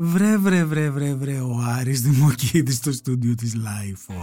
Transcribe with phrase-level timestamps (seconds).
[0.00, 4.14] Βρε, βρε, βρε, βρε, βρε, ο Άρης Δημοκίδης στο στούντιο της Life.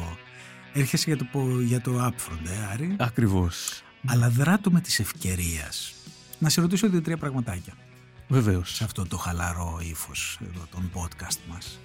[0.74, 2.96] Έρχεσαι για το, για το Upfront, ε, Άρη.
[3.00, 3.82] Ακριβώς.
[4.06, 5.93] Αλλά δράτω με της ευκαιρίας.
[6.40, 7.74] Να σε ρωτήσω δύο-τρία πραγματάκια.
[8.27, 8.75] Βεβαίως.
[8.75, 11.80] Σε αυτό το χαλαρό ύφος εδώ των podcast μας.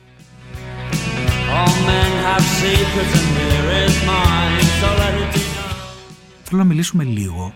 [6.42, 7.54] Θέλω να μιλήσουμε λίγο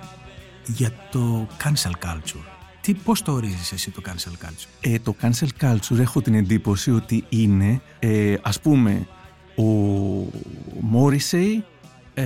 [0.66, 2.53] για το cancel culture.
[2.84, 4.66] Τι, πώς το ορίζεις εσύ το cancel culture?
[4.80, 9.06] Ε, το cancel culture έχω την εντύπωση ότι είναι, ε, ας πούμε,
[9.56, 9.64] ο
[10.80, 11.64] Μόρισεϊ
[12.14, 12.24] ε,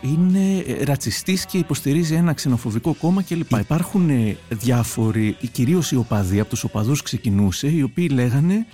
[0.00, 3.50] είναι ρατσιστής και υποστηρίζει ένα ξενοφοβικό κόμμα κλπ.
[3.50, 8.66] Υπάρχουν ε, διάφοροι, κυρίως οι οπαδοί, από τους οπαδούς ξεκινούσε, οι οποίοι λέγανε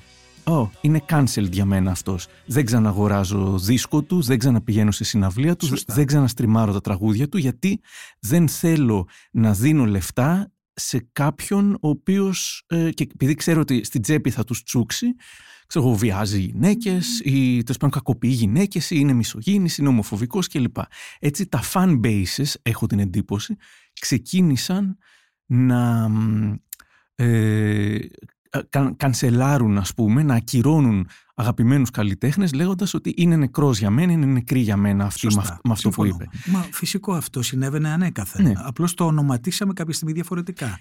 [0.44, 2.26] Oh, είναι cancelled για μένα αυτός.
[2.46, 7.80] Δεν ξαναγοράζω δίσκο του, δεν ξαναπηγαίνω σε συναυλία του, δεν ξαναστριμάρω τα τραγούδια του, γιατί
[8.20, 14.02] δεν θέλω να δίνω λεφτά σε κάποιον ο οποίος, ε, και επειδή ξέρω ότι στην
[14.02, 15.06] τσέπη θα τους τσούξει,
[15.66, 20.76] ξέρω εγώ, βιάζει γυναίκες ή τέλος πάντων κακοποιεί γυναίκες ή είναι μισογίνη, είναι ομοφοβικός κλπ.
[21.18, 23.56] Έτσι τα fan bases, έχω την εντύπωση,
[24.00, 24.98] ξεκίνησαν
[25.46, 26.10] να
[27.14, 27.98] ε,
[28.96, 31.08] κανσελάρουν ας πούμε, να ακυρώνουν
[31.40, 35.88] αγαπημένους καλλιτέχνες λέγοντας ότι είναι νεκρός για μένα, είναι νεκρή για μένα αυτή με αυτό
[35.88, 36.28] που είπε.
[36.46, 38.44] Μα φυσικό αυτό συνέβαινε ανέκαθεν.
[38.44, 38.52] Ναι.
[38.56, 40.78] Απλώς το ονοματίσαμε κάποια στιγμή διαφορετικά.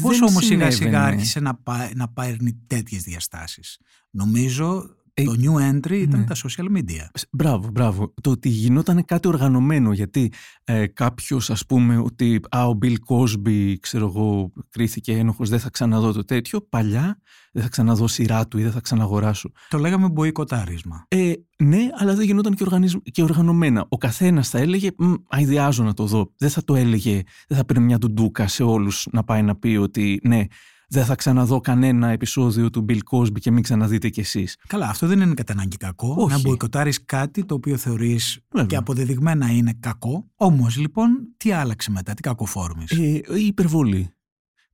[0.00, 3.78] Πώς όμως σιγά σιγά άρχισε να, πάει, να παίρνει τέτοιες διαστάσεις;
[4.10, 6.26] Νομίζω ε, το new entry ήταν ναι.
[6.26, 7.06] τα social media.
[7.30, 8.14] Μπράβο, μπράβο.
[8.20, 10.32] Το ότι γινόταν κάτι οργανωμένο, γιατί
[10.64, 15.70] ε, κάποιος, ας πούμε, ότι α, ο Bill Cosby, ξέρω εγώ, κρίθηκε ένοχος, δεν θα
[15.70, 16.60] ξαναδώ το τέτοιο.
[16.60, 17.20] Παλιά
[17.52, 19.52] δεν θα ξαναδώ σειρά του ή δεν θα ξαναγοράσω.
[19.68, 21.04] Το λέγαμε μποϊκοτάρισμα.
[21.08, 22.64] Ε, ναι, αλλά δεν γινόταν και,
[23.10, 23.86] και οργανωμένα.
[23.88, 24.90] Ο καθένας θα έλεγε,
[25.28, 26.32] αειδιάζω να το δω.
[26.36, 29.76] Δεν θα το έλεγε, δεν θα παίρνει μια ντουντούκα σε όλους να πάει να πει
[29.76, 30.44] ότι ναι,
[30.92, 34.56] δεν θα ξαναδώ κανένα επεισόδιο του Bill Cosby και μην ξαναδείτε κι εσείς.
[34.66, 36.14] Καλά, αυτό δεν είναι κατά ανάγκη κακό.
[36.18, 36.32] Όχι.
[36.32, 40.30] Να μποϊκοτάρεις κάτι το οποίο θεωρείς και αποδεδειγμένα είναι κακό.
[40.36, 44.14] Όμως λοιπόν, τι άλλαξε μετά, τι κακοφόρμης; Ε, η υπερβολή.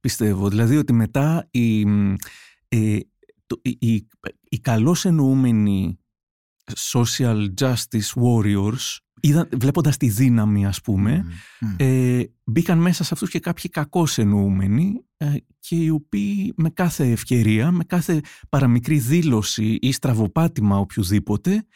[0.00, 0.48] Πιστεύω.
[0.48, 1.80] Δηλαδή ότι μετά οι,
[2.68, 2.98] ε,
[3.46, 4.06] το, οι, οι,
[4.48, 5.98] οι καλώς εννοούμενοι
[6.76, 11.24] social justice warriors είδα, βλέποντας τη δύναμη ας πούμε
[11.76, 17.10] Ε, μπήκαν μέσα σε αυτούς και κάποιοι κακώς εννοούμενοι ε, και οι οποίοι με κάθε
[17.10, 21.66] ευκαιρία, με κάθε παραμικρή δήλωση ή στραβοπάτημα οποιοδήποτε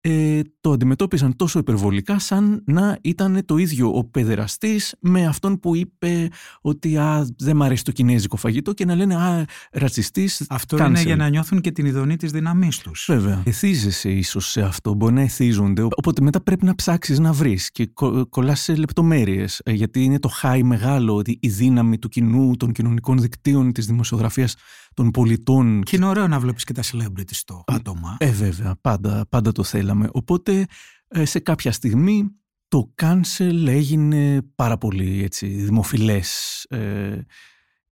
[0.00, 5.76] ε, το αντιμετώπιζαν τόσο υπερβολικά σαν να ήταν το ίδιο ο παιδεραστής με αυτόν που
[5.76, 6.28] είπε
[6.60, 11.00] ότι α, δεν μ' αρέσει το κινέζικο φαγητό και να λένε α, ρατσιστής, Αυτό είναι
[11.00, 13.04] για να νιώθουν και την ειδονή της δύναμής τους.
[13.08, 13.42] Βέβαια.
[13.46, 17.86] Εθίζεσαι ίσως σε αυτό, μπορεί να εθίζονται, οπότε μετά πρέπει να ψάξεις να βρεις και
[17.86, 22.56] κο, κολλάς σε λεπτομέρειες, ε, γιατί είναι το χάι μεγάλο ότι η δύναμη του κοινού,
[22.56, 24.56] των κοινωνικών δικτύων, της δημοσιογραφίας
[24.94, 25.82] των πολιτών.
[25.82, 28.16] Και είναι ωραίο να βλέπεις και τα celebrity στο άτομα.
[28.18, 30.08] Ε, βέβαια, πάντα, πάντα το θέλαμε.
[30.12, 30.66] Οπότε
[31.08, 32.30] ε, σε κάποια στιγμή
[32.68, 37.20] το cancel έγινε πάρα πολύ έτσι, δημοφιλές ε,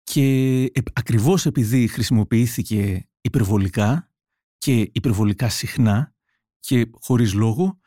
[0.02, 4.10] και ε, ακριβώς επειδή χρησιμοποιήθηκε υπερβολικά
[4.58, 6.14] και υπερβολικά συχνά
[6.60, 7.78] και χωρίς λόγο,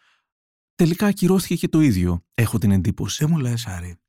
[0.75, 3.25] τελικά ακυρώθηκε και το ίδιο, έχω την εντύπωση.
[3.25, 3.99] Δεν μου λες, Άρη,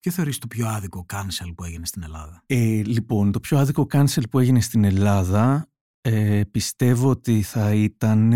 [0.00, 3.86] Ποιο θεωρείς το πιο άδικο cancel που έγινε στην Ελλάδα; Ε, λοιπόν, το πιο άδικο
[3.92, 5.70] cancel που έγινε στην Ελλάδα
[6.00, 8.32] ε, πιστεύω ότι θα ήταν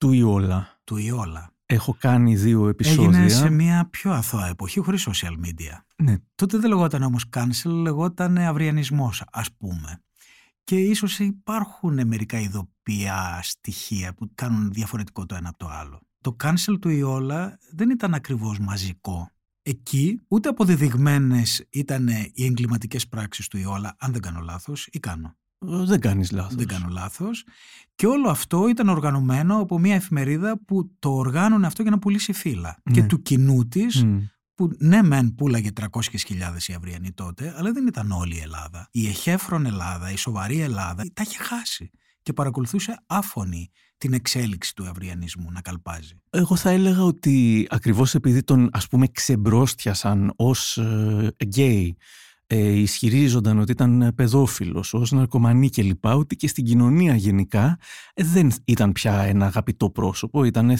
[0.00, 0.80] του Ιόλα.
[0.84, 1.52] Του Ιόλα.
[1.66, 3.04] Έχω κάνει δύο επεισόδια.
[3.04, 5.82] Έγινε σε μια πιο αθώα εποχή χωρίς social media.
[5.96, 6.16] Ναι.
[6.34, 10.02] Τότε δεν λεγόταν όμως cancel, λεγόταν αυριανισμός ας πούμε.
[10.64, 16.00] Και ίσως υπάρχουν μερικά ειδοπία στοιχεία που κάνουν διαφορετικό το ένα από το άλλο.
[16.20, 19.30] Το cancel του Ιόλα δεν ήταν ακριβώς μαζικό
[19.62, 25.36] εκεί ούτε αποδεδειγμένες ήταν οι εγκληματικές πράξεις του Ιόλα, αν δεν κάνω λάθος, ή κάνω.
[25.66, 26.54] Ε, δεν κάνεις λάθος.
[26.54, 27.44] Δεν κάνω λάθος.
[27.94, 32.32] Και όλο αυτό ήταν οργανωμένο από μια εφημερίδα που το οργάνωνε αυτό για να πουλήσει
[32.32, 32.82] φύλλα.
[32.92, 33.06] Και ναι.
[33.06, 34.04] του κοινού της,
[34.54, 35.88] που ναι μεν πουλάγε 300.000
[36.66, 38.88] οι αυριανοί τότε, αλλά δεν ήταν όλη η Ελλάδα.
[38.90, 41.90] Η εχέφρον Ελλάδα, η σοβαρή Ελλάδα, τα είχε χάσει
[42.22, 46.20] και παρακολουθούσε άφωνη την εξέλιξη του αυριανισμού να καλπάζει.
[46.30, 52.02] Εγώ θα έλεγα ότι ακριβώς επειδή τον ας πούμε ξεμπρόστιασαν ως ε, γκέι ε,
[52.56, 56.04] ισχυρίζονταν ότι ήταν παιδόφιλος, ως ναρκωμανή κλπ.
[56.04, 57.78] Ότι και στην κοινωνία γενικά
[58.14, 60.44] ε, δεν ήταν πια ένα αγαπητό πρόσωπο.
[60.44, 60.76] Ήταν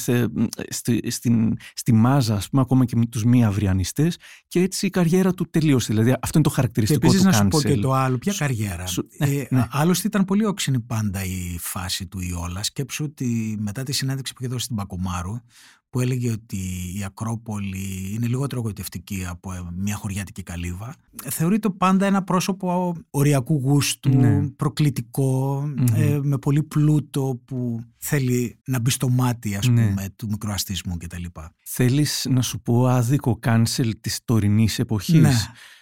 [0.68, 4.16] στη, στην, στη μάζα, ας πούμε, ακόμα και με τους μη αυριανιστές
[4.48, 5.92] και έτσι η καριέρα του τελείωσε.
[5.92, 8.84] Δηλαδή αυτό είναι το χαρακτηριστικό και του να σου πω και το άλλο, ποια καριέρα;
[9.18, 9.66] Ε, ναι, ναι.
[9.70, 12.62] Άλλωστε ήταν πολύ όξινη πάντα η φάση του Ιόλα.
[12.62, 15.40] Σκέψου ότι μετά τη συνέντευξη που είχε δώσει στην Πακομάρου,
[15.90, 16.56] που έλεγε ότι
[16.96, 20.94] η Ακρόπολη είναι λιγότερο εγωιτευτική από μια χωριάτικη καλύβα.
[21.24, 24.48] Θεωρείται πάντα ένα πρόσωπο οριακού γούστου, ναι.
[24.48, 25.62] προκλητικο
[25.94, 29.88] ε, με πολύ πλούτο που θέλει να μπει στο μάτι ας ναι.
[29.88, 31.24] πούμε του μικροαστισμού κτλ.
[31.64, 35.32] Θέλεις να σου πω άδικο κάνσελ της τωρινής εποχής; Ναι.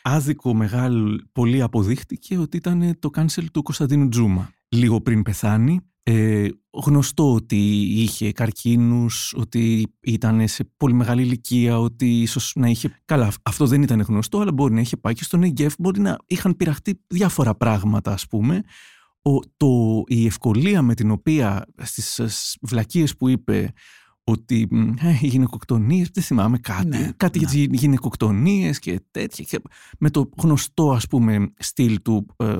[0.02, 4.50] Άδικο μεγάλο πολύ αποδείχτηκε ότι ήταν το κάνσελ του Κωνσταντίνου Τζούμα.
[4.68, 12.20] Λίγο πριν πεθάνει ε, γνωστό ότι είχε καρκίνους, ότι ήταν σε πολύ μεγάλη ηλικία, ότι
[12.20, 13.00] ίσως να είχε...
[13.04, 16.16] Καλά, αυτό δεν ήταν γνωστό, αλλά μπορεί να είχε πάει και στον ΕΓΕΦ, μπορεί να
[16.26, 18.62] είχαν πειραχτεί διάφορα πράγματα, ας πούμε.
[19.22, 22.20] Ο, το, η ευκολία με την οποία στις
[22.60, 23.72] βλακίες που είπε
[24.24, 24.68] ότι
[25.00, 27.46] ε, οι γυναικοκτονίες, δεν θυμάμαι κάτι, ναι, κάτι ναι.
[27.46, 29.44] για τις γυναικοκτονίες και τέτοια.
[29.44, 29.60] Και
[29.98, 32.56] με το γνωστό ας πούμε στυλ του ε,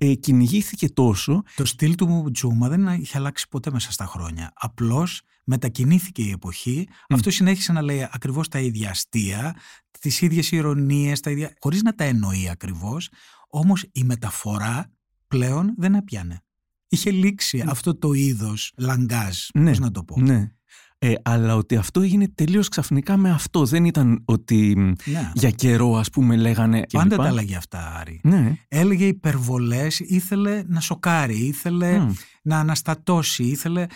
[0.00, 1.42] ε, κυνηγήθηκε τόσο.
[1.56, 4.52] Το στυλ του Τζούμα δεν είχε αλλάξει ποτέ μέσα στα χρόνια.
[4.54, 6.88] Απλώς μετακινήθηκε η εποχή.
[7.08, 9.56] Αυτό συνέχισε να λέει ακριβώς τα ίδια αστεία,
[10.00, 11.52] τις ίδιες ηρωνίες, ίδια...
[11.60, 13.08] χωρίς να τα εννοεί ακριβώς.
[13.48, 14.92] Όμως η μεταφορά
[15.28, 16.42] πλέον δεν έπιανε.
[16.88, 20.20] Είχε λήξει αυτό το είδος λαγκάζ, ναι, να το πω.
[20.20, 20.52] Ναι.
[21.00, 23.64] Ε, αλλά ότι αυτό έγινε τελείως ξαφνικά με αυτό.
[23.64, 24.74] Δεν ήταν ότι
[25.04, 25.30] ναι.
[25.34, 26.82] για καιρό, ας πούμε, λέγανε.
[26.92, 28.20] Πάντα τα έλεγε αυτά, Άρη.
[28.22, 28.58] Ναι.
[28.68, 32.06] Έλεγε υπερβολές, ήθελε να σοκάρει, ήθελε
[32.42, 33.86] να αναστατώσει, ήθελε.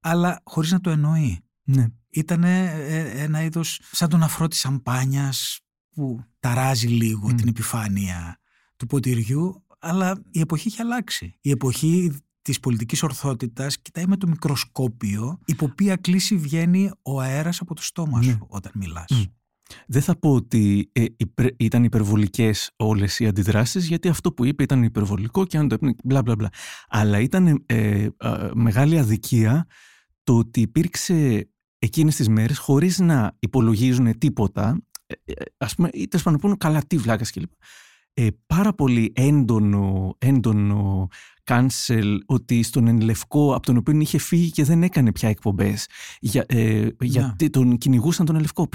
[0.00, 1.40] Αλλά χωρίς να το εννοεί.
[1.62, 1.86] Ναι.
[2.10, 2.72] Ήταν ε,
[3.16, 5.60] ένα είδος σαν τον αφρό της σαμπάνιας
[5.90, 8.38] που ταράζει λίγο την επιφάνεια
[8.76, 11.38] του ποτηριού, αλλά η εποχή έχει αλλάξει.
[11.40, 12.12] Η εποχή
[12.46, 17.82] Της πολιτικής ορθότητας κοιτάει με το μικροσκόπιο υπό ποια κλίση βγαίνει ο αέρας από το
[17.82, 18.38] στόμα σου ναι.
[18.48, 19.30] όταν μιλάς.
[19.86, 21.04] Δεν θα πω ότι ε,
[21.56, 25.94] ήταν υπερβολικές όλες οι αντιδράσεις γιατί αυτό που είπε ήταν υπερβολικό και αν το έπαιρνε
[26.04, 26.48] μπλα μπλα μπλα.
[26.88, 28.08] Αλλά ήταν ε,
[28.54, 29.66] μεγάλη αδικία
[30.22, 31.48] το ότι υπήρξε
[31.78, 36.82] εκείνες τις μέρες χωρίς να υπολογίζουν τίποτα ε, ε ας πούμε είτε να πούνε καλά
[36.86, 37.50] τι βλάκας κλπ.
[38.18, 41.08] Ε, πάρα πολύ έντονο, έντονο
[41.44, 45.88] cancel ότι στον Ενλευκό από τον οποίο είχε φύγει και δεν έκανε πια εκπομπές
[46.20, 47.50] για, ε, γιατί ναι.
[47.50, 48.68] τον κυνηγούσαν τον Ενλευκό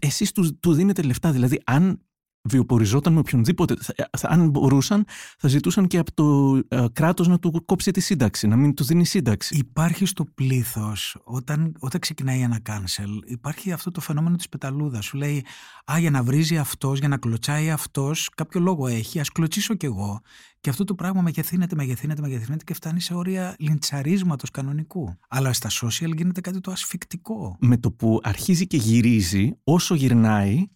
[0.00, 2.00] εσείς τους, του δίνετε λεφτά δηλαδή αν
[2.42, 3.76] βιοποριζόταν με οποιονδήποτε.
[4.22, 5.04] αν μπορούσαν,
[5.38, 8.86] θα ζητούσαν και από το ε, κράτος να του κόψει τη σύνταξη, να μην τους
[8.86, 9.56] δίνει σύνταξη.
[9.56, 15.04] Υπάρχει στο πλήθος, όταν, όταν ξεκινάει ένα cancel, υπάρχει αυτό το φαινόμενο της πεταλούδας.
[15.04, 15.44] Σου λέει,
[15.92, 19.86] α, για να βρίζει αυτός, για να κλωτσάει αυτός, κάποιο λόγο έχει, ας κλωτσίσω κι
[19.86, 20.20] εγώ.
[20.60, 25.18] Και αυτό το πράγμα μεγεθύνεται, μεγεθύνεται, μεγεθύνεται και φτάνει σε όρια λιντσαρίσματος κανονικού.
[25.28, 27.56] Αλλά στα social γίνεται κάτι το ασφικτικό.
[27.60, 30.66] Με το που αρχίζει και γυρίζει, όσο γυρνάει,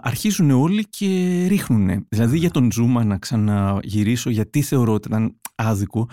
[0.00, 1.06] αρχίζουν όλοι και
[1.48, 2.06] ρίχνουν.
[2.08, 6.08] Δηλαδή για τον Τζούμα να ξαναγυρίσω γιατί θεωρώ ότι ήταν άδικο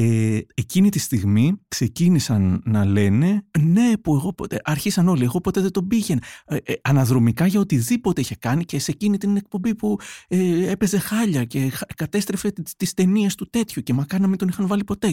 [0.00, 5.60] ε, εκείνη τη στιγμή ξεκίνησαν να λένε ναι που εγώ ποτέ, αρχίσαν όλοι, εγώ ποτέ
[5.60, 9.74] δεν τον πήγαινα ε, ε, αναδρομικά για οτιδήποτε είχε κάνει και σε εκείνη την εκπομπή
[9.74, 9.96] που
[10.28, 14.66] ε, έπαιζε χάλια και κατέστρεφε τις ταινίες του τέτοιου και μακάρι να μην τον είχαν
[14.66, 15.12] βάλει ποτέ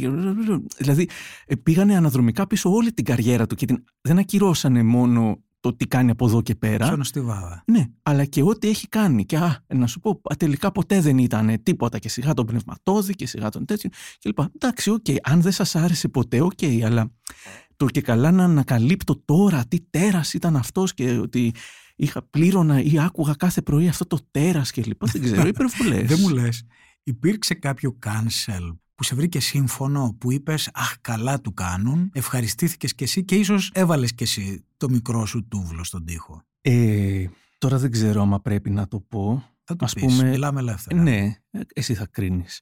[0.78, 1.10] δηλαδή
[1.45, 5.88] ε, πήγανε αναδρομικά πίσω όλη την καριέρα του και την, δεν ακυρώσανε μόνο το τι
[5.88, 6.98] κάνει από εδώ και πέρα.
[7.16, 7.64] βάδα.
[7.66, 9.26] Ναι, αλλά και ό,τι έχει κάνει.
[9.26, 13.28] Και α, να σου πω, τελικά ποτέ δεν ήταν τίποτα και σιγά τον πνευματόδη και
[13.28, 13.90] σιγά τον τέτοιο
[14.20, 14.40] κλπ.
[14.56, 17.12] Εντάξει, okay, αν δεν σας άρεσε ποτέ, okay, αλλά
[17.76, 21.54] το και καλά να ανακαλύπτω τώρα τι τέρας ήταν αυτός και ότι
[21.96, 25.08] είχα πλήρωνα ή άκουγα κάθε πρωί αυτό το τέρας και λοιπά.
[25.12, 26.08] Δεν ξέρω, υπερβολές.
[26.08, 26.64] δεν μου λες.
[27.04, 33.04] Υπήρξε κάποιο cancel που σε βρήκε σύμφωνο, που είπες «Αχ, καλά του κάνουν», ευχαριστήθηκες κι
[33.04, 36.44] εσύ και ίσως έβαλες κι εσύ το μικρό σου τούβλο στον τοίχο.
[36.61, 37.25] Ε,
[37.57, 39.49] τώρα δεν ξέρω άμα πρέπει να το πω.
[39.64, 41.02] Θα το ας πεις, πούμε, μιλάμε ελεύθερα.
[41.02, 41.35] Ναι,
[41.73, 42.61] εσύ θα κρίνεις.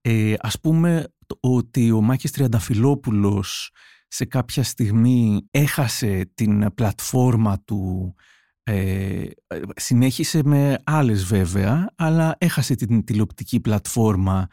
[0.00, 3.70] Ε, ας πούμε ότι ο Μάκης Τριανταφυλόπουλος
[4.08, 8.14] σε κάποια στιγμή έχασε την πλατφόρμα του
[8.62, 9.26] ε,
[9.76, 14.46] συνέχισε με άλλες βέβαια, αλλά έχασε την τηλεοπτική πλατφόρμα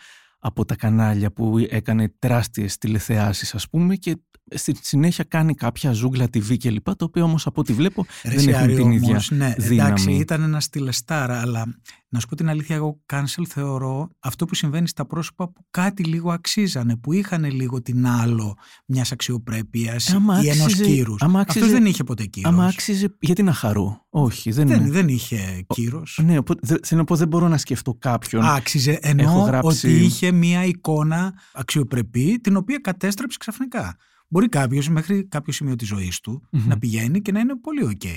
[0.43, 4.17] από τα κανάλια που έκανε τεράστιες τηλεθεάσεις ας πούμε και
[4.55, 8.47] στη συνέχεια κάνει κάποια ζούγκλα TV και λοιπά, το οποίο όμως από ό,τι βλέπω δεν
[8.47, 9.91] έχουν την ίδια ναι, δύναμη.
[9.91, 11.75] Εντάξει, ήταν ένας τηλεστάρα, αλλά
[12.13, 16.03] να σου πω την αλήθεια, εγώ cancel θεωρώ αυτό που συμβαίνει στα πρόσωπα που κάτι
[16.03, 20.07] λίγο αξίζανε, που είχαν λίγο την άλλο μιας αξιοπρέπειας
[20.43, 21.21] ή ενός κύρους.
[21.21, 22.51] Αυτός δεν είχε ποτέ κύρος.
[22.51, 24.05] Άμα άξιζε, γιατί να χαρώ.
[24.09, 26.19] Όχι, δεν, δεν, δεν είχε κύρος.
[26.23, 26.37] Ναι,
[26.83, 28.43] θέλω να πω, δεν μπορώ να σκεφτώ κάποιον.
[28.43, 29.87] Άξιζε, ενώ γράψει...
[29.87, 33.97] ότι είχε μια εικόνα αξιοπρεπή, την οποία κατέστρεψε ξαφνικά.
[34.27, 38.07] Μπορεί κάποιος μέχρι κάποιο σημείο της ζωής του να πηγαίνει και να είναι πολύ OK.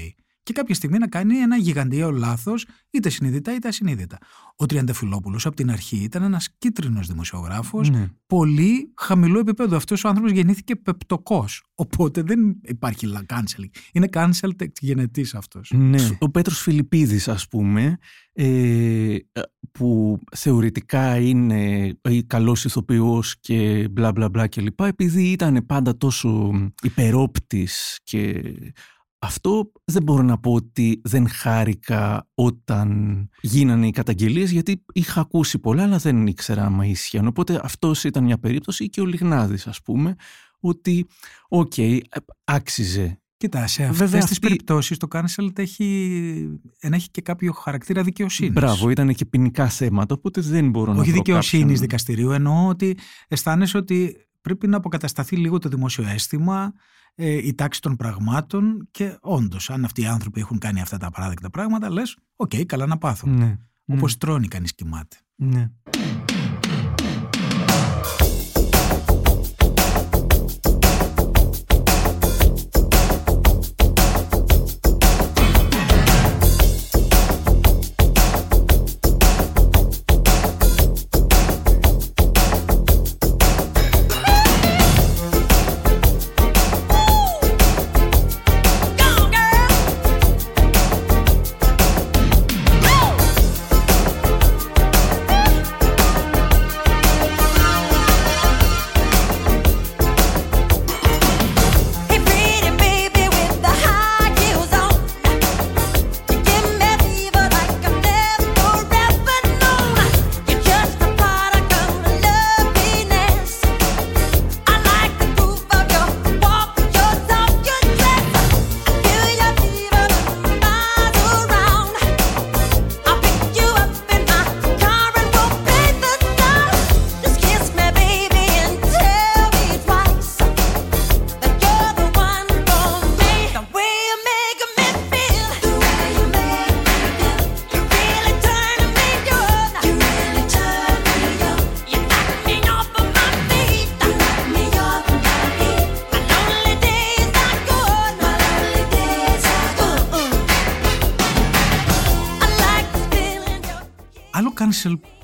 [0.45, 4.19] Και κάποια στιγμή να κάνει ένα γιγαντιαίο λάθος, είτε συνειδητά είτε ασυνείδητα.
[4.57, 8.09] Ο Τριαντεφυλόπουλο από την αρχή ήταν ένας κίτρινος δημοσιογράφος, ναι.
[8.27, 9.77] πολύ χαμηλό επίπεδο.
[9.77, 11.65] Αυτός ο άνθρωπος γεννήθηκε πεπτοκός.
[11.75, 13.69] Οπότε δεν υπάρχει canceling.
[13.93, 15.73] Είναι cancel γενετής αυτός.
[15.75, 16.09] Ναι.
[16.19, 17.99] Ο Πέτρος Φιλιππίδης, ας πούμε,
[18.33, 19.17] ε,
[19.73, 21.93] που θεωρητικά είναι
[22.27, 24.81] καλός ηθοποιός και μπλα μπλα μπλα κλπ.
[24.81, 28.43] Επειδή ήταν πάντα τόσο υπερόπτης και
[29.25, 35.59] αυτό δεν μπορώ να πω ότι δεν χάρηκα όταν γίνανε οι καταγγελίες γιατί είχα ακούσει
[35.59, 37.26] πολλά αλλά δεν ήξερα άμα ίσχυαν.
[37.26, 40.14] Οπότε αυτός ήταν μια περίπτωση και ο Λιγνάδης ας πούμε
[40.61, 41.07] ότι
[41.49, 41.99] okay,
[42.45, 48.52] άξιζε Κοίτα, σε αυτές τις περιπτώσεις το cancel έχει, έχει και κάποιο χαρακτήρα δικαιοσύνης.
[48.52, 52.97] Μπράβο, ήταν και ποινικά θέματα, οπότε δεν μπορώ Όχι να Όχι δικαιοσύνης δικαστηρίου, εννοώ ότι
[53.28, 56.73] αισθάνεσαι ότι πρέπει να αποκατασταθεί λίγο το δημόσιο αίσθημα,
[57.14, 61.11] ε, η τάξη των πραγμάτων και όντως, αν αυτοί οι άνθρωποι έχουν κάνει αυτά τα
[61.11, 63.37] απαράδεκτα πράγματα, λες, okay, καλά να πάθουν.
[63.37, 63.56] Ναι,
[63.87, 64.18] Όπως ναι.
[64.19, 65.16] στρώνει κανείς κοιμάται.
[65.35, 65.71] Ναι.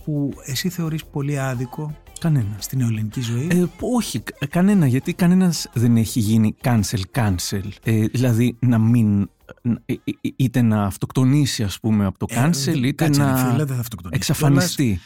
[0.05, 2.57] Που εσύ θεωρείς πολύ άδικο; Κανένα.
[2.59, 7.69] Στην ελληνική ζωή; Ε, όχι, κανένα, γιατί κανένας δεν έχει γίνει cancel cancel.
[7.83, 9.31] Ε, δηλαδή να μην
[9.62, 13.64] ε, ε, είτε να αυτοκτονήσει ας πούμε από το cancel είτε να φίλε,
[14.11, 15.00] εξαφανιστεί.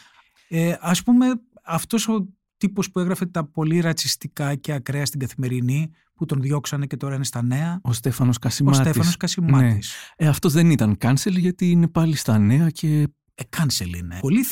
[0.48, 1.26] Ε, ας πούμε
[1.64, 6.86] αυτός ο τύπος που έγραφε τα πολύ ρατσιστικά και ακραία στην καθημερινή που τον διώξανε
[6.86, 7.80] και τώρα είναι στα νέα.
[7.82, 8.80] Ο Στέφανος Κασιμάτης.
[8.80, 9.92] Ο Στέφανος Κασιμάτης.
[10.18, 10.26] Ναι.
[10.26, 13.04] Ε, αυτός δεν ήταν cancel γιατί είναι πάλι στα νέα και ε,
[13.56, 14.18] cancel είναι.
[14.20, 14.44] Πολλοί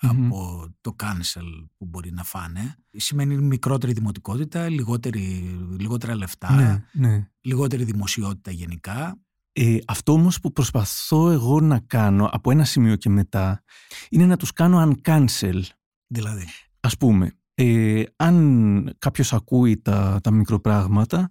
[0.00, 2.76] από το cancel που μπορεί να φάνε.
[2.90, 7.28] Σημαίνει μικρότερη δημοτικότητα, λιγότερη, λιγότερα λεφτά, ναι, ναι.
[7.40, 9.20] λιγότερη δημοσιότητα γενικά.
[9.52, 13.62] Ε, αυτό όμως που προσπαθώ εγώ να κάνω από ένα σημείο και μετά
[14.08, 15.60] είναι να τους κάνω uncancel.
[16.06, 16.44] Δηλαδή.
[16.80, 21.30] Ας πούμε, ε, αν κάποιος ακούει τα, τα μικροπράγματα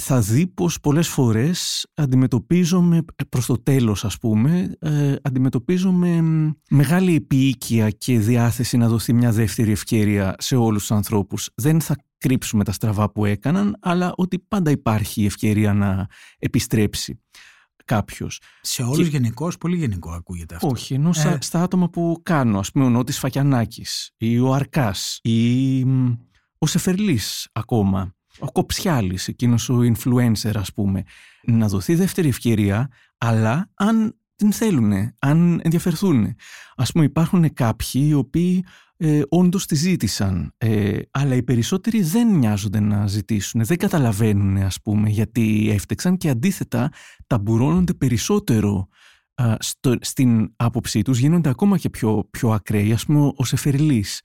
[0.00, 6.22] θα δει πως πολλές φορές αντιμετωπίζομαι, προς το τέλος ας πούμε, ε, αντιμετωπίζομαι
[6.70, 11.50] μεγάλη επίοικια και διάθεση να δοθεί μια δεύτερη ευκαιρία σε όλους τους ανθρώπους.
[11.54, 16.06] Δεν θα κρύψουμε τα στραβά που έκαναν, αλλά ότι πάντα υπάρχει η ευκαιρία να
[16.38, 17.20] επιστρέψει
[17.84, 18.40] κάποιος.
[18.60, 19.16] Σε όλους και...
[19.16, 20.68] γενικώς, πολύ γενικό ακούγεται αυτό.
[20.68, 21.38] Όχι, ενώ ε...
[21.40, 25.82] στα άτομα που κάνω, ας πούμε, ο Νότης Φακιανάκης ή ο Αρκάς ή
[26.58, 31.02] ο Σεφερλής ακόμα ο Κοψιάλης, εκείνος ο influencer ας πούμε,
[31.42, 32.88] να δοθεί δεύτερη ευκαιρία,
[33.18, 36.34] αλλά αν την θέλουν, αν ενδιαφερθούν.
[36.76, 38.64] Ας πούμε υπάρχουν κάποιοι οι οποίοι
[38.96, 44.80] ε, όντως τη ζήτησαν, ε, αλλά οι περισσότεροι δεν νοιάζονται να ζητήσουν, δεν καταλαβαίνουν ας
[44.82, 46.90] πούμε γιατί έφτεξαν και αντίθετα
[47.26, 48.88] ταμπουρώνονται περισσότερο
[49.58, 54.20] στο, στην άποψή τους, γίνονται ακόμα και πιο, πιο ακραίοι, ας πούμε ο Σεφερλής,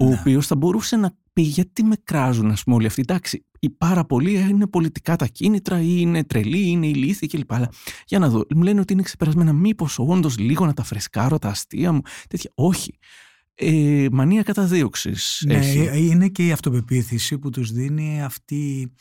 [0.00, 0.16] ο ναι.
[0.20, 3.00] οποίος θα μπορούσε να πει γιατί με κράζουν ας πούμε όλοι αυτοί.
[3.00, 7.52] Εντάξει, οι πάρα πολλοί είναι πολιτικά τα κίνητρα ή είναι τρελοί ή είναι ηλίθιοι κλπ.
[7.52, 7.68] Αλλά
[8.06, 9.52] για να δω, μου λένε ότι είναι ξεπερασμένα.
[9.52, 12.00] Μήπως όντως λίγο να τα φρεσκάρω τα αστεία μου.
[12.28, 12.50] Τέτοια.
[12.54, 12.98] Όχι.
[13.54, 15.42] Ε, μανία καταδίωξης.
[15.46, 18.92] Ναι, ε, είναι και η αυτοπεποίθηση που τους δίνει αυτή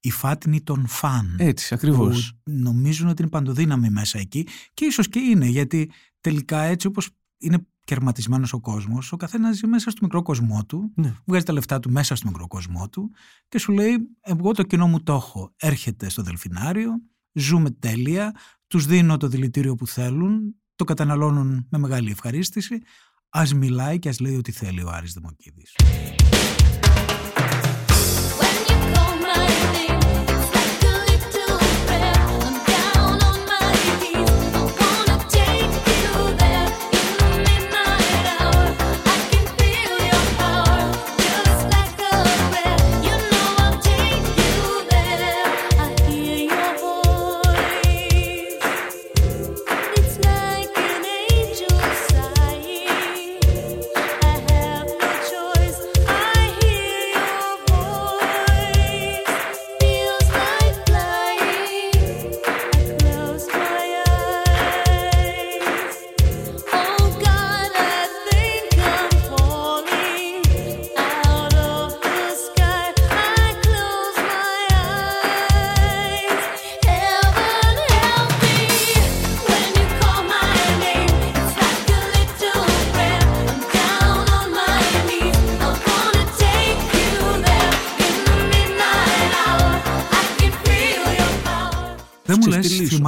[0.00, 1.36] η φάτνη των φαν.
[1.38, 2.38] Έτσι, ακριβώς.
[2.44, 5.90] Νομίζουν ότι είναι παντοδύναμη μέσα εκεί και ίσως και είναι, γιατί
[6.20, 7.08] τελικά έτσι όπως
[7.42, 11.14] είναι κερματισμένος ο κόσμος, ο καθένας ζει μέσα στο μικρό κοσμό του, ναι.
[11.24, 13.10] βγάζει τα λεφτά του μέσα στο μικρό κοσμό του
[13.48, 15.54] και σου λέει: Εγώ το κοινό μου το έχω.
[15.56, 16.90] Έρχεται στο Δελφινάριο,
[17.32, 18.34] ζούμε τέλεια,
[18.66, 22.82] τους δίνω το δηλητήριο που θέλουν, το καταναλώνουν με μεγάλη ευχαρίστηση,
[23.28, 25.76] ας μιλάει και ας λέει ό,τι θέλει ο Άρης Δημοκίδης.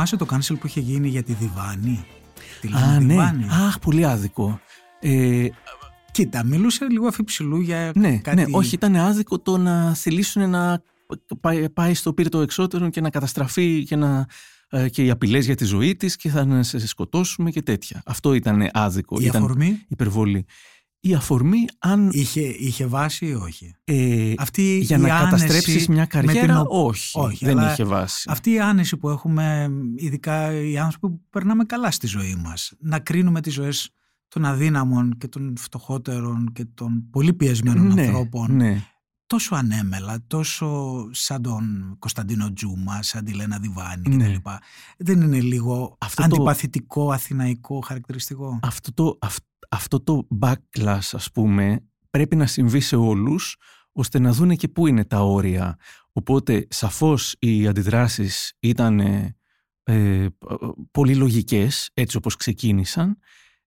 [0.06, 2.04] Θυμάσαι το cancel που είχε γίνει για τη Διβάνη;
[2.60, 3.16] Τη Α, ναι.
[3.66, 4.60] Αχ, πολύ άδικο.
[5.00, 5.46] Ε,
[6.10, 8.36] Κοίτα, μιλούσε λίγο αφιψηλού για ναι, κάτι...
[8.36, 10.82] Ναι, όχι, ήταν άδικο το να θελήσουν να
[11.40, 14.26] πάει, πάει στο πύρτο εξώτερο και να καταστραφεί και, να,
[14.68, 18.02] ε, και οι απειλές για τη ζωή της και θα σε σκοτώσουμε και τέτοια.
[18.06, 19.20] Αυτό ήταν άδικο.
[19.20, 19.84] Η ήταν αφορμή.
[19.88, 20.46] Υπερβολή
[21.06, 22.08] η αφορμή αν...
[22.12, 27.58] Είχε, είχε βάση ή όχι; Ε, αυτή για να καταστρέψεις μια καριέρα, όχι, όχι, δεν
[27.58, 28.28] είχε βάση.
[28.30, 32.98] Αυτή η άνεση που έχουμε, ειδικά οι άνθρωποι που περνάμε καλά στη ζωή μας, να
[32.98, 33.90] κρίνουμε τις ζωές
[34.28, 38.82] των αδύναμων και των φτωχότερων και των πολύ πιεσμένων ναι, ανθρώπων ναι.
[39.26, 44.24] τόσο ανέμελα, τόσο σαν τον Κωνσταντίνο Τζούμα, σαν τη Λένα Διβάνη ναι.
[44.24, 44.50] κτλ.
[44.98, 47.10] Δεν είναι λίγο αυτό αντιπαθητικό, το...
[47.10, 49.44] αθηναϊκό χαρακτηριστικό; Αυτό το, αυτό
[50.04, 53.56] το backlash ας πούμε πρέπει να συμβεί σε όλους
[53.92, 55.76] ώστε να δούνε και πού είναι τα όρια.
[56.12, 59.00] Οπότε σαφώς οι αντιδράσεις ήταν
[59.82, 60.26] ε,
[60.90, 63.18] πολύ λογικές έτσι όπως ξεκίνησαν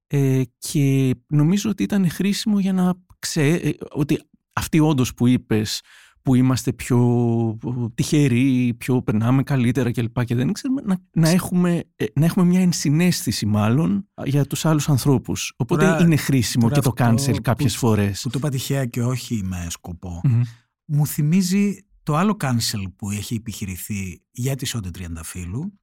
[0.08, 4.20] ε, και νομίζω ότι ήταν χρήσιμο για να ξέρει ε, ότι
[4.54, 5.82] αυτή όντως που είπες
[6.28, 7.58] που είμαστε πιο
[7.96, 10.24] τυχεροί, πιο περνάμε καλύτερα κλπ.
[10.24, 14.90] Και δεν ξέρουμε να, να, έχουμε, ε, να έχουμε μια ενσυναίσθηση μάλλον για τους άλλους
[14.90, 15.54] ανθρώπους.
[15.58, 18.22] Οπότε είναι χρήσιμο και το cancel κάποιες που, φορές.
[18.22, 20.22] Που το είπα τυχαία και όχι με σκοπο
[20.86, 25.80] Μου θυμίζει το άλλο cancel που έχει επιχειρηθεί για τη Σόντε Τριανταφύλου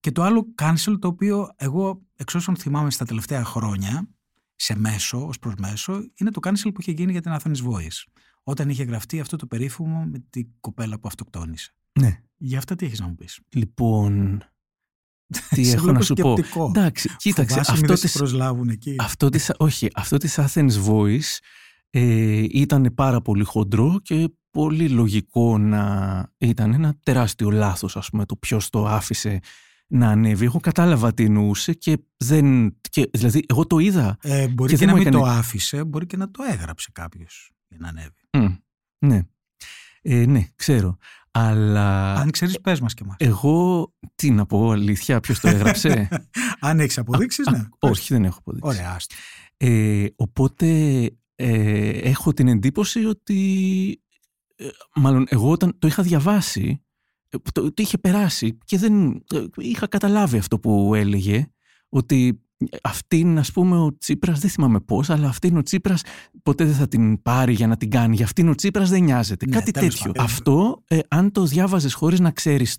[0.00, 4.08] και το άλλο cancel το οποίο εγώ εξ όσων θυμάμαι στα τελευταία χρόνια
[4.56, 8.02] σε μέσο, ως προς μέσο, είναι το cancel που είχε γίνει για την Athens Voice
[8.48, 11.74] όταν είχε γραφτεί αυτό το περίφημο με την κοπέλα που αυτοκτόνησε.
[12.00, 12.20] Ναι.
[12.36, 14.42] Για αυτά τι έχεις να μου πεις; Λοιπόν,
[15.54, 16.34] τι έχω να σου πω;
[16.68, 17.60] Εντάξει, κοίταξε.
[17.60, 18.94] Αυτό της, προσλάβουν εκεί.
[18.98, 21.38] Αυτό της, όχι, αυτό της Athens Voice
[21.90, 28.26] ε, ήταν πάρα πολύ χοντρό και πολύ λογικό να ήταν ένα τεράστιο λάθος ας πούμε
[28.26, 29.40] το ποιος το άφησε
[29.86, 30.44] να ανέβει.
[30.44, 32.76] Εγώ κατάλαβα τι εννοούσε και δεν.
[32.90, 34.16] Και, δηλαδή, εγώ το είδα.
[34.20, 37.78] Ε, μπορεί και, και να μην το άφησε, μπορεί και να το έγραψε κάποιος για
[37.80, 38.60] να ανέβει.
[38.98, 39.20] ναι.
[40.02, 40.96] Ε, ναι, ξέρω.
[41.30, 42.14] Αλλά.
[42.14, 43.16] Αν ξέρεις, πες μας και εμάς.
[43.18, 46.08] Εγώ τι να πω, αλήθεια, ποιος το έγραψε;
[46.60, 47.68] Αν έχεις αποδείξεις, ναι.
[47.78, 48.78] όχι, δεν έχω αποδείξεις.
[48.78, 49.14] Ωραία, άστο.
[49.56, 50.66] Ε, οπότε
[51.34, 54.02] ε, έχω την εντύπωση ότι.
[54.56, 56.84] Ε, μάλλον εγώ όταν το είχα διαβάσει
[57.28, 59.24] το, το είχε περάσει και δεν
[59.56, 61.50] είχα καταλάβει αυτό που έλεγε
[61.88, 62.45] ότι
[62.82, 66.02] αυτήν, ας πούμε, ο Τσίπρας, δεν θυμάμαι πώς, αλλά αυτήν ο Τσίπρας
[66.42, 68.16] ποτέ δεν θα την πάρει για να την κάνει.
[68.16, 69.46] Για αυτήν ο Τσίπρας δεν νοιάζεται.
[69.46, 70.12] Ναι, Κάτι τέτοιο.
[70.18, 72.78] Αυτό, ε, αν το διάβαζες χωρίς να ξέρεις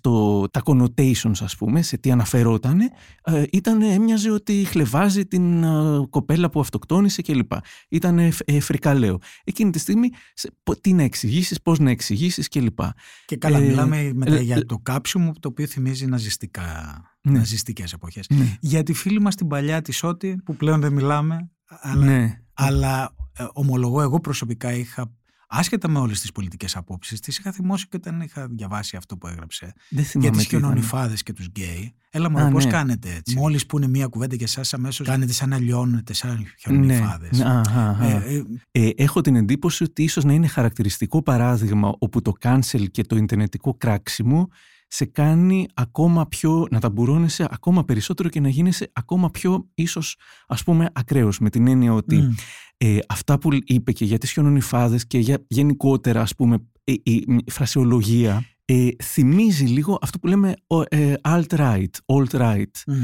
[0.50, 2.80] τα connotations, ας πούμε, σε τι αναφερόταν,
[3.22, 7.52] ε, ήταν, έμοιαζε ότι χλεβάζει την ε, κοπέλα που αυτοκτόνησε κλπ.
[7.88, 9.18] Ήταν ε, ε, φρικαλαίο.
[9.44, 12.78] Εκείνη τη στιγμή, σε, τι να εξηγήσεις, πώς να εξηγήσεις κλπ.
[13.24, 17.38] Και καλά, μιλάμε μετά για το κάψιμο, το οποίο θυμίζει ναζιστικά ναι.
[17.38, 18.26] ναζιστικές εποχές.
[18.28, 18.56] Ναι.
[18.60, 22.42] Για τη φίλη μας την παλιά τη Σότη, που πλέον δεν μιλάμε, αλλά, ναι.
[22.52, 25.12] αλλά ε, ομολογώ, εγώ προσωπικά είχα
[25.48, 29.26] άσχετα με όλες τις πολιτικές απόψεις, τις είχα θυμώσει και όταν είχα διαβάσει αυτό που
[29.26, 29.72] έγραψε.
[30.14, 31.94] για τις χιονονιφάδες και τους γκέι.
[32.10, 32.70] Έλα μου, πώς ναι.
[32.70, 36.46] κάνετε έτσι; Μόλις που είναι μία κουβέντα και εσάς, αμέσως κάνετε σαν να λιώνετε, σαν
[36.58, 37.38] χιονονιφάδες.
[37.38, 38.06] Ναι.
[38.06, 42.90] Ε, ε, ε, έχω την εντύπωση ότι ίσως να είναι χαρακτηριστικό παράδειγμα όπου το cancel
[42.90, 44.48] και το ιντερνετικό κράξιμο
[44.88, 50.62] σε κάνει ακόμα πιο, να ταμπουρώνεσαι ακόμα περισσότερο και να γίνεσαι ακόμα πιο ίσως ας
[50.62, 52.34] πούμε ακραίος με την έννοια ότι
[52.76, 57.50] ε, αυτά που είπε και για τις χιονονιφάδες και για γενικότερα ας πούμε η, η,
[57.50, 60.54] φρασιολογία ε, θυμίζει λίγο αυτό που λέμε
[60.88, 62.94] ε, alt-right, alt-right,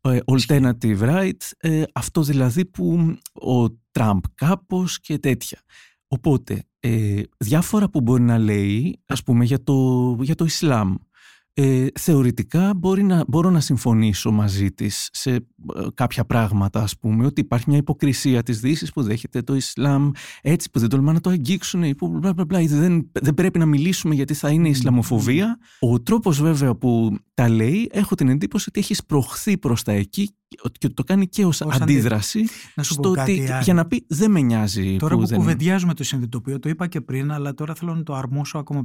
[0.00, 5.60] ε, alternative right, ε, αυτό δηλαδή που ο Τραμπ κάπως και τέτοια.
[6.06, 6.64] Οπότε,
[7.36, 10.94] διάφορα που μπορεί να λέει, ας πούμε, για το, για το Ισλάμ,
[11.54, 15.40] ε, θεωρητικά μπορεί να, μπορώ να συμφωνήσω μαζί της σε ε,
[15.94, 20.10] κάποια πράγματα ας πούμε ότι υπάρχει μια υποκρισία της Δύσης που δέχεται το Ισλάμ
[20.42, 23.58] έτσι που δεν τολμά να το αγγίξουν ή που μπλα, μπλα, μπλα, δεν, δεν πρέπει
[23.58, 25.58] να μιλήσουμε γιατί θα είναι Ισλαμοφοβία.
[25.80, 30.36] Ο τρόπος βέβαια που τα λέει έχω την εντύπωση ότι έχεις σπροχθεί προς τα εκεί
[30.78, 34.96] και το κάνει και ως, αντίδραση να στο ότι, για να πει δεν με νοιάζει
[34.96, 35.38] τώρα που, που δεν...
[35.38, 38.82] κουβεντιάζουμε το συνειδητοποιώ το είπα και πριν αλλά τώρα θέλω να το αρμόσω ακόμα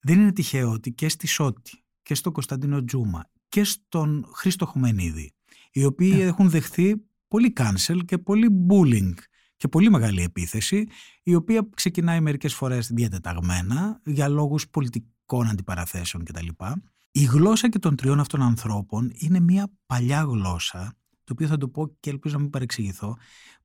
[0.00, 5.32] δεν είναι τυχαίο ότι και στη Σότη και στον Κωνσταντίνο Τζούμα και στον Χρήστο Χουμενίδη,
[5.72, 6.22] οι οποίοι ναι.
[6.22, 6.96] έχουν δεχθεί
[7.28, 9.14] πολύ cancel και πολύ bullying
[9.56, 10.86] και πολύ μεγάλη επίθεση,
[11.22, 16.46] η οποία ξεκινάει μερικές φορές διατεταγμένα για λόγους πολιτικών αντιπαραθέσεων κτλ.
[17.10, 21.68] Η γλώσσα και των τριών αυτών ανθρώπων είναι μια παλιά γλώσσα, το οποίο θα το
[21.68, 23.16] πω και ελπίζω να μην παρεξηγηθώ,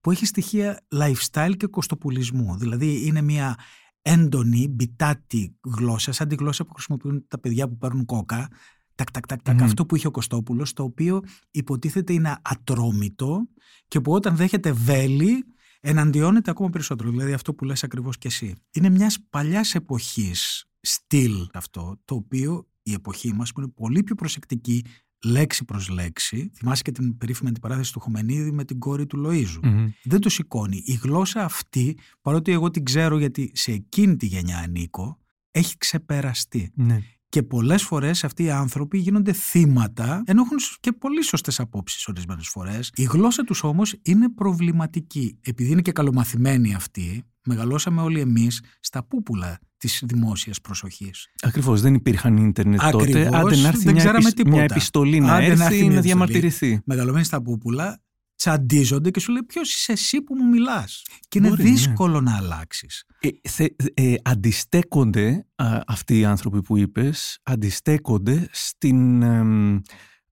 [0.02, 2.58] που έχει στοιχεία lifestyle και κοστοπουλισμού.
[2.58, 3.58] Δηλαδή είναι μια
[4.04, 8.50] έντονη, μπιτάτη γλώσσα, σαν τη γλώσσα που χρησιμοποιούν τα παιδιά που παίρνουν κόκα.
[8.96, 13.48] Τακ, τακ, τακ, τακ, Αυτό που είχε ο Κωστόπουλος, το οποίο υποτίθεται είναι ατρόμητο
[13.88, 15.46] και που όταν δέχεται βέλη
[15.80, 17.10] εναντιώνεται ακόμα περισσότερο.
[17.10, 18.56] Δηλαδή αυτό που λες ακριβώς και εσύ.
[18.72, 24.16] Είναι μιας παλιάς εποχής στυλ αυτό, το οποίο η εποχή μας που είναι πολύ πιο
[24.16, 24.86] προσεκτική
[25.24, 26.52] λέξη προς λέξη.
[26.56, 29.60] Θυμάσαι και την περίφημη αντιπαράθεση του Χομενίδη με την κόρη του λοιζου
[30.04, 30.82] Δεν το σηκώνει.
[30.86, 35.20] Η γλώσσα αυτή, παρότι εγώ την ξέρω γιατί σε εκείνη τη γενιά ανήκω,
[35.52, 36.72] έχει ξεπεραστεί.
[36.76, 37.04] Ναι.
[37.34, 42.48] Και πολλές φορές αυτοί οι άνθρωποι γίνονται θύματα, ενώ έχουν και πολύ σωστές απόψεις ορισμένες
[42.48, 42.92] φορές.
[42.96, 45.38] Η γλώσσα τους όμως είναι προβληματική.
[45.42, 51.28] Επειδή είναι και καλομαθημένοι αυτοί, μεγαλώσαμε όλοι εμείς στα πούπουλα της δημόσιας προσοχής.
[51.42, 51.82] Ακριβώς.
[51.82, 53.30] Δεν υπήρχαν ίντερνετ τότε.
[53.34, 56.82] Άντε να έρθει μια, μια επιστολή να Άντε έρθει να, να διαμαρτυρηθεί.
[56.86, 58.02] Μεγαλωμένοι στα πούπουλα,
[58.44, 61.56] τσαντίζονται και σου λέει ποιος είσαι εσύ που μου μιλάς; Και είναι ναι.
[61.56, 63.06] δύσκολο να αλλάξεις.
[63.20, 65.48] Ε, ε, αντιστέκονται
[65.88, 69.22] αυτοί οι άνθρωποι που είπες, αντιστέκονται στην.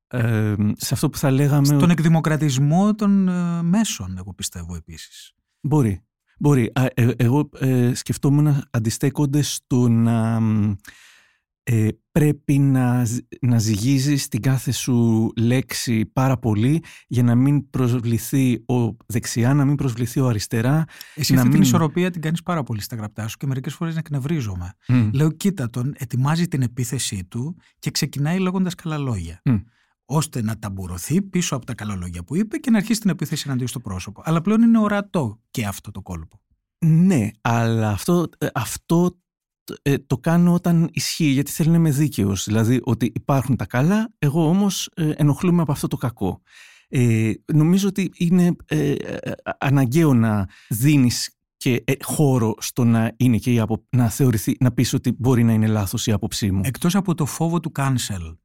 [0.07, 1.65] Ε, σε αυτό που θα λέγαμε.
[1.65, 5.33] Στον εκδημοκρατισμό των ε, μέσων, εγώ πιστεύω επίσης.
[5.61, 6.03] Μπορεί.
[6.39, 6.71] Μπορεί.
[6.93, 10.39] Ε, εγώ ε, σκεφτόμουν να αντιστέκονται στο να
[11.63, 13.05] ε, πρέπει να,
[13.41, 19.65] να ζυγίζεις την κάθε σου λέξη πάρα πολύ για να μην προσβληθεί ο δεξιά, να
[19.65, 20.85] μην προσβληθεί ο αριστερά.
[21.15, 23.99] Εσύ αυτή την ισορροπία την κάνεις πάρα πολύ στα γραπτά σου και μερικές φορές να
[23.99, 24.73] εκνευρίζομαι.
[25.13, 29.41] Λέω κοίτα τον, ετοιμάζει την επίθεσή του και ξεκινάει λέγοντας καλά λόγια
[30.05, 33.43] ώστε να ταμπουρωθεί πίσω από τα καλά λόγια που είπε και να αρχίσει την επίθεση
[33.45, 34.21] εναντίον στο πρόσωπο.
[34.25, 36.41] Αλλά πλέον είναι ορατό και αυτό το κόλπο.
[36.85, 39.20] Ναι, αλλά αυτό, ε, αυτό
[39.81, 42.43] ε, το κάνω όταν ισχύει, γιατί θέλω να είμαι δίκαιος.
[42.45, 46.41] Δηλαδή ότι υπάρχουν τα καλά, εγώ όμως ε, ενοχλούμαι από αυτό το κακό.
[46.87, 48.95] Ε, νομίζω ότι είναι ε,
[49.57, 53.85] αναγκαίο να δίνεις και χώρο στο να είναι και η απο...
[53.89, 56.61] να θεωρηθεί, να πεις ότι μπορεί να είναι λάθος η άποψή μου.
[56.63, 58.37] Εκτός από το φόβο του cancel,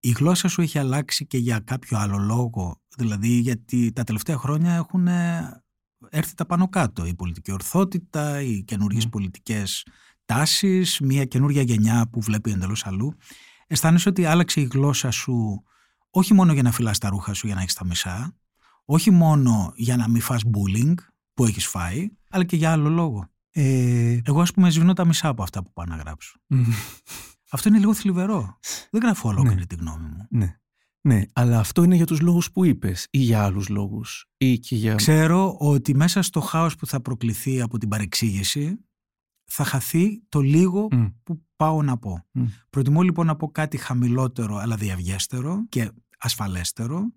[0.00, 4.74] η γλώσσα σου έχει αλλάξει και για κάποιο άλλο λόγο; Δηλαδή γιατί τα τελευταία χρόνια
[4.74, 5.08] έχουν
[6.10, 7.06] έρθει τα πάνω κάτω.
[7.06, 9.10] Η πολιτική ορθότητα, οι καινούργιε mm.
[9.10, 9.86] πολιτικές
[10.26, 13.16] τάσεις, μια καινούργια γενιά που βλέπει εντελώς αλλού.
[13.66, 15.62] Αισθάνεσαι ότι άλλαξε η γλώσσα σου
[16.10, 18.36] όχι μόνο για να φυλάς τα ρούχα σου για να έχεις τα μισά,
[18.84, 20.94] όχι μόνο για να μην φας bullying
[21.34, 23.28] που έχεις φάει, αλλά και για άλλο λόγο.
[23.50, 26.38] Ε, εγώ ας πούμε σβήνω τα μισά από αυτά που πάω να γράψω.
[27.50, 28.58] Αυτό είναι λίγο θλιβερό.
[28.90, 29.66] Δεν γράφω ολόκληρη ναι.
[29.66, 30.26] τη γνώμη μου.
[30.30, 30.56] Ναι.
[31.00, 34.26] Ναι, αλλά αυτό είναι για τους λόγους που είπες ή για άλλους λόγους.
[34.36, 34.94] Ή και για...
[34.94, 38.78] Ξέρω ότι μέσα στο χάος που θα προκληθεί από την παρεξήγηση
[39.46, 40.88] θα χαθεί το λίγο
[41.22, 42.24] που πάω να πω.
[42.38, 42.44] Mm.
[42.70, 47.12] Προτιμώ λοιπόν να πω κάτι χαμηλότερο αλλά διαβιέστερο και ασφαλέστερο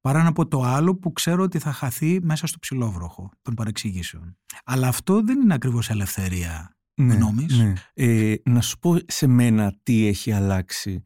[0.00, 4.38] παρά να πω το άλλο που ξέρω ότι θα χαθεί μέσα στο ψηλόβροχο των παρεξηγήσεων.
[4.64, 7.58] Αλλά αυτό δεν είναι ακριβώς ελευθερία ναι, γνώμης.
[7.58, 7.72] Ναι.
[7.94, 11.02] Ε, να σου πω σε μένα τι έχει αλλάξει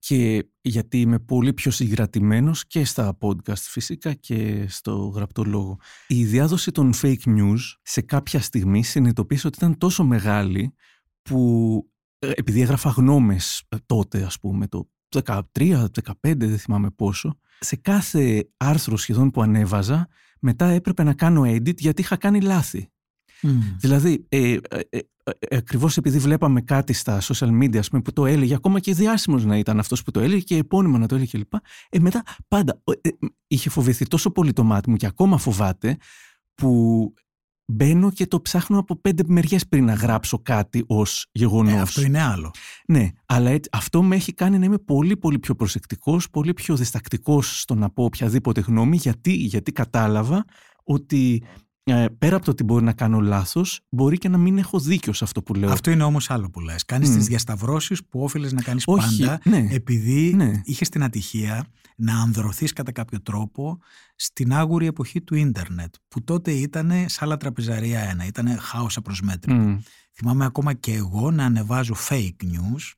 [0.00, 5.78] και γιατί είμαι πολύ πιο συγκρατημένος και στα podcast φυσικά και στο γραπτό λόγο.
[6.06, 10.74] Η διάδοση των fake news σε κάποια στιγμή συνειδητοποίησε ότι ήταν τόσο μεγάλη
[11.22, 14.90] που ε, επειδή έγραφα γνώμες ε, τότε ας πούμε το
[15.24, 15.84] 13, 15
[16.36, 20.08] δεν θυμάμαι πόσο σε κάθε άρθρο σχεδόν που ανέβαζα
[20.40, 22.90] μετά έπρεπε να κάνω edit γιατί είχα κάνει λάθη.
[23.78, 24.98] Δηλαδή, ε, ε, ε,
[25.50, 29.58] ακριβώς επειδή βλέπαμε κάτι στα social media πούμε, που το έλεγε, ακόμα και διάσημος να
[29.58, 31.54] ήταν αυτός που το έλεγε και επώνυμα να το έλεγε κλπ.
[31.88, 33.08] Ε, μετά πάντα ε,
[33.46, 35.96] είχε φοβηθεί τόσο πολύ το μάτι μου και ακόμα φοβάται
[36.54, 37.12] που
[37.72, 41.72] μπαίνω και το ψάχνω από πέντε μεριές πριν να γράψω κάτι ως γεγονός.
[41.72, 42.50] Ε, αυτό είναι άλλο.
[42.86, 47.60] Ναι, αλλά αυτό με έχει κάνει να είμαι πολύ πολύ πιο προσεκτικός, πολύ πιο διστακτικός
[47.60, 50.44] στο να πω οποιαδήποτε γνώμη, γιατί, γιατί κατάλαβα
[50.84, 51.46] ότι ε,
[52.18, 55.24] πέρα από το ότι μπορεί να κάνω λάθος, μπορεί και να μην έχω δίκιο σε
[55.24, 55.70] αυτό που λέω.
[55.70, 56.84] Αυτό είναι όμως άλλο που λες.
[56.84, 57.14] Κάνεις mm.
[57.14, 60.60] τις διασταυρώσεις που όφιλες να κάνεις πάντα, ναι, επειδή ναι.
[60.64, 63.78] είχες την ατυχία να ανδρωθείς κατά κάποιο τρόπο
[64.16, 69.64] στην άγουρη εποχή του ίντερνετ, που τότε ήταν σαν άλλα τραπεζαρία ένα, ήταν χάος απροσμέτρητο.
[69.66, 69.78] Mm.
[70.12, 72.92] Θυμάμαι ακόμα και εγώ να ανεβάζω fake news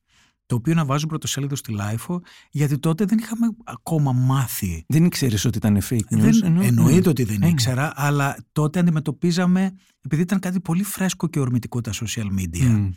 [0.53, 4.85] το οποίο να βάζουν πρωτοσέλιδο στη LiFO, γιατί τότε δεν είχαμε ακόμα μάθει.
[4.89, 6.19] Δεν ήξερες ότι ήταν fake news.
[6.19, 7.09] Δεν, εννοείται ναι.
[7.09, 12.27] ότι δεν ήξερα, αλλά τότε αντιμετωπίζαμε, επειδή ήταν κάτι πολύ φρέσκο και ορμητικό τα social
[12.39, 12.91] media,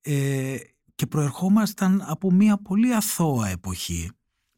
[0.00, 0.56] ε,
[0.94, 4.10] και προερχόμασταν από μια πολύ αθώα εποχή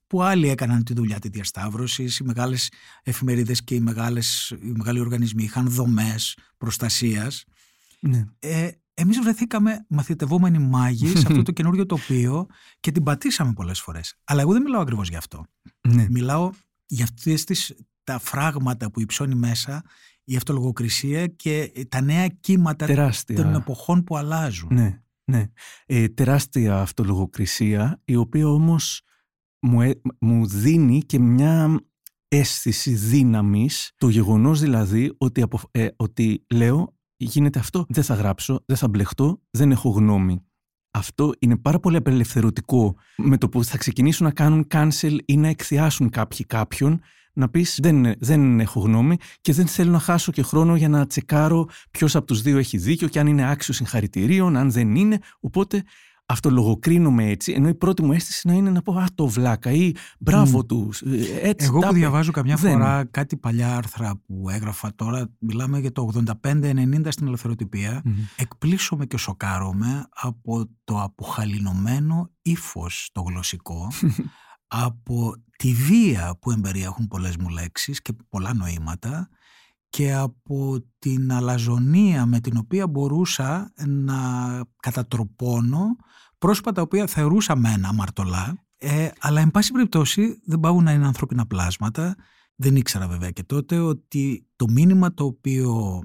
[0.07, 2.71] που άλλοι έκαναν τη δουλειά τη διασταύρωση, οι μεγάλες
[3.03, 7.45] εφημερίδες και οι, μεγάλες, οι μεγάλοι οργανισμοί είχαν δομές προστασίας.
[8.01, 8.25] Ναι.
[8.39, 12.47] Ε, εμείς βρεθήκαμε μαθητευόμενοι μάγοι σε αυτό το καινούριο τοπίο
[12.81, 14.15] και την πατήσαμε πολλές φορές.
[14.25, 15.45] Αλλά εγώ δεν μιλάω ακριβώς γι' αυτό.
[15.89, 16.07] Ναι.
[16.11, 16.51] Μιλάω
[16.87, 19.83] για αυτές τις, τα φράγματα που υψώνει μέσα
[20.25, 23.37] η αυτολογοκρισία και τα νέα κύματα τεράστια.
[23.37, 24.69] των εποχών που αλλάζουν.
[24.73, 25.51] Ναι, ναι.
[25.87, 29.03] Ε, τεράστια αυτολογοκρισία η οποία όμως
[29.59, 31.81] μου, ε, μου δίνει και μια
[32.29, 38.77] αίσθηση δύναμης το γεγονός δηλαδή ότι, ε, ότι λέω γίνεται αυτό, δεν θα γράψω, δεν
[38.77, 40.45] θα μπλεχτώ, δεν έχω γνώμη.
[40.91, 45.49] Αυτό είναι πάρα πολύ απελευθερωτικό με το που θα ξεκινήσουν να κάνουν cancel ή να
[45.49, 47.01] εκθιάσουν κάποιοι κάποιον
[47.35, 51.07] να πεις δεν, δεν έχω γνώμη και δεν θέλω να χάσω και χρόνο για να
[51.07, 55.19] τσεκάρω ποιος από τους δύο έχει δίκιο και αν είναι άξιος συγχαρητηρίων, αν δεν είναι.
[55.41, 55.83] Οπότε
[56.35, 59.93] αυτολογοκρίνομαι έτσι, ενώ η πρώτη μου αίσθηση να είναι να πω Α, το βλάκα ή
[60.19, 60.69] μπράβο mm.
[60.69, 60.93] του.
[61.05, 65.93] Ε, έτσι, Εγώ που διαβάζω καμιά φορά κάτι παλιά άρθρα που έγραφα τώρα, μιλάμε για
[65.93, 66.09] το
[66.43, 68.11] 85-90 στην ελευθεροτυπία, mm.
[68.37, 73.89] εκπλήσωμαι και σοκάρομαι από το αποχαλινωμένο ύφος το γλωσσικό,
[74.87, 79.29] από τη βία που εμπεριέχουν πολλές μου λέξεις και πολλά νοήματα
[79.89, 84.15] και από την αλαζονία με την οποία μπορούσα να
[84.81, 85.97] κατατροπώνω
[86.45, 91.07] πρόσωπα τα οποία θεωρούσα μένα αμαρτωλά, ε, αλλά εν πάση περιπτώσει δεν πάγουν να είναι
[91.07, 92.17] ανθρώπινα πλάσματα.
[92.55, 96.01] Δεν ήξερα βέβαια και τότε ότι το μήνυμα το οποίο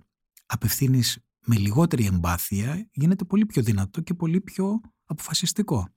[0.45, 5.88] απευθύνεις με λιγότερη εμπάθεια γίνεται πολύ πιο δυνατό και πολύ πιο αποφασιστικό.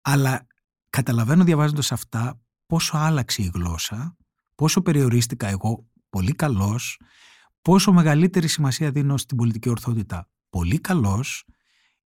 [0.00, 0.46] Αλλά
[0.90, 4.16] καταλαβαίνω διαβάζοντας αυτά πόσο άλλαξε η γλώσσα,
[4.54, 7.00] πόσο περιορίστηκα εγώ πολύ καλός,
[7.62, 11.44] πόσο μεγαλύτερη σημασία δίνω στην πολιτική ορθότητα πολύ καλός,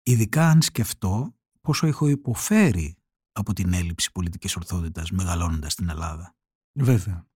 [0.02, 2.96] ειδικά αν σκεφτώ πόσο έχω υποφέρει
[3.32, 6.36] από την έλλειψη πολιτικής ορθότητας μεγαλώνοντας στην Ελλάδα.
[6.72, 7.26] Βέβαια.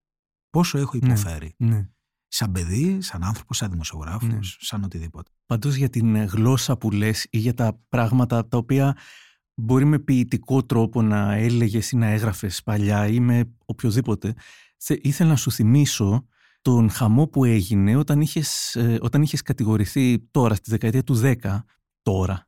[0.49, 1.55] Πόσο έχω Ναι, υποφέρει.
[1.57, 1.89] ναι.
[2.27, 4.39] Σαν παιδί, σαν άνθρωπος, σαν δημοσιογράφος, Ναι.
[4.41, 5.31] σαν οτιδήποτε.
[5.45, 8.97] Πάντως για την γλώσσα που λες ή για τα πράγματα τα οποία
[9.53, 14.33] μπορεί με ποιητικό τρόπο να έλεγες ή να έγραφες παλιά ή με οποιοδήποτε,
[14.77, 16.27] θε- ήθελα να σου θυμίσω
[16.61, 21.63] τον χαμό που έγινε όταν είχες, ε, όταν είχες κατηγορηθεί τώρα στη δεκαετία του 10,
[22.11, 22.47] τώρα,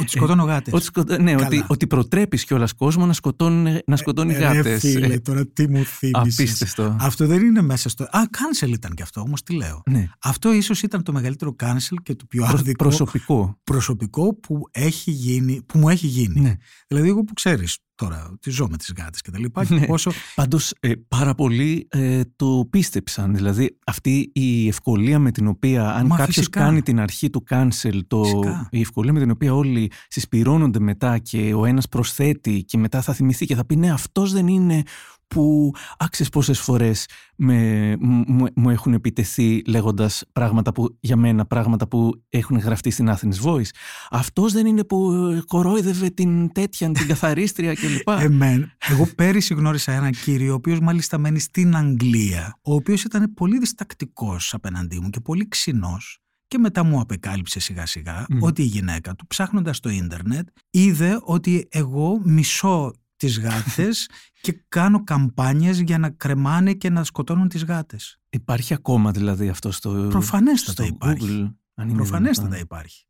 [0.00, 0.72] Ότι σκοτώνω γάτες.
[0.74, 1.46] ότι, σκοτώ- ναι, Καλά.
[1.46, 4.80] ότι, ότι προτρέπεις κιόλας κόσμο να σκοτώνει, να σκοτώνει Ε, ρε γάτες.
[4.80, 6.20] φίλε, Ε, τώρα τι μου θύμισες.
[6.38, 6.96] Απίστευτο.
[7.00, 8.04] Αυτό δεν είναι μέσα στο...
[8.04, 9.82] Α, cancel ήταν και αυτό, όμως τι λέω.
[9.90, 10.08] Ναι.
[10.22, 13.60] Αυτό ίσως ήταν το μεγαλύτερο cancel και το πιο Προ- άδικο προσωπικό.
[13.64, 16.40] προσωπικό που, έχει γίνει, που μου έχει γίνει.
[16.40, 16.54] Ναι.
[16.88, 19.86] Δηλαδή εγώ που ξέρεις τώρα ότι ζω με τις γάτες και τα λοιπά και Ναι.
[19.86, 20.10] πόσο...
[20.34, 23.34] Πάντως ε, πάρα πολλοί ε, το πίστεψαν.
[23.34, 26.60] Δηλαδή αυτή η ευκολία με την οποία αν Μα κάποιος φυσικά.
[26.60, 28.68] κάνει την αρχή του cancel, το, Φυσικά.
[28.70, 33.12] η ευκολία με την οποία όλοι συσπυρώνονται μετά και ο ένας προσθέτει και μετά θα
[33.12, 34.82] θυμηθεί και θα πει ναι αυτός δεν είναι
[35.28, 41.88] που άξιες πόσες φορές με, μου, μου έχουν επιτεθεί λέγοντας πράγματα που για μένα πράγματα
[41.88, 43.68] που έχουν γραφτεί στην Athens Voice.
[44.10, 48.08] Αυτός δεν είναι που ε, κορόιδευε την τέτοια, την καθαρίστρια κλπ.
[48.28, 53.34] Εμέν, εγώ πέρυσι γνώρισα έναν κύριο, ο οποίος μάλιστα μένει στην Αγγλία, ο οποίος ήταν
[53.34, 56.18] πολύ διστακτικός απέναντί μου και πολύ ξινός
[56.54, 58.42] και μετά μου απεκάλυψε σιγά σιγά Μμ.
[58.42, 64.08] ότι η γυναίκα του ψάχνοντας το ίντερνετ είδε ότι εγώ μισώ τις γάτες
[64.40, 68.18] και κάνω καμπάνιες για να κρεμάνε και να σκοτώνουν τις γάτες.
[68.30, 71.26] Υπάρχει ακόμα δηλαδή αυτό στο, Προφανέστατα στο υπάρχει.
[71.46, 71.54] Google.
[71.74, 72.64] Αν είναι Προφανέστατα δυνατόν.
[72.64, 73.06] υπάρχει.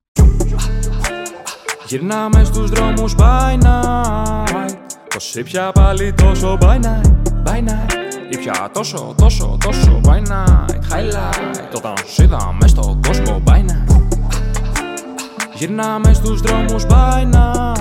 [1.88, 4.74] Γυρνάμε στους δρόμους by night
[5.08, 7.12] Πως ήπια πάλι τόσο by night,
[7.44, 7.92] by night
[8.30, 14.00] Ήπια τόσο, τόσο, τόσο by night Highlight Όταν σ' είδα μες στον κόσμο by night
[15.54, 17.73] Γυρνάμε στους δρόμους by night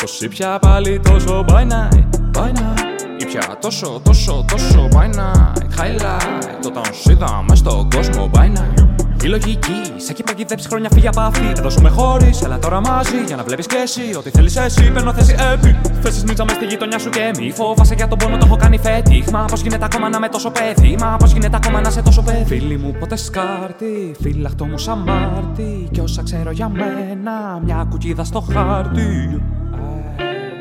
[0.00, 6.66] Πως ήπια πάλι τόσο by night, by night Ήπια τόσο, τόσο, τόσο by night Highlight
[6.66, 8.90] Όταν σ' είδα μες στον κόσμο by night
[9.22, 11.52] Η λογική σε έχει παγιδέψει χρόνια φύγει από αυτή.
[11.56, 14.00] Εδώ σου με χωρίς, αλλά τώρα μαζί για να βλέπεις και εσύ.
[14.18, 15.78] Ό,τι θέλεις εσύ, παίρνω θέση επί.
[16.00, 18.78] Θέσεις μίτσα με στη γειτονιά σου και μη φόβασαι για τον πόνο, το έχω κάνει
[18.78, 19.24] φέτη.
[19.32, 22.22] Μα πώς γίνεται ακόμα να με τόσο παιδί, μα πώς γίνεται ακόμα να σε τόσο
[22.22, 22.44] παιδί.
[22.44, 25.88] Φίλοι μου ποτέ σκάρτη, φύλαχτο μου σαν Μάρτι.
[25.90, 29.40] Και όσα ξέρω για μένα, μια κουκίδα στο χάρτη.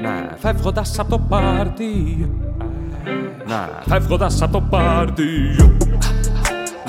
[0.09, 2.29] Ναι, φεύγοντας από το πάρτι.
[3.47, 5.55] Ναι, φεύγοντας από το πάρτι.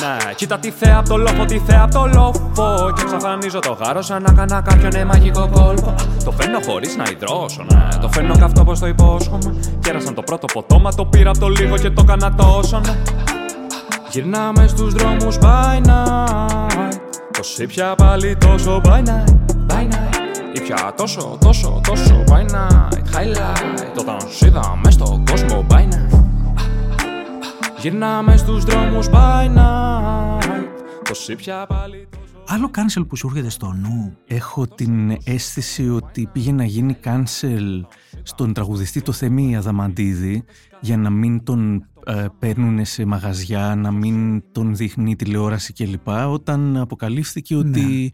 [0.00, 2.92] Ναι, κοίτα τη θέα από το λόφο, τη θέα από το λόφο.
[2.92, 5.94] Και εξαφανίζω το γάρο σαν να κάνα κάποιον ναι, μαγικό κόλπο.
[6.24, 7.88] Το φέρνω χωρίς να υδρώσω, ναι.
[8.00, 9.54] Το φέρνω καυτό όπω το υπόσχομαι.
[9.80, 12.96] Κέρασαν το πρώτο ποτό, μα το πήρα από το λίγο και το έκανα τόσο, ναι.
[14.10, 16.90] Γυρνάμε στους δρόμους by night.
[17.32, 19.39] Πώ ήπια πάλι τόσο by night, by night.
[20.54, 22.92] Ήπια τόσο, τόσο, τόσο by night.
[22.92, 23.98] Highlight.
[23.98, 26.24] Όταν σου είδα μες στον κόσμο by night.
[27.80, 30.66] Γυρνάμε στους δρόμους by night
[31.08, 32.08] Πως ήπια πάλι
[32.46, 34.16] Άλλο cancel που σου έρχεται στο νου.
[34.26, 37.80] Έχω την αίσθηση ότι πήγε να γίνει cancel
[38.22, 40.44] στον τραγουδιστή το Θέμη Αδαμαντίδη
[40.80, 46.08] για να μην τον ε, παίρνουν σε μαγαζιά, να μην τον δείχνει τηλεόραση κλπ.
[46.08, 48.08] Όταν αποκαλύφθηκε ότι Ναι.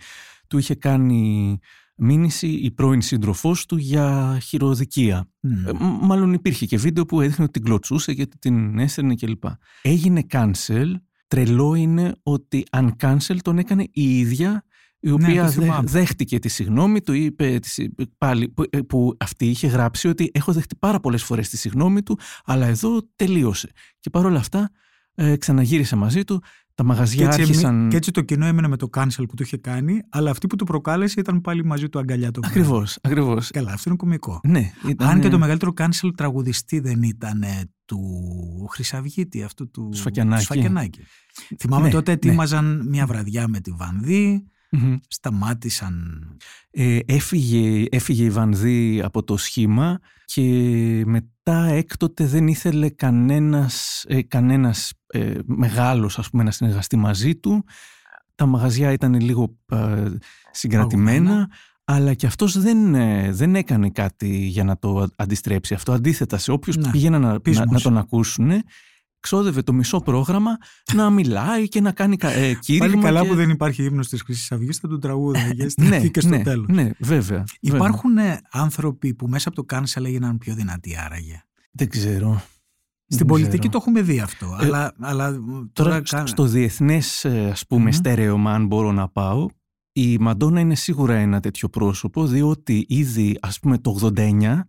[0.49, 1.59] του είχε κάνει
[1.97, 5.29] μήνυση η πρώην σύντροφός του για χειροδικία.
[5.41, 5.67] Μμ.
[5.69, 9.45] Ε, μ- μάλλον υπήρχε και βίντεο που έδειχνε ότι την κλωτσούσε γιατί την έστερνε κλπ.
[9.83, 10.93] Έγινε cancel.
[11.29, 14.65] Τρελό είναι ότι αν cancel τον έκανε η ίδια
[15.01, 15.89] η οποία Ναι, το δε- θυμάμαι.
[15.89, 20.31] δέχτηκε τη συγνώμη του, είπε τη συ- πάλι, που, ε, που αυτή είχε γράψει ότι
[20.35, 23.71] έχω δεχτεί πάρα πολλές φορές τη συγνώμη του, αλλά εδώ τελείωσε.
[24.01, 24.71] Και παρόλα αυτά
[25.15, 26.43] ε, ξαναγύρισε μαζί του,
[26.77, 27.89] τα Και μαγαζιά έτσι, άρχισαν...
[27.89, 30.57] και έτσι το κοινό έμενε με το cancel που του είχε κάνει, αλλά αυτή που
[30.57, 32.59] του προκάλεσε ήταν πάλι μαζί του αγκαλιά το βράδυ.
[32.59, 33.51] Ακριβώς, ακριβώς.
[33.51, 34.41] Καλά, αυτό είναι κωμικό.
[34.45, 38.01] Ναι, ήταν, Αν και το μεγαλύτερο cancel τραγουδιστή δεν ήταν ε, του
[38.71, 40.43] Χρυσαυγίτη, αυτού του Του Σφακιανάκη.
[40.43, 41.01] Σφακιανάκη.
[41.59, 42.17] Θυμάμαι Ναι, τότε ναι.
[42.17, 44.97] ετοίμαζαν μια βραδιά με τη Βανδύ, Μμμ.
[45.09, 46.23] σταμάτησαν.
[46.71, 50.43] Ε, έφυγε, έφυγε η Βανδύ από το σχήμα και
[51.51, 57.65] μετά έκτοτε δεν ήθελε κανένας, ε, κανένας ε, μεγάλος ας πούμε, να συνεργαστεί μαζί του.
[58.35, 60.05] Τα μαγαζιά ήταν λίγο ε,
[60.51, 61.49] συγκρατημένα, Παγωμένα.
[61.85, 65.93] αλλά και αυτός δεν, ε, δεν έκανε κάτι για να το αντιστρέψει αυτό.
[65.93, 67.71] Αντίθετα, σε όποιους Ναι, πήγαιναν να, να, πείσμος.
[67.71, 68.51] να τον ακούσουν,
[69.27, 70.57] ξόδευε το μισό πρόγραμμα
[70.95, 72.87] να μιλάει και να κάνει κα- ε, κήρυγμα.
[72.89, 76.21] Πάλι καλά και- που δεν υπάρχει ύμνος της Χρυσής Αυγής, θα του τραγούδαγε ναι, και
[76.21, 76.67] στο ναι, τέλος.
[76.69, 76.95] ναι, βέβαια.
[76.99, 77.45] βέβαια.
[77.61, 82.43] Υπάρχουν ε, άνθρωποι που μέσα από το cancel έγιναν πιο δυνατοί άραγε; Δεν ξέρω.
[83.09, 83.73] Στην Δεν πολιτική ξέρω.
[83.73, 84.47] το έχουμε δει αυτό.
[84.61, 87.91] Ε, αλλά, αλλά τώρα, Τώρα κα- στο διεθνές ε, ας πούμε Μμμ.
[87.91, 89.47] στερέωμα αν μπορώ να πάω
[89.93, 94.69] η Μαντόνα είναι σίγουρα ένα τέτοιο πρόσωπο διότι ήδη ας πούμε το 89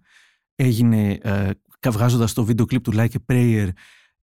[0.55, 1.49] έγινε ε,
[1.89, 3.67] βγάζοντας το βίντεο κλιπ του Like a Prayer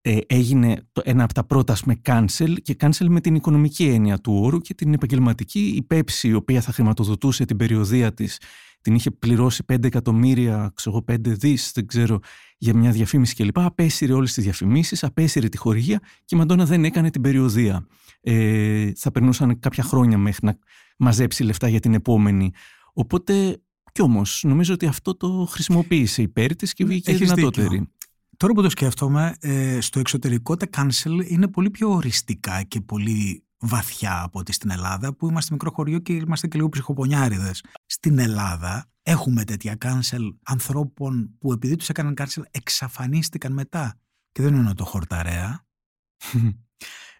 [0.06, 3.84] ε, έγινε το, ένα από τα πρώτα ας πούμε cancel και cancel με την οικονομική
[3.84, 8.40] έννοια του όρου και την επαγγελματική η Pepsi η οποία θα χρηματοδοτούσε την περιοδία της
[8.80, 12.18] την είχε πληρώσει 5 εκατομμύρια, ξέρω εγώ, 5 δις, δεν ξέρω,
[12.58, 13.58] για μια διαφήμιση κλπ.
[13.58, 17.86] Απέσυρε όλες τις διαφημίσεις, απέσυρε τη χορηγία και η Μαντόνα δεν έκανε την περιοδία.
[18.20, 20.58] Ε, θα περνούσαν κάποια χρόνια μέχρι να
[20.98, 22.52] μαζέψει λεφτά για την επόμενη.
[22.92, 23.62] Οπότε,
[23.92, 27.68] κι όμως, νομίζω ότι αυτό το χρησιμοποίησε υπέρ της και βγήκε Έχεις δυνατότερη.
[27.68, 27.88] δίκιο.
[28.36, 33.44] Τώρα που το σκέφτομαι, ε, στο εξωτερικό τα cancel είναι πολύ πιο οριστικά και πολύ
[33.58, 37.64] βαθιά από ότι στην Ελλάδα, που είμαστε μικρό χωριό και είμαστε και λίγο ψυχοπονιάριδες.
[37.86, 43.98] Στην Ελλάδα έχουμε τέτοια cancel ανθρώπων που επειδή τους έκαναν cancel εξαφανίστηκαν μετά.
[44.32, 45.66] Και δεν εννοώ το χορταρέα.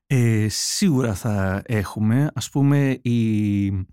[0.06, 3.86] Ε, σίγουρα θα έχουμε, ας πούμε, η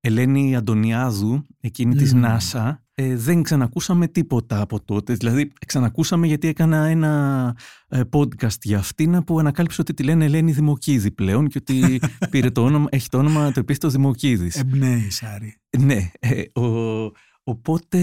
[0.00, 2.24] Ελένη Αντωνιάδου, εκείνη της Μμμ.
[2.24, 5.12] NASA, ε, δεν ξανακούσαμε τίποτα από τότε.
[5.14, 7.54] Δηλαδή, ξανακούσαμε γιατί έκανα ένα
[7.88, 12.50] ε, podcast για αυτήν που ανακάλυψε ότι τη λένε Ελένη Δημοκίδη πλέον και ότι πήρε
[12.50, 14.56] το όνομα, έχει το όνομα το επίθετο Δημοκίδης.
[14.56, 15.56] Εμπνέει, Σάρη.
[15.78, 17.98] Ναι, ε, ο- οπότε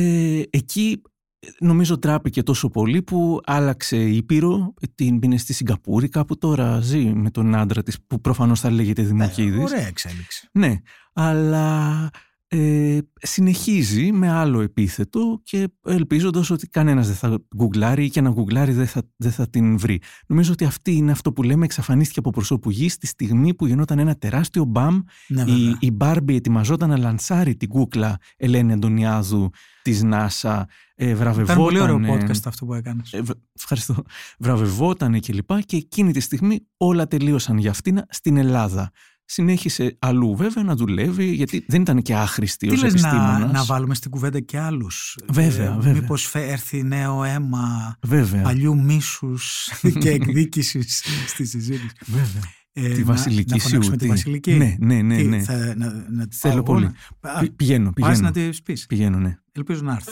[0.49, 1.01] εκεί
[1.39, 7.05] ε, νομίζω τράπηκε τόσο πολύ που άλλαξε ήπειρο, την πίνε στη Σιγκαπούρη κάπου τώρα ζει
[7.05, 9.59] με τον άντρα της που προφανώς θα λέγεται Δημοκίδης.
[9.59, 10.49] Ε, Ωραία εξέλιξη.
[10.51, 10.75] Ναι,
[11.13, 12.09] αλλά
[12.57, 18.29] ε, συνεχίζει με άλλο επίθετο και ελπίζοντας ότι κανένας δεν θα γκουγκλάρει ή και να
[18.29, 20.01] γκουγκλάρει δεν θα, δεν θα την βρει.
[20.27, 23.99] Νομίζω ότι αυτή είναι αυτό που λέμε εξαφανίστηκε από προσώπου γης στη στιγμή που γινόταν
[23.99, 25.77] ένα τεράστιο μπαμ Ναι, η, βέβαια.
[25.79, 29.49] η Μπάρμπι ετοιμαζόταν να λανσάρει την κούκλα Ελένη Αντωνιάδου
[29.81, 30.61] της NASA.
[30.95, 33.13] Ε, βραβευόταν, Ήταν πολύ ωραίο ε, podcast αυτό που έκανες.
[33.13, 33.95] ε, β- ευχαριστώ.
[34.39, 38.91] Βραβευόταν και λοιπά και εκείνη τη στιγμή όλα τελείωσαν για αυτήν στην Ελλάδα.
[39.27, 43.51] Συνέχισε αλλού βέβαια να δουλεύει γιατί δεν ήταν και άχρηστη Τι ως λες να, επιστήμονας.
[43.51, 45.93] να βάλουμε στην κουβέντα και άλλους; Βέβαια, βέβαια.
[46.01, 49.69] Μήπως φε- έρθει νέο αίμα Βέβαια, παλιού μίσους
[49.99, 52.41] και εκδίκησης στη συζήτηση; βέβαια.
[52.77, 53.97] Ε, τη Βασιλική να, να Σιούτη.
[53.97, 54.53] τη Βασιλική.
[54.53, 55.21] Ναι, ναι, ναι.
[55.21, 55.39] ναι.
[55.39, 56.89] θα, να, να Θέλω πολύ.
[57.55, 57.91] πηγαίνω, πηγαίνω.
[58.13, 58.85] Πας να τη πεις.
[58.85, 59.37] Πηγαίνω, ναι.
[59.51, 60.11] Ελπίζω να έρθει.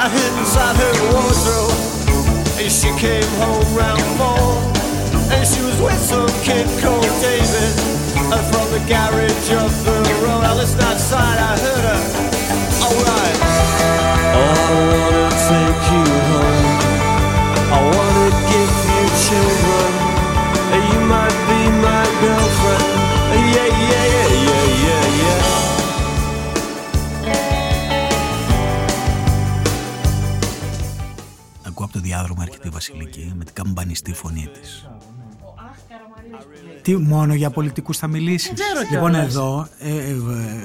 [0.00, 1.76] I hid inside her wardrobe,
[2.56, 4.56] and she came home round four.
[5.28, 7.72] And she was with some kid called David
[8.32, 10.40] and from the garage of the road.
[10.40, 12.00] I listened outside, I heard her.
[12.80, 13.36] Alright.
[14.24, 16.64] I wanna take you home.
[17.68, 19.92] I wanna give you children.
[20.80, 22.88] You might be my girlfriend.
[23.52, 24.39] Yeah, yeah, yeah,
[32.10, 34.88] διάδρομο έρχεται η Βασιλική με την καμπανιστή φωνή της.
[36.82, 38.52] Τι μόνο για πολιτικούς θα μιλήσεις;
[38.90, 40.16] Λοιπόν, εδώ ε, ε,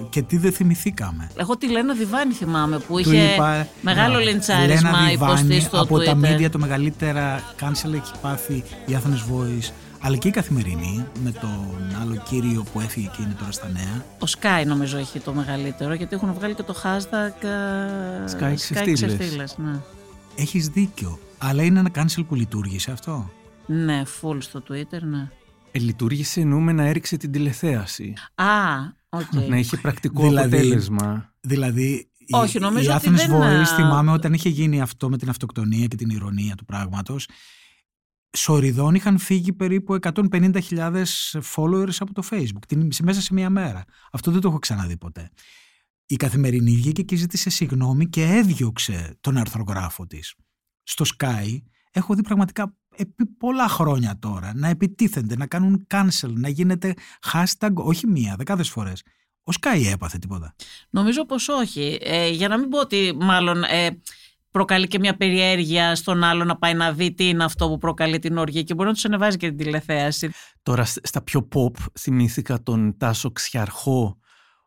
[0.09, 1.31] και τι δεν θυμηθήκαμε.
[1.37, 6.05] Εγώ τη Λένα Διβάνη θυμάμαι που είχε είπα, μεγάλο λιντσάρισμα υποστή στο Από Twitter.
[6.05, 9.71] τα μίδια το μεγαλύτερα cancel έχει πάθει η Athens Voice.
[9.99, 14.05] Αλλά και η καθημερινή με τον άλλο κύριο που έφυγε και είναι τώρα στα νέα.
[14.19, 18.91] Ο Sky νομίζω έχει το μεγαλύτερο γιατί έχουν βγάλει και το hashtag ε, Sky, Sky
[18.93, 19.55] ξεφτύλες.
[19.57, 19.79] Ναι.
[20.35, 21.19] Έχεις δίκιο.
[21.37, 23.31] Αλλά είναι ένα cancel που λειτουργήσε αυτό.
[23.65, 25.29] Ναι, full στο Twitter, ναι.
[25.71, 28.13] Ε, λειτουργήσε εννοούμε να έριξε την τηλεθέαση.
[28.35, 28.45] Α,
[29.09, 29.47] okay.
[29.47, 31.33] Να είχε πρακτικό δηλαδή, αποτέλεσμα.
[31.39, 35.85] Δηλαδή, Όχι, νομίζω η Athens ότι Voice θυμάμαι όταν είχε γίνει αυτό με την αυτοκτονία
[35.87, 37.27] και την ηρωνία του πράγματος
[38.35, 41.03] Σοριδών είχαν φύγει περίπου 150.000
[41.55, 43.83] followers από το facebook μέσα σε μία μέρα.
[44.11, 45.29] Αυτό δεν το έχω ξαναδεί ποτέ.
[46.05, 50.35] Η καθημερινή βγήκε και ζήτησε συγγνώμη και έδιωξε τον αρθρογράφο της.
[50.85, 51.61] Στο Sky
[51.91, 56.93] έχω δει πραγματικά επί πολλά χρόνια τώρα να επιτίθενται, να κάνουν cancel, να γίνεται
[57.31, 59.03] hashtag όχι μία, δεκάδες φορές.
[59.43, 60.55] Ο Sky έπαθε τίποτα.
[60.89, 61.97] Νομίζω πως όχι.
[62.01, 64.01] Ε, για να μην πω ότι μάλλον ε,
[64.51, 68.19] προκαλεί και μια περιέργεια στον άλλο να πάει να δει τι είναι αυτό που προκαλεί
[68.19, 70.31] την οργή και μπορεί να τους ανεβάζει και την τηλεθέαση.
[70.63, 74.17] Τώρα στα πιο pop θυμήθηκα τον Τάσο Ξιαρχό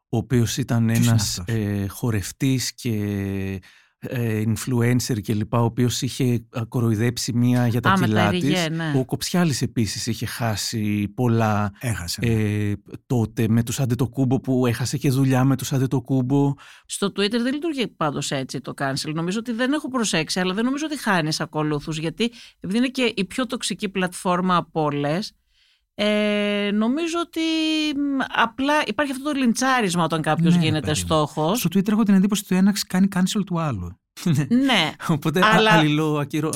[0.08, 3.58] ο οποίος ήταν ένας ε, χορευτής και ε,
[4.46, 8.68] influencer και λοιπά, ο οποίος είχε κοροϊδέψει μία για τα κιλά της.
[8.68, 8.92] Ναι.
[8.96, 12.20] Ο Κοψιάλης επίσης είχε χάσει πολλά Έχασε.
[12.22, 12.72] Ε,
[13.06, 16.54] τότε με τους Αντετοκούμπο που έχασε και δουλειά με τους Αντετοκούμπο.
[16.86, 19.12] Στο Twitter δεν λειτουργεί πάντως έτσι το cancel.
[19.14, 23.12] Νομίζω ότι δεν έχω προσέξει, αλλά δεν νομίζω ότι χάνει ακολούθους, γιατί επειδή είναι και
[23.16, 25.32] η πιο τοξική πλατφόρμα από όλες,
[26.00, 27.40] ε, νομίζω ότι
[28.34, 31.58] απλά υπάρχει αυτό το λιντσάρισμα όταν κάποιος ναι, γίνεται στόχος.
[31.58, 34.00] Στο Twitter έχω την εντύπωση ότι το ένα κάνει cancel του άλλου.
[34.48, 34.92] ναι.
[35.14, 35.82] Οπότε αλλά,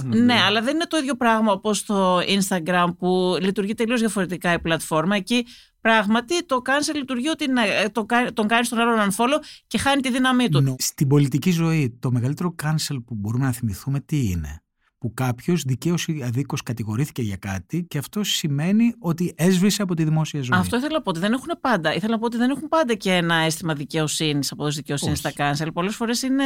[0.04, 4.52] Ναι, ναι, αλλά δεν είναι το ίδιο πράγμα όπως το Instagram που λειτουργεί τελείως διαφορετικά
[4.52, 5.16] η πλατφόρμα.
[5.16, 5.46] Εκεί
[5.80, 10.10] πράγματι το cancel λειτουργεί ότι ε, το, τον κάνει στον άλλον unfollow και χάνει τη
[10.10, 10.76] δύναμή του.
[10.78, 14.62] Στην πολιτική ζωή, το μεγαλύτερο cancel που μπορούμε να θυμηθούμε τι είναι;
[15.02, 20.04] Που κάποιος δικαίως ή αδίκως κατηγορήθηκε για κάτι και αυτό σημαίνει ότι έσβησε από τη
[20.04, 20.58] δημόσια ζωή.
[20.58, 21.94] Αυτό ήθελα να πω ότι δεν έχουν πάντα.
[21.94, 25.72] Ήθελα να πω ότι δεν έχουν πάντα και ένα αίσθημα δικαιοσύνης, απόδοση δικαιοσύνης στα κάνσελ.
[25.72, 26.44] Πολλές φορές είναι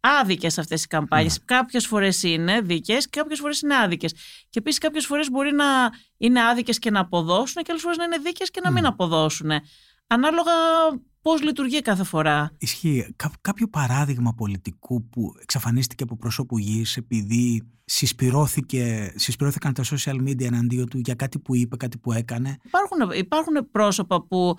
[0.00, 1.38] άδικες αυτές οι καμπάνιες.
[1.38, 1.44] Ναι.
[1.44, 4.12] Κάποιες φορές είναι δίκαιες και κάποιες φορές είναι άδικες.
[4.50, 5.64] Και επίσης κάποιες φορές μπορεί να
[6.16, 9.50] είναι άδικες και να αποδώσουν και άλλες φορές να είναι δίκαιες και να μην αποδώσουν.
[10.06, 10.52] Ανάλογα
[11.22, 13.14] Πώς λειτουργεί κάθε φορά; Ισχύει.
[13.40, 20.88] κάποιο παράδειγμα πολιτικού που εξαφανίστηκε από πρόσωπου γης επειδή συσπηρώθηκε, συσπηρώθηκαν τα social media εναντίον
[20.88, 22.56] του για κάτι που είπε, κάτι που έκανε.
[22.62, 24.54] Υπάρχουν, υπάρχουν πρόσωπα που,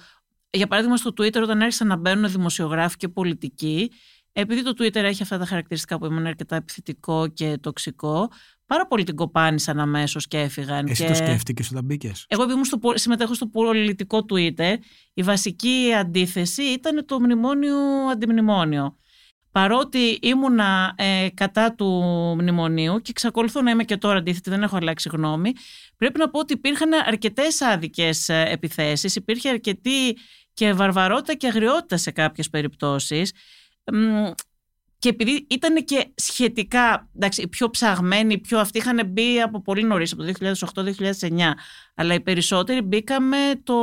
[0.49, 3.91] για παράδειγμα στο Twitter όταν άρχισαν να μπαίνουν δημοσιογράφοι και πολιτικοί,
[4.31, 8.29] επειδή το Twitter έχει αυτά τα χαρακτηριστικά που ήμουν αρκετά επιθετικό και τοξικό,
[8.65, 10.87] πάρα πολύ την κοπάνησαν αμέσως και έφυγαν.
[10.87, 11.09] Εσύ και...
[11.09, 14.75] το σκέφτηκες όταν μπήκες; Εγώ, επειδή στο, συμμετέχω στο πολιτικό Twitter,
[15.13, 17.77] η βασική αντίθεση ήταν το μνημόνιο
[18.11, 18.97] αντιμνημόνιο.
[19.51, 21.85] Παρότι ήμουνα ε, κατά του
[22.39, 25.51] μνημονίου και εξακολουθώ να είμαι και τώρα αντίθετη, δεν έχω αλλάξει γνώμη,
[25.97, 30.17] πρέπει να πω ότι υπήρχαν αρκετές άδικες επιθέσεις, υπήρχε αρκετή
[30.53, 33.31] και βαρβαρότητα και αγριότητα σε κάποιες περιπτώσεις
[35.03, 40.13] και επειδή ήταν και σχετικά εντάξει, πιο ψαγμένοι, πιο αυτοί είχαν μπει από πολύ νωρίς,
[40.13, 40.23] από
[40.73, 41.53] το 2008-2009
[41.95, 43.75] αλλά οι περισσότεροι μπήκαμε το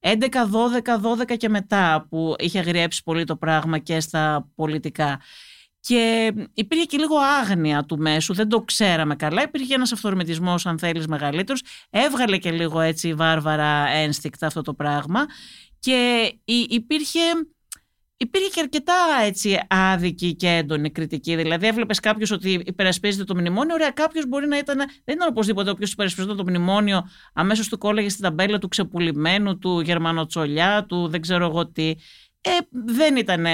[0.00, 0.18] 11,
[1.20, 5.20] 12, 12 και μετά που είχε αγριέψει πολύ το πράγμα και στα πολιτικά.
[5.80, 9.42] Και υπήρχε και λίγο άγνοια του μέσου, δεν το ξέραμε καλά.
[9.42, 11.62] Υπήρχε ένας αυθορμητισμός, αν θέλεις, μεγαλύτερος.
[11.90, 15.26] Έβγαλε και λίγο έτσι βάρβαρα ένστικτα αυτό το πράγμα.
[15.78, 16.32] Και
[16.68, 17.20] υπήρχε,
[18.18, 18.94] υπήρχε και αρκετά
[19.24, 21.36] έτσι άδικη και έντονη κριτική.
[21.36, 23.74] Δηλαδή, έβλεπες κάποιος ότι υπερασπίζεται το μνημόνιο.
[23.74, 24.76] Ωραία, κάποιος μπορεί να ήταν.
[24.76, 29.80] Δεν ήταν οπωσδήποτε όποιος υπερασπίζεται το μνημόνιο, αμέσως του κόλλαγε στην ταμπέλα του ξεπουλημένου, του
[29.80, 31.94] Γερμανοτσολιά, του δεν ξέρω εγώ τι.
[32.40, 33.46] Ε, δεν ήταν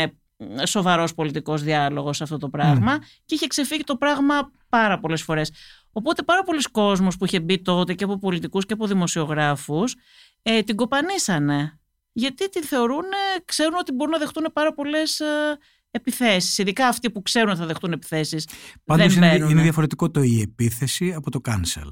[0.65, 5.53] σοβαρός πολιτικός διάλογος αυτό το πράγμα και είχε ξεφύγει το πράγμα πάρα πολλές φορές.
[5.93, 9.95] Οπότε πάρα πολλοί κόσμος που είχε μπει τότε και από πολιτικούς και από δημοσιογράφους
[10.43, 11.79] ε, την κοπανίσανε
[12.17, 13.05] γιατί τη θεωρούν,
[13.45, 15.59] ξέρουν ότι μπορούν να δεχτούν πάρα πολλές ε,
[15.91, 16.59] επιθέσεις.
[16.59, 18.49] Ειδικά αυτοί που ξέρουν ότι θα δεχτούν επιθέσεις.
[18.85, 21.91] Πάντως είναι, είναι διαφορετικό το η επίθεση από το cancel.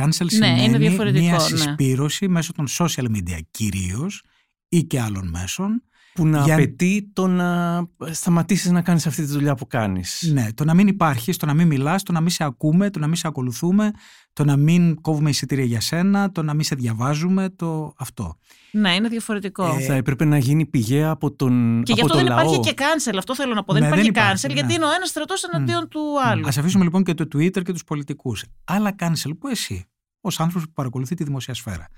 [0.00, 0.78] Cancel ναι, σημαίνει
[1.12, 1.38] μια ναι.
[1.38, 4.24] συσπήρωση μέσω των social media κυρίως
[4.68, 5.82] ή και άλλων μέσων
[6.14, 6.54] που να για...
[6.54, 10.30] απαιτεί το να σταματήσεις να κάνεις αυτή τη δουλειά που κάνεις.
[10.32, 12.98] Ναι, το να μην υπάρχεις, το να μην μιλάς, το να μην σε ακούμε, το
[12.98, 13.90] να μην σε ακολουθούμε,
[14.32, 18.38] το να μην κόβουμε εισιτήρια για σένα, το να μην σε διαβάζουμε, το αυτό.
[18.70, 19.76] Ναι, είναι διαφορετικό.
[19.78, 23.14] Ε, θα έπρεπε να γίνει πηγαία από τον Και γι' αυτό δεν υπάρχει και cancel.
[23.18, 23.72] Αυτό θέλω να πω.
[23.72, 24.72] Δεν ναι, υπάρχει δεν cancel, γιατί ναι.
[24.72, 26.46] είναι ο ένας στρατός εναντίον του άλλου.
[26.46, 28.44] Α αφήσουμε λοιπόν και το Twitter και τους πολιτικούς.
[28.64, 29.84] Άλλα cancel που εσύ,
[30.20, 31.88] ως άνθρωπος που παρακολουθεί τη δημοσία σφαίρα,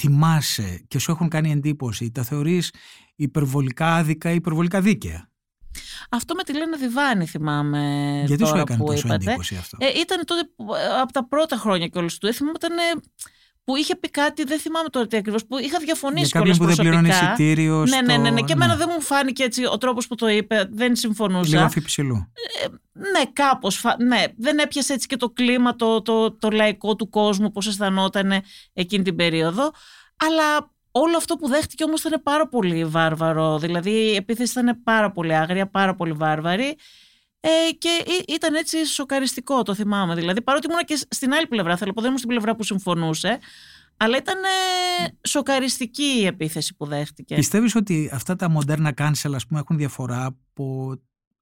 [0.00, 2.72] θυμάσαι και σου έχουν κάνει εντύπωση, τα θεωρείς
[3.16, 5.30] υπερβολικά άδικα ή υπερβολικά δίκαια;
[6.10, 8.22] Αυτό με τη Λένα Διβάνη θυμάμαι.
[8.26, 9.24] Γιατί τώρα σου έκανε που τόσο είπατε.
[9.24, 10.48] εντύπωση αυτό; Ε, ήταν τότε
[11.00, 12.26] από τα πρώτα χρόνια κιόλας του.
[12.26, 12.76] Ε, θυμάμαι ήταν
[13.70, 16.64] που είχε πει κάτι, δεν θυμάμαι τώρα τι ακριβώς, που είχα διαφωνήσει Για κάποιον που
[16.64, 17.84] δεν πληρώνει εισιτήριο.
[17.88, 18.40] Ναι, ναι, ναι, ναι.
[18.40, 18.78] Και εμένα ναι.
[18.78, 21.50] δεν μου φάνηκε έτσι ο τρόπος που το είπε, δεν συμφωνούσα.
[21.50, 22.32] Λίγο αφιψηλού.
[22.64, 23.84] Ε, ναι, κάπως.
[23.98, 28.32] Ναι, δεν έπιασε έτσι και το κλίμα, το, το, το λαϊκό του κόσμου, πώς αισθανόταν
[28.72, 29.70] εκείνη την περίοδο.
[30.16, 33.58] Αλλά όλο αυτό που δέχτηκε όμως ήταν πάρα πολύ βάρβαρο.
[33.58, 36.76] Δηλαδή η επίθεση ήταν πάρα πολύ άγρια, πάρα πολύ βάρβαρη.
[37.40, 37.88] Ε, και
[38.28, 40.14] ήταν έτσι σοκαριστικό, το θυμάμαι.
[40.14, 43.38] Δηλαδή, παρότι ήμουν και στην άλλη πλευρά, θέλω πω δεν ήμουν στην πλευρά που συμφωνούσε,
[43.96, 47.34] αλλά ήταν ε, σοκαριστική η επίθεση που δέχτηκε.
[47.34, 50.96] Πιστεύεις ότι αυτά τα μοντέρνα cancel, ας πούμε, έχουν διαφορά από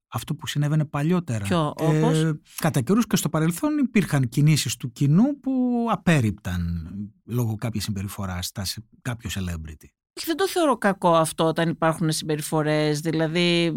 [0.09, 4.93] αυτό που συνέβαινε παλιότερα; Ποιο, όπως; Ε, κατά καιρούς και στο παρελθόν υπήρχαν κινήσεις του
[4.93, 6.91] κοινού που απέριπταν
[7.25, 9.87] λόγω κάποιες συμπεριφοράς σε κάποιο celebrity.
[10.25, 13.01] Δεν το θεωρώ κακό αυτό όταν υπάρχουν συμπεριφορές.
[13.01, 13.75] Δηλαδή,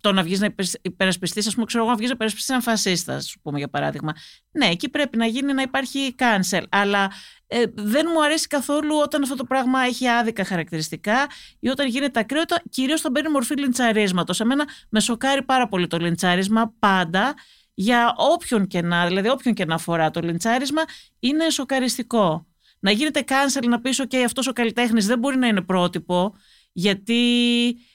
[0.00, 3.14] το να βγεις να υπερασπιστείς, ας πούμε, ξέρω εγώ, να βγεις να υπερασπιστείς έναν φασίστα,
[3.14, 4.12] ας πούμε, για παράδειγμα.
[4.50, 6.62] Ναι, εκεί πρέπει να γίνει να υπάρχει cancel.
[6.68, 7.10] Αλλά
[7.46, 11.26] ε, δεν μου αρέσει καθόλου όταν αυτό το πράγμα έχει άδικα χαρακτηριστικά
[11.60, 14.40] ή όταν γίνεται ακραίο, κυρίως όταν παίρνει μορφή λιντσαρίσματος.
[14.40, 17.34] Εμένα με σοκάρει πάρα πολύ το λιντσάρισμα πάντα
[17.74, 20.82] για όποιον και να, δηλαδή όποιον και να αφορά το λιντσάρισμα,
[21.18, 22.46] είναι σοκαριστικό
[22.86, 26.34] να γίνεται cancel να πεις ok αυτός ο καλλιτέχνης δεν μπορεί να είναι πρότυπο
[26.72, 27.22] γιατί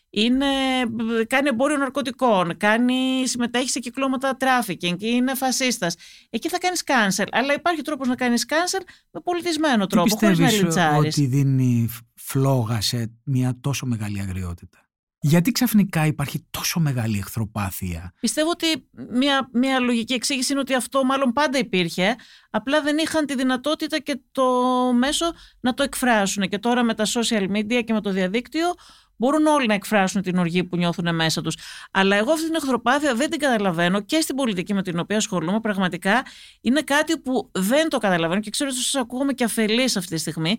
[0.10, 0.46] είναι,
[1.28, 5.96] κάνει εμπόριο ναρκωτικών, κάνει, συμμετέχει σε κυκλώματα trafficking, είναι φασίστας.
[6.30, 7.28] Εκεί θα κάνεις cancel.
[7.32, 11.18] Αλλά υπάρχει τρόπος να κάνεις cancel με πολιτισμένο τρόπο, χωρίς να λιντσάρεις.
[11.18, 14.91] ότι δίνει φλόγα σε μια τόσο μεγάλη αγριότητα;
[15.24, 21.04] Γιατί ξαφνικά υπάρχει τόσο μεγάλη εχθροπάθεια; Πιστεύω ότι μια, μια λογική εξήγηση είναι ότι αυτό
[21.04, 22.16] μάλλον πάντα υπήρχε,
[22.50, 24.44] απλά δεν είχαν τη δυνατότητα και το
[24.94, 25.26] μέσο
[25.60, 26.50] να το εκφράσουν.
[26.50, 28.74] Και τώρα με τα social media και με το διαδίκτυο
[29.22, 31.58] μπορούν όλοι να εκφράσουν την οργή που νιώθουν μέσα τους.
[31.92, 35.60] Αλλά εγώ αυτή την εχθροπάθεια δεν την καταλαβαίνω και στην πολιτική με την οποία ασχολούμαι.
[35.60, 36.26] Πραγματικά
[36.62, 40.22] είναι κάτι που δεν το καταλαβαίνω και ξέρω ότι σας ακούγομαι και αφελής αυτή τη
[40.22, 40.58] στιγμή.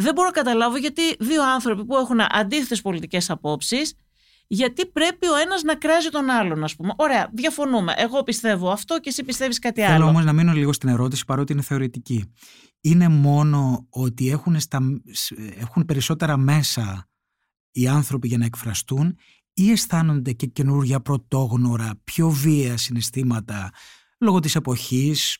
[0.00, 3.94] Δεν μπορώ να καταλάβω γιατί δύο άνθρωποι που έχουν αντίθετες πολιτικές απόψεις,
[4.46, 6.92] γιατί πρέπει ο ένας να κράζει τον άλλον, ας πούμε.
[6.96, 7.94] Ωραία, διαφωνούμε.
[7.96, 9.92] Εγώ πιστεύω αυτό και εσύ πιστεύεις κάτι άλλο.
[9.92, 12.32] Θέλω όμως να μείνω λίγο στην ερώτηση, παρότι είναι θεωρητική.
[12.80, 14.80] Είναι μόνο ότι έχουν, στα,
[15.58, 17.08] έχουν περισσότερα μέσα
[17.70, 19.16] οι άνθρωποι για να εκφραστούν
[19.52, 23.70] ή αισθάνονται και καινούργια πρωτόγνωρα, πιο βία συναισθήματα
[24.18, 25.38] λόγω της εποχής,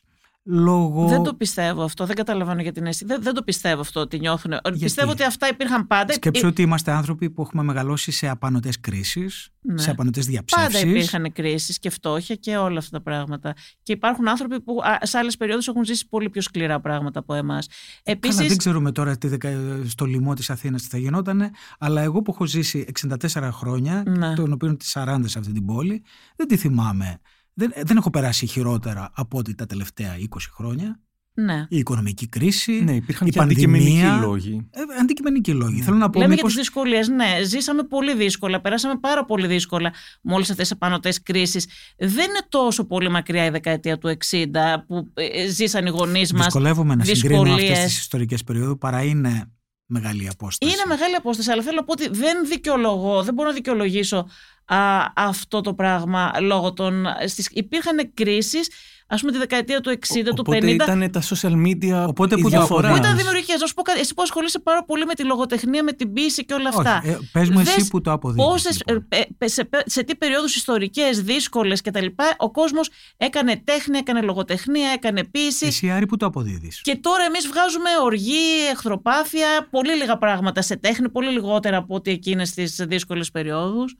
[0.51, 1.07] λόγω.
[1.07, 2.05] Δεν το πιστεύω αυτό.
[2.05, 3.05] Δεν καταλαβαίνω για την αίσθηση.
[3.05, 4.53] Δεν, δεν το πιστεύω αυτό ότι νιώθουν.
[4.79, 6.13] Πιστεύω ότι αυτά υπήρχαν πάντα.
[6.13, 9.77] Σκέψω ότι είμαστε άνθρωποι που έχουμε μεγαλώσει σε απανοτέ κρίσεις, Ναι.
[9.81, 10.73] σε απανοτέ διαψεύσεις.
[10.81, 13.53] Πάντα υπήρχαν κρίσεις και φτώχεια και όλα αυτά τα πράγματα.
[13.83, 17.33] Και υπάρχουν άνθρωποι που α, σε άλλες περιόδους έχουν ζήσει πολύ πιο σκληρά πράγματα από
[17.33, 17.67] εμάς.
[17.67, 18.47] Καλά, Επίση.
[18.47, 19.49] δεν ξέρουμε τώρα τι δεκα...
[19.87, 22.85] στο λοιμό της Αθήνας τι θα γινότανε, αλλά εγώ που έχω ζήσει
[23.31, 24.33] 64 χρόνια, Ναι.
[24.35, 26.03] των οποίων τι 40 σε αυτή την πόλη,
[26.35, 27.19] δεν τη θυμάμαι.
[27.59, 30.99] Δεν, δεν έχω περάσει χειρότερα από ότι τα τελευταία 20 χρόνια.
[31.33, 31.65] Ναι.
[31.69, 34.25] Η οικονομική κρίση, Ναι, υπήρχαν η και αντικειμενικοί πανδημία.
[34.27, 34.67] λόγοι.
[34.71, 35.81] Ε, αντικειμενικοί λόγοι.
[35.81, 36.53] Θέλω να πω Λέμε μήπως...
[36.53, 37.07] για τις δυσκολίες.
[37.07, 38.61] Ναι, ζήσαμε πολύ δύσκολα.
[38.61, 41.65] Περάσαμε πάρα πολύ δύσκολα με όλε αυτές τι επανωτέ κρίσεις.
[41.97, 44.45] Δεν είναι τόσο πολύ μακριά η δεκαετία του 60
[44.87, 46.43] που ε, ζήσαν οι γονείς μας.
[46.43, 47.71] Δυσκολεύομαι να συγκρίνω δυσκολίες.
[47.71, 49.51] αυτές τις ιστορικές περίοδου παρά είναι
[49.89, 50.73] μεγάλη απόσταση.
[50.73, 54.29] Είναι μεγάλη απόσταση, αλλά θέλω να πω ότι δεν δικαιολογώ, δεν μπορώ να δικαιολογήσω
[54.65, 57.05] α, αυτό το πράγμα λόγω των.
[57.25, 58.69] Στις, υπήρχαν κρίσεις,
[59.11, 60.69] ας πούμε, τη δεκαετία του 60, του Οπότε 50.
[60.69, 62.67] ήταν τα social media Οπότε η που το διαφορά.
[62.67, 62.99] Που αποδείξεις.
[62.99, 63.53] ήταν δημιουργικέ.
[63.59, 66.45] Να σου πω κάτι, εσύ που ασχολείσαι πάρα πολύ με τη λογοτεχνία, με την ποίηση
[66.45, 67.01] και όλα αυτά.
[67.03, 68.49] Όχι, ε, πες μου εσύ Δες που το αποδείξεις.
[68.51, 69.05] Πόσες, λοιπόν.
[69.09, 72.05] ε, ε, σε, σε τι περιόδους ιστορικές, δύσκολες κτλ.
[72.37, 75.65] Ο κόσμος έκανε τέχνη, έκανε λογοτεχνία, έκανε ποίηση.
[75.65, 80.75] Εσύ Άρη που το αποδίδεις; Και τώρα εμείς βγάζουμε οργή, εχθροπάθεια, πολύ λίγα πράγματα σε
[80.75, 83.95] τέχνη, πολύ λιγότερα από ό,τι εκείνες τις δύσκολες περιόδους.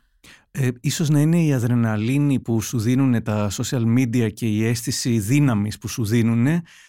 [0.52, 5.20] Ε, ίσως να είναι η αδρεναλίνη που σου δίνουν τα social media και η αίσθηση
[5.20, 6.46] δύναμης που σου δίνουν,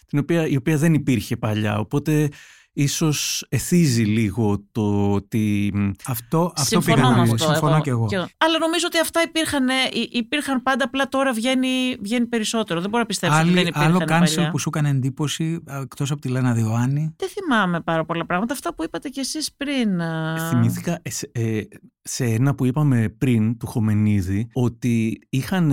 [0.07, 1.79] την οποία, η οποία δεν υπήρχε παλιά.
[1.79, 2.29] Οπότε
[2.73, 5.71] ίσως εθίζει λίγο το ότι...
[5.73, 7.33] μ, Αυτό, αυτό Συμφωνώ πήγα να με πω.
[7.33, 7.45] αυτό.
[7.51, 8.07] Συμφωνώ και εγώ.
[8.37, 9.73] Αλλά νομίζω ότι αυτά υπήρχαν, ε,
[10.11, 12.79] υπήρχαν πάντα, απλά τώρα βγαίνει, βγαίνει περισσότερο.
[12.81, 14.49] Δεν μπορώ να πιστέψω ότι δεν Άλλη, υπήρχαν άλλο cancel παλιά.
[14.51, 18.53] που σου έκανε εντύπωση, εκτός από τη Λένα Διωάννη, Δεν θυμάμαι πάρα πολλά πράγματα.
[18.53, 20.01] Αυτά που είπατε κι εσείς πριν.
[20.01, 20.49] α.
[20.49, 21.61] Θυμήθηκα ε, σε, ε,
[22.01, 25.71] σε ένα που είπαμε πριν του Χομενίδη ότι είχαν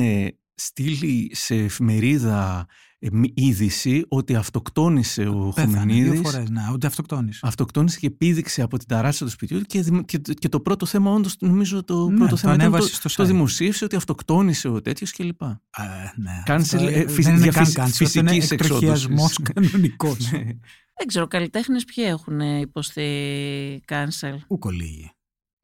[0.54, 2.66] στείλει σε εφημερίδα ε, μη-
[3.34, 6.50] είδηση ότι αυτοκτόνησε ο πέθανε δύο Χομενίδης φορές.
[6.50, 7.40] Ναι, ότι αυτοκτόνησε.
[7.42, 11.10] Αυτοκτόνησε και πήδηξε από την ταράτσα του σπιτιού και, δημο- και, και το πρώτο θέμα,
[11.12, 13.32] όντως, νομίζω το Ναι, πρώτο το θέμα ήταν ανέβασε το, στο το site.
[13.32, 15.42] δημοσίευσε ότι αυτοκτόνησε ο τέτοιος κλπ.
[15.42, 15.56] Α,
[16.16, 16.42] ναι.
[16.46, 19.30] Cancel, Αυτό, ε, ε, φυσ- δεν είναι για καν φυσ- cancel, αυτό είναι φυσικής εκτροχιασμός
[19.38, 19.38] εξόντωσης.
[19.70, 20.30] κανονικός.
[20.32, 20.38] Ναι.
[21.00, 25.10] Δεν ξέρω, καλλιτέχνες ποιοι έχουν υποστεί cancel; Ούκο λίγοι.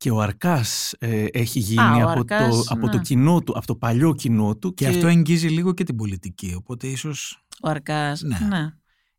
[0.05, 3.03] Και ο Αρκάς ε, έχει γίνει Α, ο από, Αρκάς, το, από το ναι.
[3.03, 4.75] κοινό του, από το παλιό κοινό του.
[4.75, 6.55] Και, αυτό εγγύζει λίγο και την πολιτική.
[6.57, 8.23] Οπότε ίσως Ο Αρκάς.
[8.23, 8.39] Ναι.
[8.49, 8.69] Ναι.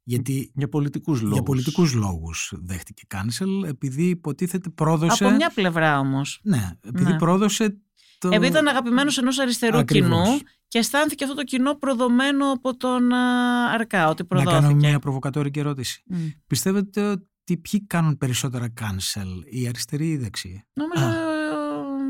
[0.03, 1.33] γιατί για πολιτικούς λόγους.
[1.33, 5.25] για πολιτικούς λόγους δέχτηκε cancel επειδή υποτίθεται πρόδωσε...
[5.25, 6.39] Από μια πλευρά όμως.
[6.43, 7.17] Ναι, επειδή Ναι.
[7.17, 7.77] πρόδωσε
[8.17, 8.27] το...
[8.27, 10.09] Επειδή ήταν αγαπημένος ενός αριστερού Ακριβώς.
[10.09, 14.61] κοινού και αισθάνθηκε αυτό το κοινό προδομένο από τον α, Αρκά, ότι Να προδόθηκε.
[14.61, 16.03] κάνω μια προβοκατόρικη ερώτηση.
[16.05, 16.17] Μμ.
[16.47, 21.13] Πιστεύετε ότι ποιοι κάνουν περισσότερα cancel, οι αριστεροί ή οι δεξιοί; Νομίζω.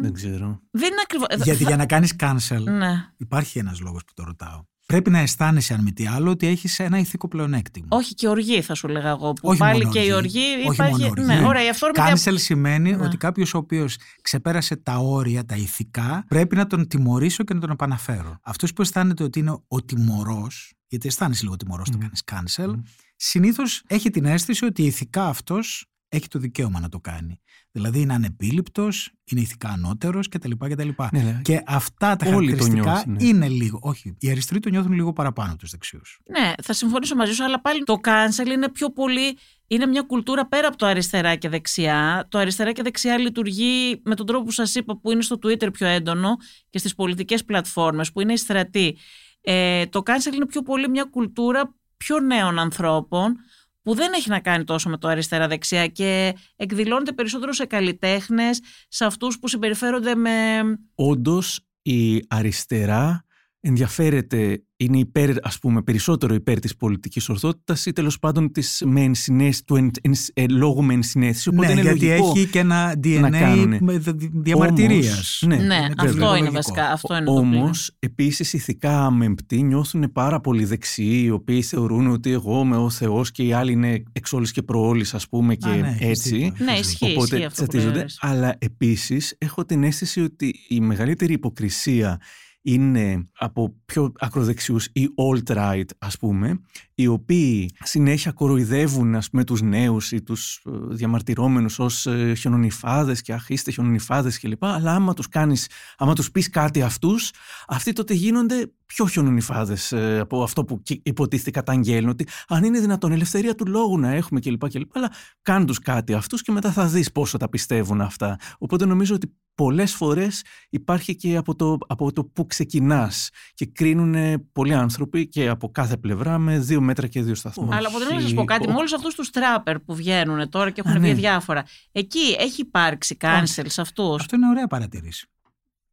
[0.02, 0.60] Δεν ξέρω.
[0.72, 1.28] Δεν είναι ακριβώς.
[1.46, 2.92] Γιατί για να κάνεις cancel Ναι.
[3.18, 4.64] υπάρχει ένας λόγος που το ρωτάω.
[4.86, 7.88] Πρέπει να αισθάνεσαι αν μη τι άλλο ότι έχεις ένα ηθικό πλεονέκτημα.
[7.92, 9.34] Όχι και οργή, θα σου λέγα εγώ.
[9.34, 10.40] Που Όχι πάλι μόνο και η οργή.
[10.44, 10.92] οργή Όχι υπάρχει.
[11.02, 11.26] μόνο οργή.
[11.26, 12.02] Ναι, ωραία, η αυθόρμητη.
[12.26, 13.06] Cancel σημαίνει Ναι.
[13.06, 17.60] ότι κάποιος ο οποίος ξεπέρασε τα όρια, τα ηθικά, πρέπει να τον τιμωρήσω και να
[17.60, 18.38] τον επαναφέρω.
[18.44, 22.04] Αυτός που αισθάνεται ότι είναι ο τιμωρός, γιατί αισθάνεσαι λίγο τιμωρός όταν Μμ.
[22.04, 22.82] κάνεις cancel, Μμ.
[23.16, 27.40] Συνήθως έχει την αίσθηση ότι ηθικά αυτός έχει το δικαίωμα να το κάνει.
[27.72, 30.52] Δηλαδή είναι ανεπίληπτος, είναι ηθικά ανώτερος κτλ.
[30.52, 30.90] κτλ.
[31.12, 31.40] Ναι, ναι.
[31.44, 33.28] Και αυτά τα Όλοι το χαρακτηριστικά νιώθουν.
[33.28, 33.80] είναι λίγο.
[33.82, 36.20] Όχι, οι αριστεροί το νιώθουν λίγο παραπάνω από τους δεξιούς.
[36.40, 39.38] Ναι, θα συμφωνήσω μαζί σου, αλλά πάλι το cancel είναι πιο πολύ.
[39.68, 42.28] Είναι μια κουλτούρα πέρα από το αριστερά και δεξιά.
[42.30, 45.74] Το αριστερά και δεξιά λειτουργεί με τον τρόπο που σας είπα, που είναι στο Twitter
[45.74, 46.36] πιο έντονο
[46.70, 48.98] και στις πολιτικές πλατφόρμες, που είναι η στρατή.
[49.42, 53.36] Ε, το cancel είναι πιο πολύ μια κουλτούρα πιο νέων ανθρώπων,
[53.82, 59.06] που δεν έχει να κάνει τόσο με το αριστερά-δεξιά και εκδηλώνεται περισσότερο σε καλλιτέχνες, σε
[59.06, 60.62] αυτούς που συμπεριφέρονται με...
[60.96, 63.25] Όντως η αριστερά
[63.68, 69.02] ενδιαφέρεται, είναι υπέρ, ας πούμε, περισσότερο υπέρ της πολιτικής ορθότητας ή τέλος πάντων της με
[69.02, 71.50] ενσυναίσθηση, του εν, εν, ε, λόγου με ενσυναίσθηση.
[71.50, 72.32] Οπότε ναι, είναι γιατί λογικό.
[72.36, 73.78] έχει και ένα DNA κάνουνε.
[73.82, 75.42] με δι- διαμαρτυρίας.
[75.42, 76.52] Όμως, ναι, Ναι, είναι αυτό είναι λογικό.
[76.52, 76.92] βασικά.
[76.92, 78.10] Αυτό είναι το Όμως, οποίο.
[78.12, 83.32] επίσης ηθικά αμεμπτοί νιώθουν πάρα πολύ δεξιοί, οι οποίοι θεωρούν ότι εγώ είμαι ο Θεός
[83.32, 86.30] και οι άλλοι είναι εξ όλης και προόλης, ας πούμε, και Α, ναι, έχεις έτσι.
[86.30, 87.08] δίκιο, Ναι, έχεις δίκιο.
[87.08, 87.18] ισχύει.
[87.18, 88.00] Οπότε αυτό που τσατίζονται.
[88.02, 88.18] λες.
[88.22, 92.20] Αλλά επίσης έχω την αίσθηση ότι η μεγαλύτερη υποκρισία
[92.66, 96.60] είναι από πιο ακροδεξιούς ή alt-right ας πούμε
[96.96, 103.22] οι οποίοι συνέχεια κοροϊδεύουν ας πούμε τους νέους ή τους ε, διαμαρτυρόμενους ως ε, χιονονιφάδες
[103.22, 104.66] και αχ είστε χιονονιφάδες κλπ.
[104.66, 107.32] Αλλά άμα τους κάνεις, άμα τους πεις κάτι αυτούς
[107.68, 112.10] αυτοί τότε γίνονται πιο χιονονιφάδε ε, από αυτό που υποτίθεται καταγγέλνουν.
[112.10, 114.70] Ότι αν είναι δυνατόν ελευθερία του λόγου να έχουμε κλπ.
[114.70, 115.12] κλπ αλλά
[115.42, 118.38] κάν τους κάτι αυτούς και μετά θα δεις πόσο τα πιστεύουν αυτά.
[118.58, 124.44] Οπότε νομίζω ότι πολλές φορές υπάρχει και από το, από το που ξεκινάς και κρίνουν
[124.52, 127.76] πολλοί άνθρωποι και από κάθε πλευρά με δύο μέτρα και δύο σταθμούς.
[127.76, 130.82] Αλλά από να σας πω κάτι, με όλους αυτούς τους τράπερ που βγαίνουν τώρα και
[130.86, 131.14] έχουν βγει ναι.
[131.14, 135.28] διάφορα, εκεί έχει υπάρξει cancel σε αυτούς; Αυτό είναι ωραία παρατηρήση.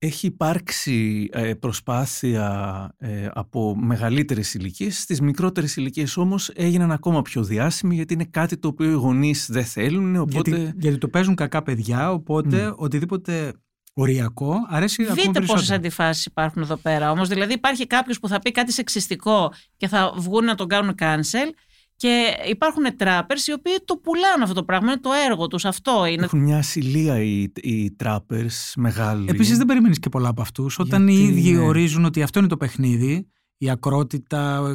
[0.04, 5.00] Έχει υπάρξει ε, προσπάθεια ε, από μεγαλύτερες ηλικίες.
[5.00, 9.46] Στις μικρότερες ηλικίες όμως έγιναν ακόμα πιο διάσημοι γιατί είναι κάτι το οποίο οι γονείς
[9.50, 10.16] δεν θέλουν.
[10.16, 10.50] Οπότε...
[10.50, 12.76] Γιατί, γιατί το παίζουν κακά παιδιά, οπότε mm.
[12.76, 13.52] οτιδήποτε
[13.94, 15.54] οριακό αρέσει Δείτε ακόμα περισσότερο.
[15.54, 17.10] πόσες αντιφάσεις υπάρχουν εδώ πέρα.
[17.10, 20.94] Όμως, δηλαδή, υπάρχει κάποιος που θα πει κάτι σεξιστικό και θα βγουν να τον κάνουν
[20.98, 21.50] cancel.
[22.02, 25.64] Και υπάρχουν τράπερ οι οποίοι το πουλάνε αυτό το πράγμα, είναι το έργο τους.
[25.64, 26.24] Αυτό είναι.
[26.24, 28.44] Έχουν μια ασυλία οι, οι τράπερ
[28.76, 29.26] μεγάλοι.
[29.28, 30.78] Επίσης δεν περιμένεις και πολλά από αυτούς.
[30.78, 33.28] Όταν οι ίδιοι ορίζουν ότι αυτό είναι το παιχνίδι,
[33.58, 34.62] η ακρότητα.
[34.68, 34.72] Ε,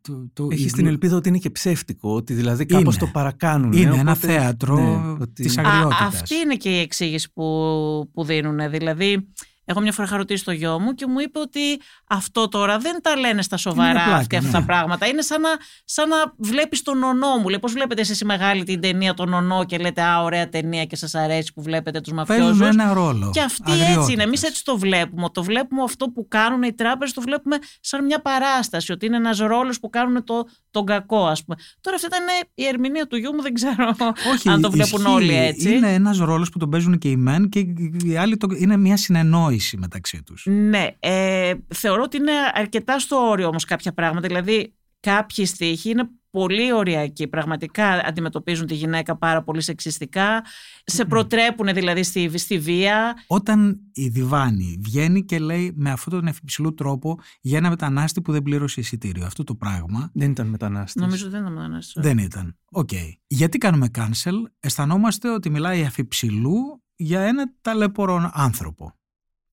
[0.00, 3.72] το, το, Έχει την ελπίδα ότι είναι και ψεύτικο, ότι δηλαδή κάπως το παρακάνουν.
[3.72, 5.42] Είναι ένα θέατρο ναι, ότι...
[5.42, 6.00] τη αγριότητας.
[6.00, 8.70] Αυτή είναι και η εξήγηση που, που δίνουν.
[8.70, 9.28] Δηλαδή,
[9.70, 11.60] Έχω μια φορά ρωτήσει το γιο μου και μου είπε ότι
[12.06, 14.50] αυτό τώρα δεν τα λένε στα σοβαρά αυτά ναι.
[14.50, 15.06] τα πράγματα.
[15.06, 15.48] Είναι σαν να,
[15.84, 17.48] σαν να βλέπεις τον νονό μου.
[17.48, 20.84] Λέει, πώς βλέπετε εσείς η μεγάλη την ταινία τον νονό και λέτε Α, ωραία ταινία
[20.84, 22.58] και σας αρέσει που βλέπετε τους μαφιόζους.
[22.58, 23.30] Παίζουν ένα ρόλο.
[23.32, 24.22] Και αυτοί έτσι είναι.
[24.22, 25.28] Εμείς έτσι το βλέπουμε.
[25.32, 28.92] Το βλέπουμε αυτό που κάνουν οι τράπεζες, το βλέπουμε σαν μια παράσταση.
[28.92, 31.56] Ότι είναι ένας ρόλος που κάνουν το, τον κακό, ας πούμε.
[31.80, 33.94] Τώρα αυτή ήταν η ερμηνεία του γιού μου, δεν ξέρω
[34.32, 35.12] Όχι, αν το βλέπουν ισχύει.
[35.12, 35.74] όλοι έτσι.
[35.74, 37.66] Είναι ένας ρόλος που τον παίζουν και οι μεν και
[38.04, 40.46] οι άλλοι το, είναι μια συνεννόηση μεταξύ τους.
[40.46, 40.88] Ναι.
[40.98, 44.26] Ε, θεωρώ ότι είναι αρκετά στο όριο όμως κάποια πράγματα.
[44.26, 47.26] Δηλαδή, κάποιοι στίχοι είναι πολύ οριακοί.
[47.26, 50.44] Πραγματικά αντιμετωπίζουν τη γυναίκα πάρα πολύ σεξιστικά.
[50.84, 53.14] Σε προτρέπουν δηλαδή στη, στη βία.
[53.26, 58.20] Όταν η Διβάνη βγαίνει και λέει με αυτόν τον αφ' υψηλού τρόπο για ένα μετανάστη
[58.20, 59.26] που δεν πλήρωσε εισιτήριο.
[59.26, 60.10] Αυτό το πράγμα.
[60.14, 61.02] Δεν ήταν μετανάστης.
[61.02, 62.02] Νομίζω δεν ήταν μετανάστης.
[62.02, 62.58] Δεν ήταν.
[62.70, 63.12] Okay.
[63.26, 68.97] Γιατί κάνουμε cancel, αισθανόμαστε ότι μιλάει αφιψηλού για ένα ταλαιπωρό άνθρωπο.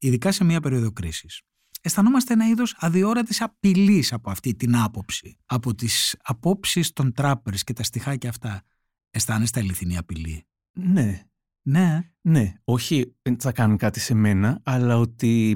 [0.06, 1.42] Ειδικά σε μια περίοδο κρίσης
[1.82, 5.38] αισθανόμαστε ένα είδος αδιόρατης απειλής από αυτή την άποψη.
[5.46, 8.64] Από τις απόψεις των τράπερς και τα στοιχάκια αυτά.
[9.12, 11.26] Αισθάνεστε αληθινή απειλή; Ναι.
[11.62, 12.12] Ναι.
[12.22, 12.54] Ναι.
[12.64, 15.56] Όχι θα κάνουν κάτι σε μένα, αλλά ότι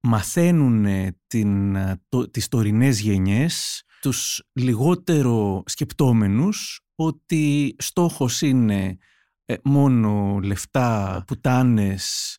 [0.00, 0.86] μαθαίνουν
[1.26, 1.76] την,
[2.08, 8.96] το, τις τωρινές γενιές, τους λιγότερο σκεπτόμενους, ότι στόχος είναι
[9.44, 12.36] ε, μόνο λεφτά, πουτάνες,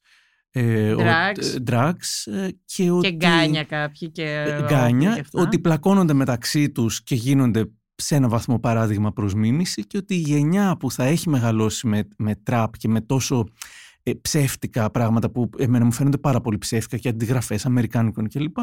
[0.55, 0.95] ε,
[1.67, 2.31] drugs.
[2.33, 7.65] Ε, και, ότι, και γκάνια κάποιοι και ε, γκάνια, ότι πλακώνονται μεταξύ τους και γίνονται
[7.95, 12.07] σε ένα βαθμό παράδειγμα προς μίμηση και ότι η γενιά που θα έχει μεγαλώσει με,
[12.17, 13.45] με τραπ και με τόσο
[14.03, 18.57] ε, ψεύτικα πράγματα που εμένα μου φαίνονται πάρα πολύ ψεύτικα και αντιγραφές αμερικάνικων κλπ.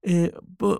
[0.00, 0.28] Ε,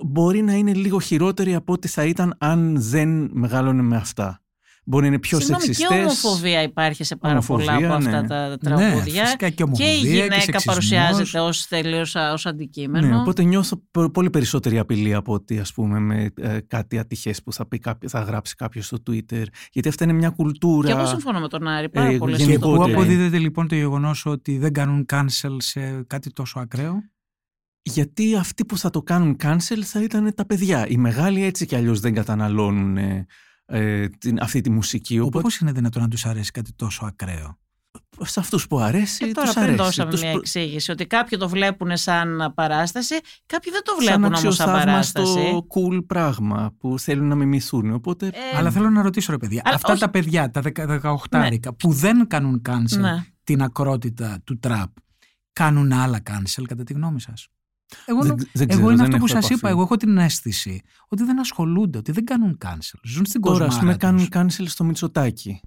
[0.07, 4.44] μπορεί να είναι λίγο χειρότερη από ό,τι θα ήταν αν δεν μεγάλωνε με αυτά
[4.85, 5.77] μπορεί να είναι πιο σεξιστές.
[5.77, 8.29] και ομοφοβία υπάρχει σε πάρα πολλά από αυτά ναι.
[8.29, 9.23] τα τραγούδια.
[9.23, 13.09] Ναι, και, και η γυναίκα και παρουσιάζεται ως τελείως ως αντικείμενο.
[13.09, 13.83] Ναι, οπότε νιώθω
[14.13, 18.21] πολύ περισσότερη απειλή από ότι ας πούμε με ε, κάτι ατυχές που θα, πει, θα
[18.21, 19.45] γράψει κάποιος στο Twitter.
[19.73, 20.89] Γιατί αυτά είναι μια κουλτούρα.
[20.89, 22.37] Και εγώ συμφωνώ με τον Άρη πάρα ε, πολύ.
[22.37, 27.03] Και πού αποδίδεται λοιπόν το γεγονός ότι δεν κάνουν cancel σε κάτι τόσο ακραίο.
[27.87, 30.89] Γιατί αυτοί που θα το κάνουν cancel θα ήταν τα παιδιά.
[30.89, 32.97] Οι μεγάλοι έτσι κι αλλιώς δεν καταναλώνουν
[33.67, 35.19] ε, την, αυτή τη μουσική.
[35.19, 35.41] Οπότε...
[35.41, 37.59] Πώς είναι δυνατόν να τους αρέσει κάτι τόσο ακραίο;
[38.21, 39.83] Σε αυτούς που αρέσει, και τώρα τους πριν αρέσει.
[39.83, 40.21] δώσαμε τους...
[40.21, 43.15] μια εξήγηση ότι κάποιοι το βλέπουν σαν παράσταση,
[43.47, 45.33] κάποιοι δεν το βλέπουν όμως σαν παράσταση.
[45.33, 47.93] Σαν cool πράγμα που θέλουν να μιμηθούν.
[47.93, 48.27] Οπότε...
[48.27, 48.57] Ε...
[48.57, 50.01] Αλλά θέλω να ρωτήσω ρε παιδιά, αυτά όχι...
[50.01, 51.49] τα παιδιά, τα 18 ναι.
[51.79, 53.25] που δεν κάνουν cancel ναι.
[53.45, 54.91] την ακρότητα του τραπ,
[55.53, 57.49] κάνουν άλλα cancel κατά τη γνώμη σας;
[58.07, 59.69] Εγώ, δεν, δεν ξέρω, εγώ είναι αυτό που σας είπα.
[59.69, 62.99] Εγώ έχω την αίσθηση ότι δεν ασχολούνται, ότι δεν κάνουν cancel.
[63.03, 65.61] Ζουν στην Τώρα, ας πούμε, κάνουν cancel στο Μητσοτάκι.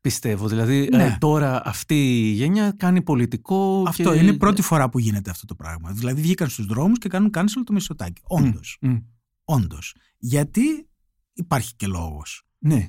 [0.00, 0.48] Πιστεύω.
[0.48, 1.16] Δηλαδή, ε, ναι.
[1.20, 3.84] τώρα αυτή η γενιά κάνει πολιτικό.
[3.86, 4.18] Αυτό και...
[4.18, 5.92] είναι η πρώτη φορά που γίνεται αυτό το πράγμα.
[5.92, 8.22] Δηλαδή, βγήκαν στους δρόμους και κάνουν cancel το Μητσοτάκι.
[8.24, 8.78] Όντως.
[8.82, 9.02] Mm,
[9.44, 9.94] Όντως.
[10.18, 10.88] Γιατί
[11.32, 12.46] υπάρχει και λόγος.
[12.58, 12.88] Ναι.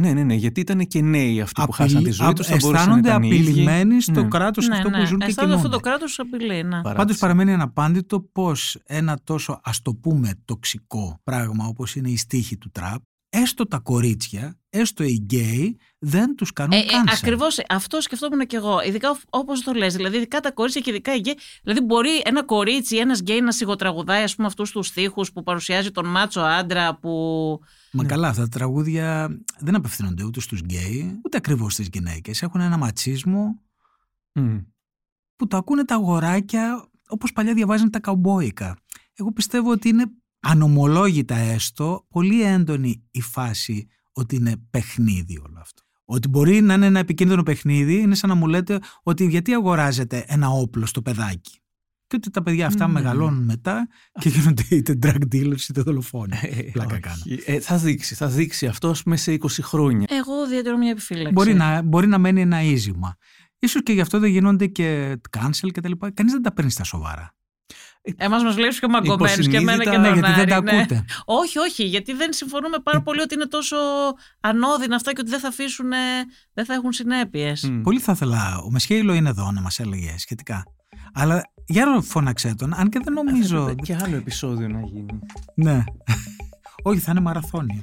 [0.00, 2.48] Ναι, ναι, ναι, γιατί ήταν και νέοι αυτοί που χάσαν τη ζωή τους.
[2.48, 4.28] Αισθάνονται απειλημένοι στο ναι.
[4.28, 4.98] κράτος ναι, αυτό ναι.
[4.98, 6.62] που ζουν και Αισθάνονται αυτό το κράτος απειλή.
[6.62, 6.80] Ναι.
[6.82, 12.56] Πάντως παραμένει αναπάντητο πώς ένα τόσο ας το πούμε τοξικό πράγμα όπως είναι οι στίχοι
[12.56, 18.00] του τραπ, έστω τα κορίτσια, έστω οι γκέι, δεν τους κάνουν ε, ε, Ακριβώς αυτό
[18.00, 18.80] σκεφτόμουν και εγώ.
[18.82, 19.94] Ειδικά όπως το λες.
[19.94, 21.38] Δηλαδή, ειδικά τα κορίτσια και ειδικά οι γκέι.
[21.62, 26.06] Δηλαδή, μπορεί ένα κορίτσι ή ένας γκέι να σιγοτραγουδάει αυτούς τους στίχους που παρουσιάζει τον
[26.06, 27.10] μάτσο άντρα που
[27.92, 28.08] Μα ναι.
[28.08, 32.42] καλά, αυτά τα τραγούδια δεν απευθύνονται ούτε στους γκέι, ούτε ακριβώς στις γυναίκες.
[32.42, 33.62] Έχουν ένα ματσίσμο
[35.36, 38.76] που το ακούνε τα αγοράκια όπως παλιά διαβάζανε τα καουμπόικα.
[39.14, 40.04] Εγώ πιστεύω ότι είναι
[40.40, 45.82] ανομολόγητα έστω πολύ έντονη η φάση ότι είναι παιχνίδι όλο αυτό.
[46.04, 50.24] Ότι μπορεί να είναι ένα επικίνδυνο παιχνίδι, είναι σαν να μου λέτε ότι γιατί αγοράζετε
[50.28, 51.59] ένα όπλο στο παιδάκι;
[52.10, 53.88] Και ότι τα παιδιά αυτά μεγαλώνουν μετά
[54.20, 56.38] και γίνονται είτε drug dealers είτε δολοφόνοι.
[56.42, 57.00] Ε, Πλάκα όχι.
[57.00, 57.22] κάνω.
[57.44, 60.06] Ε, θα δείξει, θα δείξει αυτό μέσα σε 20 χρόνια.
[60.10, 61.32] Εγώ διατηρώ μια επιφύλαξη.
[61.32, 63.16] Μπορεί να, μπορεί να μένει ένα ίζημα.
[63.58, 66.10] Ίσως και γι' αυτό δεν γίνονται και cancel και τα λοιπά.
[66.10, 67.34] Κανείς δεν τα παίρνει στα σοβαρά.
[68.16, 70.62] Εμάς μας βλέπεις πιο μαγκωμένους και εμένα και Υποσυνείδητα, τον Ναι, γιατί δεν Άρη, τα
[70.62, 70.78] ναι.
[70.78, 71.04] ακούτε.
[71.24, 73.76] Όχι, όχι, γιατί δεν συμφωνούμε πάρα πολύ ότι είναι τόσο
[74.40, 75.90] ανώδυνα αυτά και ότι δεν θα αφήσουν,
[76.52, 77.68] δεν θα έχουν συνέπειες.
[77.70, 77.80] Μμ.
[77.82, 78.60] Πολύ θα ήθελα.
[78.64, 80.62] Ο Μεσχέιλο είναι εδώ να μας έλεγε σχετικά.
[81.12, 83.60] Αλλά για να φώναξε τον, αν και δεν νομίζω.
[83.60, 85.18] Έπρεπε Και άλλο επεισόδιο να γίνει.
[85.54, 85.84] ναι.
[86.82, 87.80] Όχι, θα είναι μαραθώνιο.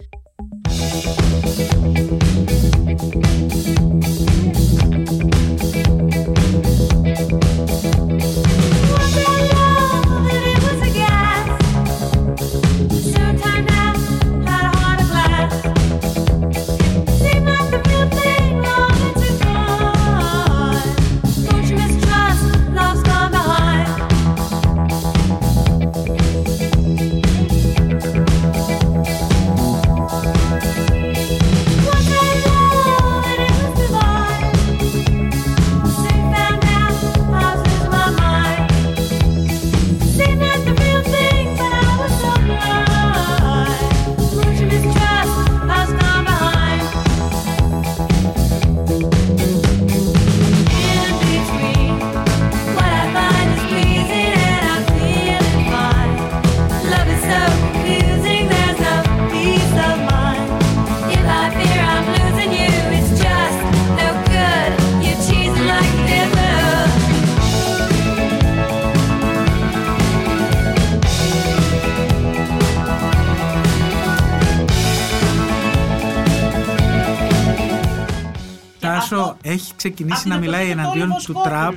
[79.10, 81.74] Τάσο έχει ξεκινήσει να μιλάει εναντίον του τραπ.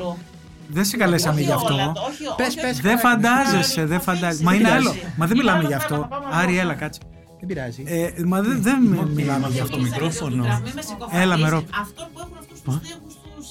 [0.69, 1.93] Δεν σε καλέσαμε γι' αυτό.
[2.37, 2.81] Πες, πες.
[2.81, 4.43] Δεν φαντάζεσαι, δεν φαντάζεσαι.
[4.43, 4.87] Μα είναι πειράζει.
[4.87, 4.97] άλλο.
[5.17, 6.09] Μα δεν μιλάμε γι' αυτό.
[6.33, 7.01] Άρη, έλα, κάτσε.
[7.39, 7.83] Δεν πειράζει.
[7.87, 8.83] Ε, μα δεν, δεν
[9.15, 9.77] μιλάμε γι' αυτό.
[9.77, 10.63] Το μικρόφωνο.
[11.11, 11.67] Έλα, με ρόπ.
[11.81, 13.07] Αυτό που έχουν αυτούς τους τείχου
[13.37, 13.49] τους.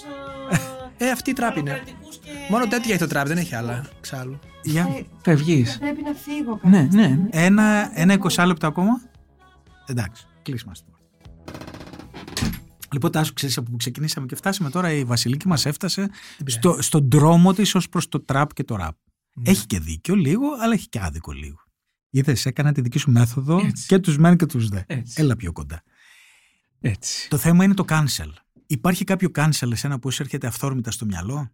[0.97, 1.81] Ε, αυτή η τραπ είναι.
[2.49, 3.85] Μόνο τέτοια έχει το τραπ, δεν έχει άλλα.
[3.99, 4.39] Ξάλλου.
[4.63, 5.05] Για.
[5.21, 5.77] Φεύγεις.
[5.77, 6.59] Πρέπει να φύγω.
[6.63, 7.19] Ναι, ναι.
[7.29, 9.01] Ένα, ένα 20 λεπτό ακόμα.
[9.85, 10.88] Εντάξει, κλείσμα τώρα.
[12.91, 16.09] Λοιπόν, Τάσο, ξέρεις από που ξεκινήσαμε και φτάσαμε τώρα, η Βασιλική μας έφτασε
[16.45, 18.95] στο, στον δρόμο της ως προς το τραπ και το ραπ.
[19.33, 19.49] Ναι.
[19.49, 21.57] Έχει και δίκιο λίγο, αλλά έχει και άδικο λίγο.
[22.09, 23.85] Είδες, έκανα τη δική σου μέθοδο Έτσι.
[23.87, 24.81] και τους μεν και τους δε.
[24.87, 25.21] Έτσι.
[25.21, 25.83] Έλα πιο κοντά.
[26.81, 27.29] Έτσι.
[27.29, 28.31] Το θέμα είναι το cancel.
[28.67, 31.51] Υπάρχει κάποιο cancel εσένα που σου έρχεται αυθόρμητα στο μυαλό; Δεν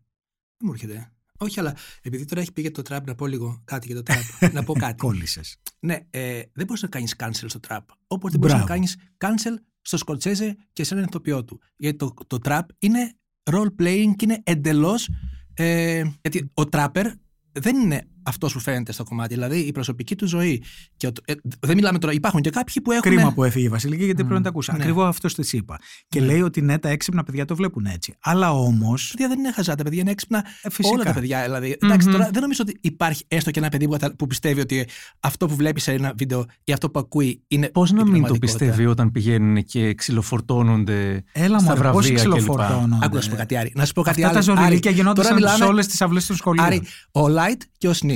[0.61, 1.14] μου έρχεται.
[1.37, 4.03] Όχι, αλλά επειδή τώρα έχει πει για το τραπ, να πω λίγο κάτι για το
[4.03, 4.23] τραπ.
[4.53, 4.95] να πω κάτι.
[4.95, 5.57] Κόλλησες.
[5.79, 7.79] Ναι, ε, δεν μπορείς να κάνεις cancel στο trap.
[8.07, 8.65] Όπω δεν μπορείς να Μπράβο.
[8.65, 11.61] κάνεις cancel στο Σκορτσέζε και σε έναν ηθοποιό του.
[11.75, 13.13] Γιατί το, το trap είναι
[13.43, 15.09] role playing και είναι εντελώς.
[15.53, 17.05] Ε, γιατί ο trapper
[17.51, 19.33] δεν είναι αυτό που φαίνεται στο κομμάτι.
[19.33, 20.63] Δηλαδή η προσωπική του ζωή.
[20.97, 22.13] Και ο- ε, δεν μιλάμε τώρα.
[22.13, 23.01] Υπάρχουν και κάποιοι που έχουν.
[23.11, 24.71] Κρίμα που έφυγε η Βασιλική, γιατί πρέπει να τα ακούσει.
[24.71, 24.77] ναι.
[24.79, 25.79] Ακριβώς αυτό τη είπα.
[26.07, 28.13] Και λέει ότι ναι, τα έξυπνα παιδιά το βλέπουν έτσι.
[28.19, 28.93] Αλλά όμω.
[28.95, 30.45] Τα παιδιά δεν είναι χαζά, τα παιδιά είναι έξυπνα.
[30.61, 30.95] Ε, φυσικά.
[30.95, 31.43] Όλα τα παιδιά.
[31.43, 31.77] Δηλαδή.
[31.81, 34.87] Εντάξει, τώρα δεν νομίζω ότι υπάρχει έστω και ένα παιδί που, που πιστεύει ότι
[35.19, 37.69] αυτό που βλέπεις σε ένα βίντεο ή αυτό που ακούει είναι.
[37.69, 38.57] Πώς να η μην το πραγματικότητα.
[38.65, 42.17] πιστεύει όταν πηγαίνουν και ξυλοφορτώνονται Έλα στα μου, πώς βραβεία κλπ.
[42.17, 43.71] ξυλοφορτώνονται; Άκου να σου πω κάτι, Άρη.
[43.75, 44.59] Να σου πω κάτι Αυτά τα άλλο.
[44.61, 46.65] ζωριλίκια Άρη, γινόντουσαν τώρα σε μιλάμε- όλες τις αυλές των σχολείων.
[46.65, 48.14] Άρη, ο Light και ο Sneak.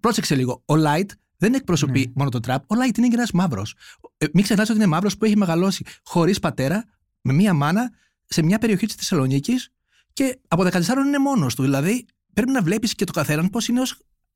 [0.00, 0.62] Πρόσεξε λίγο.
[0.66, 2.62] Ο Light δεν εκπροσωπεί μόνο το τραπ.
[2.72, 3.74] Ο Light είναι και ένας μαύρος.
[4.18, 6.84] Ε, μην ξεχνάς ότι είναι μαύρος που έχει μεγαλώσει χωρίς πατέρα,
[7.20, 7.90] με μία μάνα,
[8.24, 9.72] σε μια περιοχή της Θεσσαλονίκης
[10.12, 11.62] και από 14 είναι μόνος του.
[11.62, 13.80] Δηλαδή πρέπει να βλέπεις και το καθέναν πώς είναι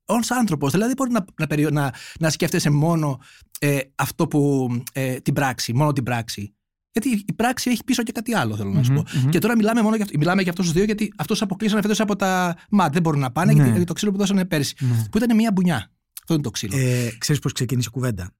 [0.05, 0.71] ως άνθρωπος.
[0.71, 3.19] Δηλαδή, μπορεί να, να, περιο- να, να σκέφτεσαι μόνο
[3.59, 4.69] ε, αυτό που.
[4.93, 6.54] Ε, την πράξη, μόνο την πράξη.
[6.99, 9.19] Γιατί η πράξη έχει πίσω και κάτι άλλο, θέλω να σου Μμμ, πω.
[9.19, 9.29] μμμ.
[9.29, 11.99] Και τώρα μιλάμε μόνο για, αυτό- μιλάμε για αυτούς τους δύο, γιατί αυτούς αποκλείσανε φέτος
[11.99, 12.93] από τα ΜΑΤ.
[12.93, 13.63] Δεν μπορούν να πάνε, Ναι.
[13.63, 14.75] γιατί το ξύλο που δώσανε πέρσι.
[14.79, 15.05] Ναι.
[15.11, 15.75] Που ήταν μια μπουνιά.
[16.21, 16.77] Αυτό είναι το ξύλο.
[16.77, 18.31] Ε, ξέρεις πώς ξεκίνησε η κουβέντα;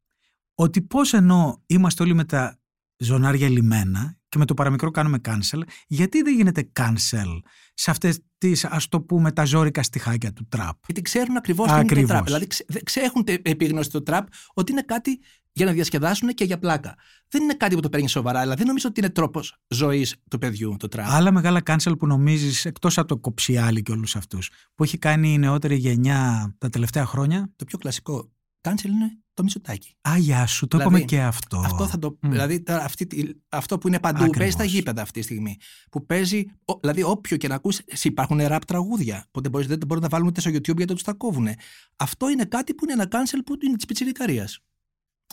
[0.56, 2.60] Ότι πώς ενώ είμαστε όλοι με τα
[2.98, 7.40] ζωνάρια λιμένα και με το παραμικρό κάνουμε cancel, γιατί δεν γίνεται cancel
[7.74, 11.72] σε αυτές τις ας το πούμε τα ζώρικα στιχάκια του τραπ; Γιατί ξέρουν ακριβώς τι
[11.74, 12.10] είναι το Ακριβώς.
[12.10, 12.26] τραπ.
[12.26, 15.20] Δηλαδή ξε, ξε- έχουν τε- επίγνωση το τραπ ότι είναι κάτι
[15.56, 16.96] για να διασκεδάσουν και για πλάκα.
[17.28, 18.40] Δεν είναι κάτι που το παίρνει σοβαρά.
[18.40, 21.08] Δηλαδή δεν νομίζω ότι είναι τρόπος ζωής του παιδιού το τραπ.
[21.10, 25.34] Άλλα μεγάλα cancel που νομίζεις εκτός από το κοψιάλι και όλους αυτούς που έχει κάνει
[25.34, 28.32] η νεότερη γενιά τα τελευταία χρόνια; Το πιο κλασικό
[28.62, 29.96] cancel είναι το Μητσοτάκι.
[30.10, 31.58] Α, γεια σου, το Δηλαδή, είπαμε και αυτό.
[31.66, 34.38] Αυτό, θα το, δηλαδή, τώρα αυτή, τη- αυτό που είναι παντού, Ακριβώς.
[34.38, 35.58] παίζει στα γήπεδα αυτή τη στιγμή.
[35.92, 39.28] Που παίζει, ο- δηλαδή όποιο και να ακούσει, εσύ, υπάρχουν ραπ τραγούδια.
[39.32, 41.48] Που δεν, μπορείς, δεν μπορούν να βάλουν ούτε στο YouTube γιατί τους τα κόβουν.
[41.96, 44.60] Αυτό είναι κάτι που είναι ένα cancel που είναι της πιτσιρικαρίας.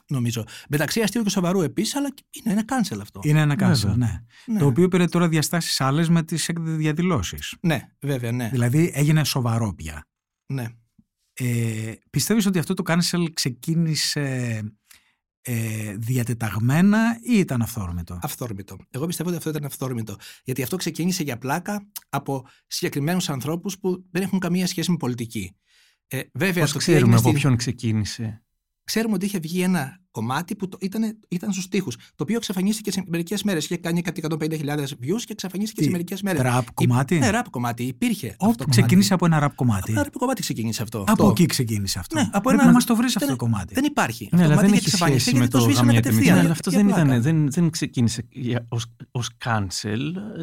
[0.08, 0.44] Νομίζω.
[0.68, 3.20] Μεταξύ αστείου και σοβαρού επίσης, αλλά είναι ένα cancel αυτό.
[3.24, 3.96] Είναι ένα cancel, Βέβαια.
[3.96, 4.24] ναι.
[4.46, 4.58] ναι.
[4.58, 7.54] Το οποίο πήρε τώρα διαστάσεις άλλες με τις διαδηλώσεις.
[7.60, 8.48] ναι, βέβαια, ναι.
[8.48, 10.06] Δηλαδή έγινε σοβαρό πια.
[10.46, 10.66] ναι.
[11.34, 14.60] Ε, πιστεύεις ότι αυτό το cancel ξεκίνησε
[15.42, 18.76] ε, διατεταγμένα ή ήταν αυθόρμητο; Αυθόρμητο.
[18.90, 20.16] Εγώ πιστεύω ότι αυτό ήταν αυθόρμητο.
[20.44, 25.56] Γιατί αυτό ξεκίνησε για πλάκα από συγκεκριμένους ανθρώπους που δεν έχουν καμία σχέση με πολιτική.
[26.08, 28.42] Ε, βέβαια, Πώς το τι ξέρουμε έγινε από στην- ποιον ξεκίνησε;
[28.84, 31.90] Ξέρουμε ότι είχε βγει ένα κομμάτι που το, ήταν, ήταν στους τοίχου.
[31.90, 33.64] Το οποίο εξαφανίστηκε σε μερικές μέρες.
[33.64, 34.38] Είχε κάνει κάτι 150.000
[34.78, 36.40] views και εξαφανίστηκε Τι, σε μερικές μέρες.
[36.40, 37.82] Τραπ κομμάτι; Ναι, ραπ κομμάτι.
[37.82, 38.26] Υπήρχε.
[38.26, 38.70] Όπου αυτό το κομμάτι.
[38.80, 39.92] ξεκίνησε από ένα ραπ κομμάτι.
[39.92, 40.98] Από ραπ κομμάτι ξεκίνησε αυτό.
[41.00, 41.28] Από Αυτό.
[41.30, 42.16] εκεί ξεκίνησε αυτό.
[42.16, 43.74] Ναι, από Πρέπει ένα- να μας το βρεις αυτό δεν- το κομμάτι.
[43.74, 44.28] Δεν υπάρχει.
[44.32, 46.00] Ναι, αυτό αλλά το δεν κομμάτι έχει γιατί σχέση εξαφανίστηκε με γιατί το σβήσανε καμία
[46.00, 46.22] κατευθείαν.
[46.24, 46.34] τιμή.
[46.34, 47.02] Για- Αλλά αυτό για δεν, πλάκα.
[47.04, 49.98] ήταν, δεν, δεν ξεκίνησε για- ως, ως cancel,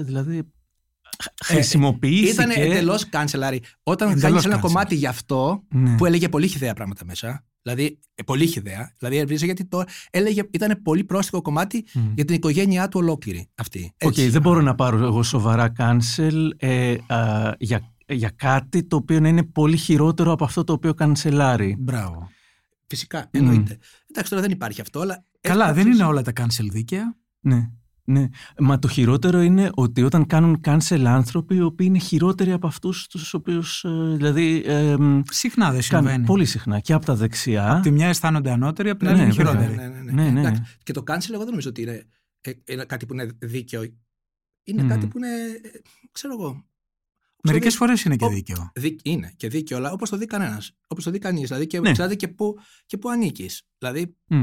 [0.06, 2.30] δηλαδή Ε, χρησιμοποιήθηκε...
[2.32, 3.58] Ήταν εντελώς cancel.
[3.84, 4.60] Όταν Εντελώς κάνεις ένα cancel.
[4.62, 5.96] κομμάτι γι' αυτό Ναι.
[5.96, 7.44] που έλεγε πολύ χιδέα πράγματα μέσα.
[7.62, 8.94] Δηλαδή, ε, πολύ χιδέα.
[8.98, 12.12] Δηλαδή, έβριζε γιατί το έλεγε, ήταν πολύ πρόστιχο κομμάτι Μμ.
[12.16, 13.94] για την οικογένειά του ολόκληρη αυτή.
[14.02, 14.30] Οκ, Έτσι.
[14.30, 19.28] δεν μπορώ να πάρω εγώ σοβαρά cancel ε, α, για, για κάτι το οποίο να
[19.28, 21.76] είναι πολύ χειρότερο από αυτό το οποίο κανσελάρει.
[21.80, 22.30] Μπράβο.
[22.88, 23.78] Φυσικά, εννοείται.
[24.10, 25.24] Εντάξει, τώρα δεν υπάρχει αυτό, αλλά.
[25.42, 27.16] Καλά, έτσι δεν κάποιος- είναι όλα τα cancel δίκαια.
[27.40, 27.70] Ναι,
[28.12, 28.30] ναι.
[28.60, 33.08] Μα το χειρότερο είναι ότι όταν κάνουν cancel άνθρωποι οι οποίοι είναι χειρότεροι από αυτούς
[33.08, 36.26] τους οποίους ε, δηλαδή ε, μ, Συχνά δεν κάνουν συμβαίνει.
[36.26, 37.76] πολύ συχνά και από τα δεξιά.
[37.76, 39.52] Απ' τη μια αισθάνονται ανώτεροι, απ' την άλλη Ναι, είναι βέβαια.
[39.54, 39.76] χειρότεροι.
[39.76, 40.12] Ναι, ναι, ναι.
[40.24, 40.40] Ναι, ναι.
[40.40, 42.06] Εντάξει, Και το cancel, εγώ δεν νομίζω ότι είναι,
[42.42, 43.84] ε, είναι κάτι που είναι δίκαιο.
[44.64, 44.90] Είναι Μμμ.
[44.90, 45.28] κάτι που είναι.
[45.28, 45.80] ε,
[46.12, 46.64] ξέρω εγώ.
[47.44, 48.72] Μερικές Όπως το φορές είναι και Ο- δίκαιο.
[48.76, 50.72] δει- δει- είναι και δίκαιο, αλλά όπως το δει κανένας.
[50.88, 51.48] Όπως το δει κανείς.
[51.48, 51.92] Δηλαδή και Ναι.
[51.92, 53.64] ξέρετε και πού, και πού ανήκεις.
[53.78, 54.36] Δηλαδή, Μ.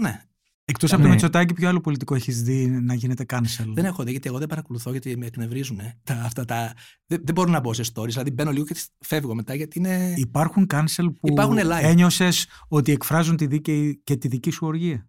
[0.00, 0.22] ναι.
[0.70, 1.12] Εκτός από το Ναι.
[1.14, 3.64] Μητσοτάκι, ποιο άλλο πολιτικό έχεις δει να γίνεται cancel.
[3.74, 5.80] Δεν έχω δει γιατί εγώ δεν παρακολουθώ γιατί με εκνευρίζουν.
[6.02, 6.74] Τα, αυτά τα,
[7.06, 8.08] δεν, δεν μπορώ να μπω σε stories.
[8.08, 10.14] Δηλαδή μπαίνω λίγο και φεύγω μετά γιατί είναι.
[10.16, 11.82] Υπάρχουν cancel που Υπάρχουν live.
[11.82, 15.02] ένιωσες ότι εκφράζουν τη δίκαιη και τη δική σου οργή;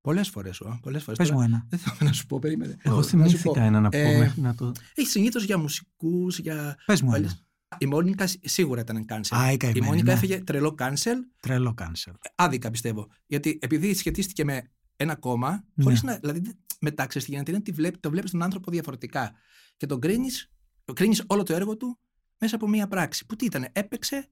[0.00, 0.62] Πολλές φορές.
[0.82, 1.18] Πολλές φορές.
[1.18, 1.66] Πες Τώρα μου ένα.
[1.68, 2.76] Δεν θέλω να σου πω, περίμενε.
[2.82, 3.60] Εγώ Να σου θυμήθηκα πω.
[3.60, 4.72] ένα να πω Ε, μέχρι να το...
[4.94, 6.76] Έχει συνήθως για μουσικούς, για.
[6.86, 7.40] Πες μου Παλιές- ένα.
[7.78, 9.36] Η Μόνικα σ- σίγουρα ήταν cancel.
[9.36, 10.12] Α, η η καημένη, Μόνικα ναι.
[10.12, 12.12] έφεγε τρελό cancel, Τρελό cancel.
[12.34, 13.06] άδικα πιστεύω.
[13.26, 15.84] Γιατί επειδή σχετίστηκε με ένα κόμμα, Ναι.
[15.84, 16.16] χωρίς να.
[16.16, 19.32] Δηλαδή, δεν- μετά ξέρεις τι γίνεται, είναι ότι βλέπει, το βλέπεις τον άνθρωπο διαφορετικά.
[19.76, 20.28] Και τον κρίνει,
[20.94, 21.98] κρίνεις όλο το έργο του
[22.38, 23.26] μέσα από μία πράξη.
[23.26, 24.28] Που τι ήταν, έπαιξε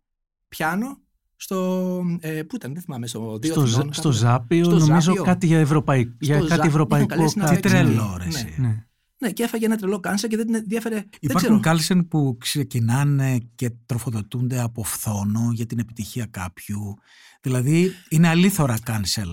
[0.49, 1.01] πιάνο
[1.37, 2.03] στο.
[2.21, 3.93] Ε, πού ήταν, δεν θυμάμαι, στο δύο Στο, Αθηνών, Ζα- κάπου.
[3.95, 5.23] στο Ζάπιο Στο νομίζω Ζάπιο.
[5.23, 7.69] κάτι για, ευρωπαϊκ, για Ζα- κάτι είχαν ευρωπαϊκό καλέσει να Τι παίξει.
[7.71, 8.29] τρελό, ρε, Ναι.
[8.35, 8.55] εσύ.
[8.61, 8.81] Ναι.
[9.19, 10.95] Ναι, και έφαγε ένα τρελό cancel και δεν την ενδιαφέρε.
[10.95, 11.77] Δεν Υπάρχουν ξέρω.
[12.01, 16.95] cancel που ξεκινάνε και τροφοδοτούνται από φθόνο για την επιτυχία κάποιου.
[17.41, 19.33] Δηλαδή είναι αλήθωρα cancel.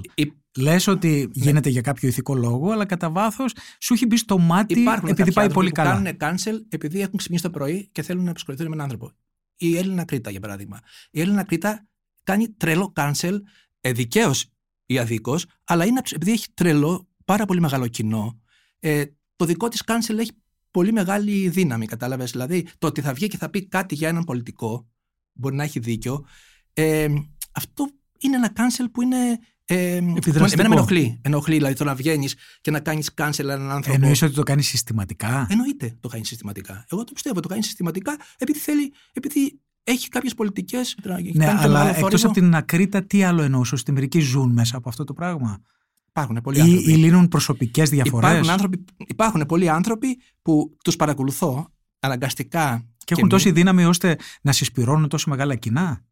[0.56, 4.38] Υ- Λες ότι γίνεται για κάποιο ηθικό λόγο, αλλά κατά βάθος σου έχει μπει στο
[4.38, 6.14] μάτι Υπάρχουν επειδή κάποιοι πάει άνθρωποι πολύ που καλά.
[6.18, 9.12] κάνουν cancel επειδή έχουν ξυπνήσει το πρωί και θέλουν να απασχοληθούν με έναν άνθρωπο.
[9.56, 10.80] Η Έλληνα Κρήτα, για παράδειγμα.
[11.12, 11.88] Η Έλληνα Κρήτα
[12.24, 13.38] κάνει τρελό cancel,
[13.82, 14.46] ε, δικαίως
[14.86, 18.42] ή αδίκως, αλλά είναι επειδή έχει τρελό, πάρα πολύ μεγάλο κοινό.
[18.80, 19.04] Ε,
[19.36, 20.32] το δικό της cancel έχει
[20.72, 24.24] πολύ μεγάλη δύναμη, κατάλαβες; Δηλαδή, το ότι θα βγει και θα πει κάτι για έναν
[24.24, 24.90] πολιτικό,
[25.34, 26.26] μπορεί να έχει δίκιο.
[26.74, 27.08] Ε,
[27.52, 27.88] αυτό
[28.20, 29.40] είναι ένα cancel που είναι.
[29.66, 30.62] Ε, Επιδραστικό.
[30.62, 31.20] Εμένα με ενοχλεί.
[31.22, 33.98] Ενοχλεί, δηλαδή το να βγαίνεις και να κάνεις cancel έναν άνθρωπο.
[34.00, 36.86] Εννοείς ότι το κάνεις συστηματικά; Εννοείται το κάνεις συστηματικά.
[36.90, 37.40] Εγώ το πιστεύω.
[37.40, 40.96] Το κάνεις συστηματικά επειδή θέλει, επειδή έχει κάποιες πολιτικές.
[41.34, 45.04] ναι, αλλά εκτός από την ακρίτα, τι άλλο εννοούσε, ότι μερικοί ζουν μέσα από αυτό
[45.04, 45.62] το πράγμα;
[46.08, 46.92] Υπάρχουν πολλοί Ή, άνθρωποι.
[46.92, 51.68] ή λύνουν προσωπικές διαφορές; Υπάρχουν, άνθρωποι, υπάρχουν πολλοί άνθρωποι που τους παρακολουθώ
[52.00, 52.88] αναγκαστικά.
[52.98, 53.30] Και έχουν μη.
[53.30, 56.06] τόση δύναμη ώστε να συσπηρώνουν τόσο μεγάλα κοινά;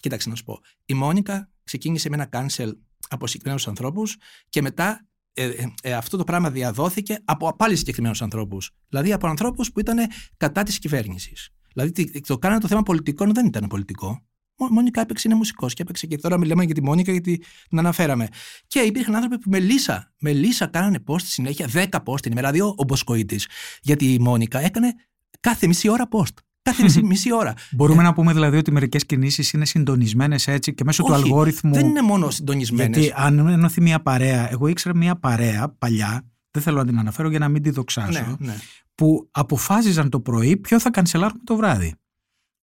[0.00, 0.60] Κοίταξε να σου πω.
[0.84, 2.72] Η Μόνικα ξεκίνησε με ένα cancel
[3.08, 4.16] από συγκεκριμένους ανθρώπους
[4.48, 8.70] και μετά ε, ε, ε, αυτό το πράγμα διαδόθηκε από πάλι συγκεκριμένους ανθρώπους.
[8.88, 9.98] Δηλαδή από ανθρώπους που ήταν
[10.36, 11.48] κατά της κυβέρνησης.
[11.72, 14.26] Δηλαδή τι- το κάνανε το θέμα πολιτικών δεν ήταν πολιτικό.
[14.60, 17.78] Μο- Μόνικα έπαιξε, είναι μουσικός και έπαιξε και τώρα μιλάμε για τη Μόνικα γιατί την
[17.78, 18.28] αναφέραμε.
[18.66, 22.50] Και υπήρχαν άνθρωποι που με λύσα, με λύσα κάνανε post συνέχεια, 10 post την ημέρα,
[22.50, 23.46] δύο ο Μποσκοίτης.
[23.82, 24.94] Γιατί η Μόνικα έκανε
[25.40, 26.32] κάθε μισή ώρα post.
[26.68, 27.54] Κάθε μισή, μισή ώρα.
[27.70, 31.74] Μπορούμε να πούμε δηλαδή ότι μερικές κινήσεις είναι συντονισμένες έτσι και μέσω του Όχι, αλγόριθμου.
[31.74, 32.98] Δεν είναι μόνο συντονισμένες.
[32.98, 37.28] Γιατί αν ενωθεί μια παρέα, εγώ ήξερα μια παρέα παλιά, δεν θέλω να την αναφέρω
[37.28, 38.56] για να μην τη δοξάσω, Ναι, ναι.
[38.94, 41.94] που αποφάσιζαν το πρωί ποιο θα κανσελάρουμε το βράδυ.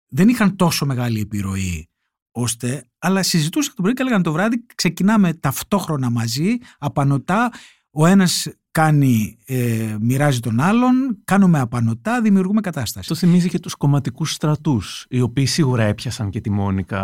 [0.08, 1.88] Δεν είχαν τόσο μεγάλη επιρροή
[2.32, 7.52] ώστε, αλλά συζητούσαν το πρωί και έλεγαν το βράδυ ξεκινάμε ταυτόχρονα μαζί, απανοτά,
[7.92, 13.00] ο ένας κάνει, ε, μοιράζει τον άλλον, κάνουμε απανοτά, δημιουργούμε κατάσταση.
[13.00, 17.00] Αυτό θυμίζει και τους κομματικούς στρατούς, οι οποίοι σίγουρα έπιασαν και τη Μόνικα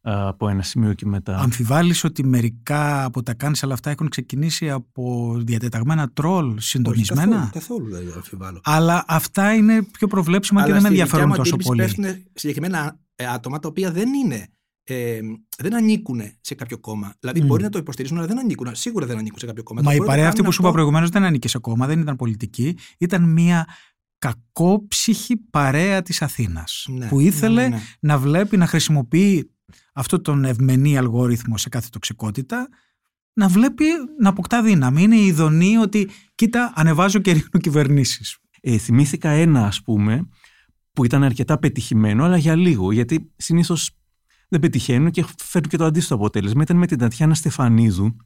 [0.00, 1.38] α, από ένα σημείο και μετά.
[1.38, 7.90] Αμφιβάλλεις ότι μερικά από τα cancel αυτά έχουν ξεκινήσει από διατεταγμένα τρόλ συντονισμένα; Όχι, καθόλου,
[7.90, 8.60] καθόλου δεν αμφιβάλλω.
[8.64, 12.10] Αλλά αυτά είναι πιο προβλέψιμα και δεν με στη ενδιαφέρουν δικιά μου τόσο αντίληψη πολύ.
[12.12, 14.48] Πέφτουν συγκεκριμένα ε, άτομα τα οποία δεν είναι.
[14.84, 15.20] Ε,
[15.58, 17.14] δεν ανήκουν σε κάποιο κόμμα.
[17.20, 17.46] Δηλαδή Μμ.
[17.46, 18.74] μπορεί να το υποστηρίζουν, αλλά δεν ανήκουν.
[18.74, 19.80] Σίγουρα δεν ανήκουν σε κάποιο κόμμα.
[19.82, 20.80] Μα Το η μπορεί να παρέα το αυτή που κάνουν σου είπα αυτό.
[20.80, 22.76] προηγουμένως δεν ανήκε σε κόμμα, δεν ήταν πολιτική.
[22.98, 23.66] Ήταν μια
[24.18, 27.82] κακόψυχη παρέα της Αθήνας Ναι, που ήθελε ναι, ναι, ναι.
[28.00, 29.50] να βλέπει να χρησιμοποιεί
[29.92, 32.68] αυτό τον ευμενή αλγόριθμο σε κάθε τοξικότητα
[33.32, 33.84] να βλέπει
[34.20, 35.02] να αποκτά δύναμη.
[35.02, 38.38] Είναι η ειδονή ότι κοίτα ανεβάζω και ρίχνω κυβερνήσεις.
[38.60, 40.28] Ε, θυμήθηκα ένα, ας πούμε,
[40.92, 43.90] που ήταν αρκετά πετυχημένο, αλλά για λίγο, γιατί συνήθως
[44.48, 46.62] δεν πετυχαίνουν και φέρνουν και το αντίστοιχο αποτέλεσμα.
[46.62, 48.16] Ήταν με την Τατιάνα Στεφανίδου,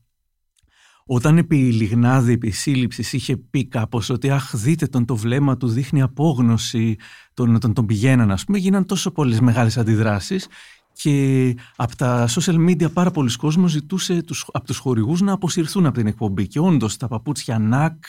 [1.10, 5.68] όταν επί Λιγνάδη, επί σύλληψης, είχε πει κάπως ότι αχ δείτε τον το βλέμμα του
[5.68, 6.96] δείχνει απόγνωση,
[7.34, 10.46] τον, τον, τον πηγαίναν ας πούμε, γίναν τόσο πολλές μεγάλες αντιδράσεις
[10.92, 15.86] και από τα social media πάρα πολλοί κόσμος ζητούσε τους, από τους χορηγούς να αποσυρθούν
[15.86, 18.04] από την εκπομπή και όντως τα παπούτσια ΝΑΚ,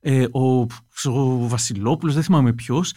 [0.00, 0.66] ε, ο,
[1.04, 2.92] ο Βασιλόπουλος, δεν θυμάμαι ποιος,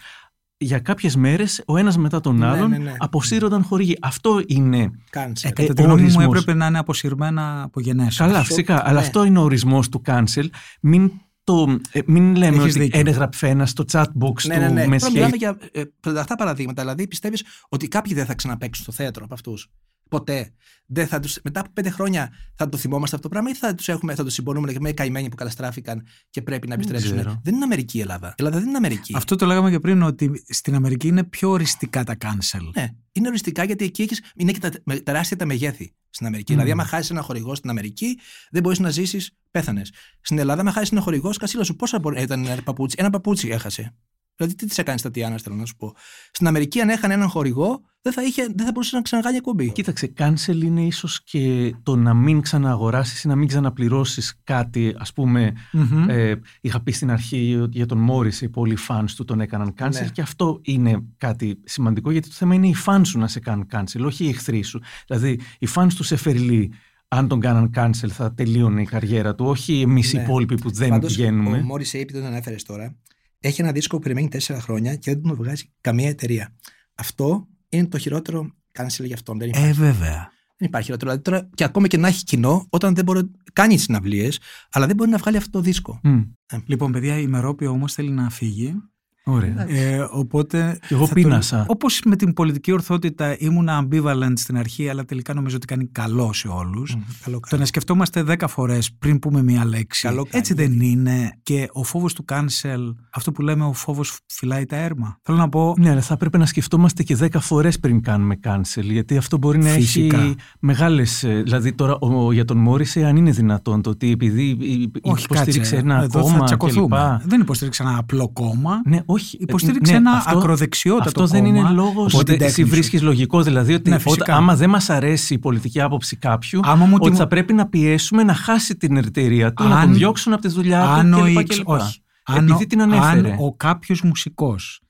[0.64, 2.93] για κάποιες μέρες ο ένας μετά τον Ναι, άλλον ναι, ναι.
[2.97, 3.97] αποσύρονταν χορηγοί.
[4.01, 5.32] Αυτό είναι Cancel.
[5.41, 6.26] Ε, κατά τη ο γνώμη μου ορισμός.
[6.26, 8.18] έπρεπε να είναι αποσυρμένα από γενέσεως.
[8.18, 8.82] Καλά, Αυτό- φυσικά.
[8.88, 9.05] Αλλά ναι.
[9.05, 10.45] αυτό είναι ο ορισμός του cancel.
[10.82, 11.12] Μην,
[11.43, 12.99] το, ε, μην λέμε Έχεις ότι δίκιο.
[12.99, 14.88] έγραψε ένα στο chat box Ναι, του ναι, ναι.
[14.88, 15.38] με Τώρα μιλάμε σχέση.
[15.38, 16.82] για ε, πενταχτά παραδείγματα.
[16.82, 19.70] Δηλαδή, πιστεύεις ότι κάποιοι δεν θα ξαναπαίξουν στο θέατρο από αυτούς;
[20.12, 20.53] Ποτέ.
[20.86, 23.76] Δεν θα τους, μετά από πέντε χρόνια θα το θυμόμαστε αυτό το πράγμα ή θα
[23.76, 27.12] τους έχουμε, θα τους συμπονούμε και με καημένοι που καταστράφηκαν και πρέπει να επιστρέψουν.
[27.14, 27.39] ξέρω.
[27.43, 28.28] Δεν είναι Αμερική η Ελλάδα.
[28.28, 29.14] Η Ελλάδα δεν είναι Αμερική.
[29.16, 32.70] Αυτό το λέγαμε και πριν ότι στην Αμερική είναι πιο οριστικά τα cancel.
[32.76, 36.51] Ναι, είναι οριστικά γιατί εκεί έχεις, είναι και τα, με- τεράστια τα μεγέθη στην Αμερική.
[36.51, 36.59] Μμμ.
[36.62, 38.20] Δηλαδή, άμα χάσεις ένα χορηγό στην Αμερική,
[38.51, 39.91] δεν μπορείς να ζήσεις, πέθανες.
[40.22, 42.95] Στην Ελλάδα, άμα χάσεις ένα χορηγό, κασίλα σου πόσα μπορεί, ήταν ένα παπούτσι.
[42.99, 43.95] Ένα παπούτσι έχασε.
[44.41, 45.93] Δηλαδή, τι της έκανες στα Τιάννα, θέλω να σου πω.
[46.31, 49.71] Στην Αμερική, αν έχανε έναν χορηγό, δεν θα, είχε, δεν θα μπορούσε να ξαναγάνει εκπομπή.
[49.71, 54.87] Κοίταξε, cancel είναι ίσως και το να μην ξανααγοράσει ή να μην ξαναπληρώσεις κάτι.
[54.87, 56.09] Α πούμε, Μμμ.
[56.09, 59.73] ε, είχα πει στην αρχή ότι για τον Μόρις οι πολλοί fans του τον έκαναν
[59.79, 60.09] cancel Ναι.
[60.13, 63.67] και αυτό είναι κάτι σημαντικό γιατί το θέμα είναι οι fans σου να σε κάνουν
[63.71, 64.81] cancel, όχι οι εχθροί σου.
[65.07, 66.73] Δηλαδή, οι fans του Σεφερλί,
[67.07, 70.23] αν τον κάναν cancel, θα τελείωνε η καριέρα του, όχι εμείς οι Ναι.
[70.23, 71.57] υπόλοιποι που δεν Πάντως, πηγαίνουμε.
[71.57, 72.95] Ο Μόρι Έιπ, τον ανέφερε τώρα,
[73.41, 76.55] έχει ένα δίσκο που περιμένει τέσσερα χρόνια και δεν τον βγάζει καμία εταιρεία.
[76.95, 79.37] Αυτό είναι το χειρότερο cancel για αυτόν.
[79.37, 79.67] Δεν υπάρχει.
[79.67, 80.31] Ε, βέβαια.
[80.57, 81.11] Δεν υπάρχει χειρότερο.
[81.11, 83.31] Δηλαδή, τώρα, και ακόμα και να έχει κοινό, όταν δεν μπορεί.
[83.53, 84.39] κάνει συναυλίες,
[84.71, 85.99] αλλά δεν μπορεί να βγάλει αυτό το δίσκο.
[86.03, 86.21] Μμ,
[86.65, 88.75] Λοιπόν, παιδιά, η Μερόπη όμως θέλει να φύγει.
[89.24, 89.65] Ωραία.
[89.69, 90.78] Ε, οπότε.
[90.88, 91.65] Κι εγώ θα πείνασα.
[91.67, 96.34] Όπως με την πολιτική ορθότητα ήμουν ambivalent στην αρχή, αλλά τελικά νομίζω ότι κάνει καλό
[96.34, 96.97] σε όλους.
[97.24, 100.01] Καλό Το να σκεφτόμαστε δέκα φορές πριν πούμε μία λέξη.
[100.07, 101.32] Καλό κάνει, έτσι δεν είναι.
[101.43, 105.17] Και ο φόβος του cancel, αυτό που λέμε ο φόβος φυλάει τα έρμα.
[105.24, 105.74] Θέλω να πω.
[105.78, 109.57] Ναι, αλλά θα πρέπει να σκεφτόμαστε και 10 φορές πριν κάνουμε cancel, γιατί αυτό μπορεί
[109.57, 110.17] να Φυσικά.
[110.22, 111.03] έχει μεγάλε.
[111.43, 115.59] Δηλαδή, τώρα ο, για τον Μόρισε, αν είναι δυνατόν το ότι επειδή η- Όχι, υποστήριξε
[115.59, 115.76] κάτσε.
[115.76, 117.17] ένα Εδώ θα κόμμα τσακωθούμε.
[117.19, 117.30] κλπ.
[117.30, 118.82] Δεν υποστήριξε ένα απλό κόμμα.
[118.86, 119.38] Ναι, όχι.
[119.39, 122.64] Υποστήριξε Ναι, ένα αυτό- ακροδεξιότατο Αυτό δεν κόμμα είναι λόγος από την ότι εσύ τέχνη
[122.64, 122.70] σου.
[122.70, 123.41] βρίσκεις λογικό.
[123.41, 124.36] Δηλαδή, ότι Ναι, όταν- φυσικά.
[124.36, 127.68] άμα δεν μας αρέσει η πολιτική άποψη κάποιου, Άμα μου ότι τιμω- θα πρέπει να
[127.68, 131.18] πιέσουμε να χάσει την εταιρεία του, να Αν- τον διώξουν από τη δουλειά αν του
[131.22, 131.38] ο κλπ.
[131.38, 131.68] X- κλπ.
[131.68, 132.01] όχι.
[132.26, 133.32] Αν Επειδή ο- την ανέφερε.
[133.32, 134.82] Αν ο κάποιος μουσικός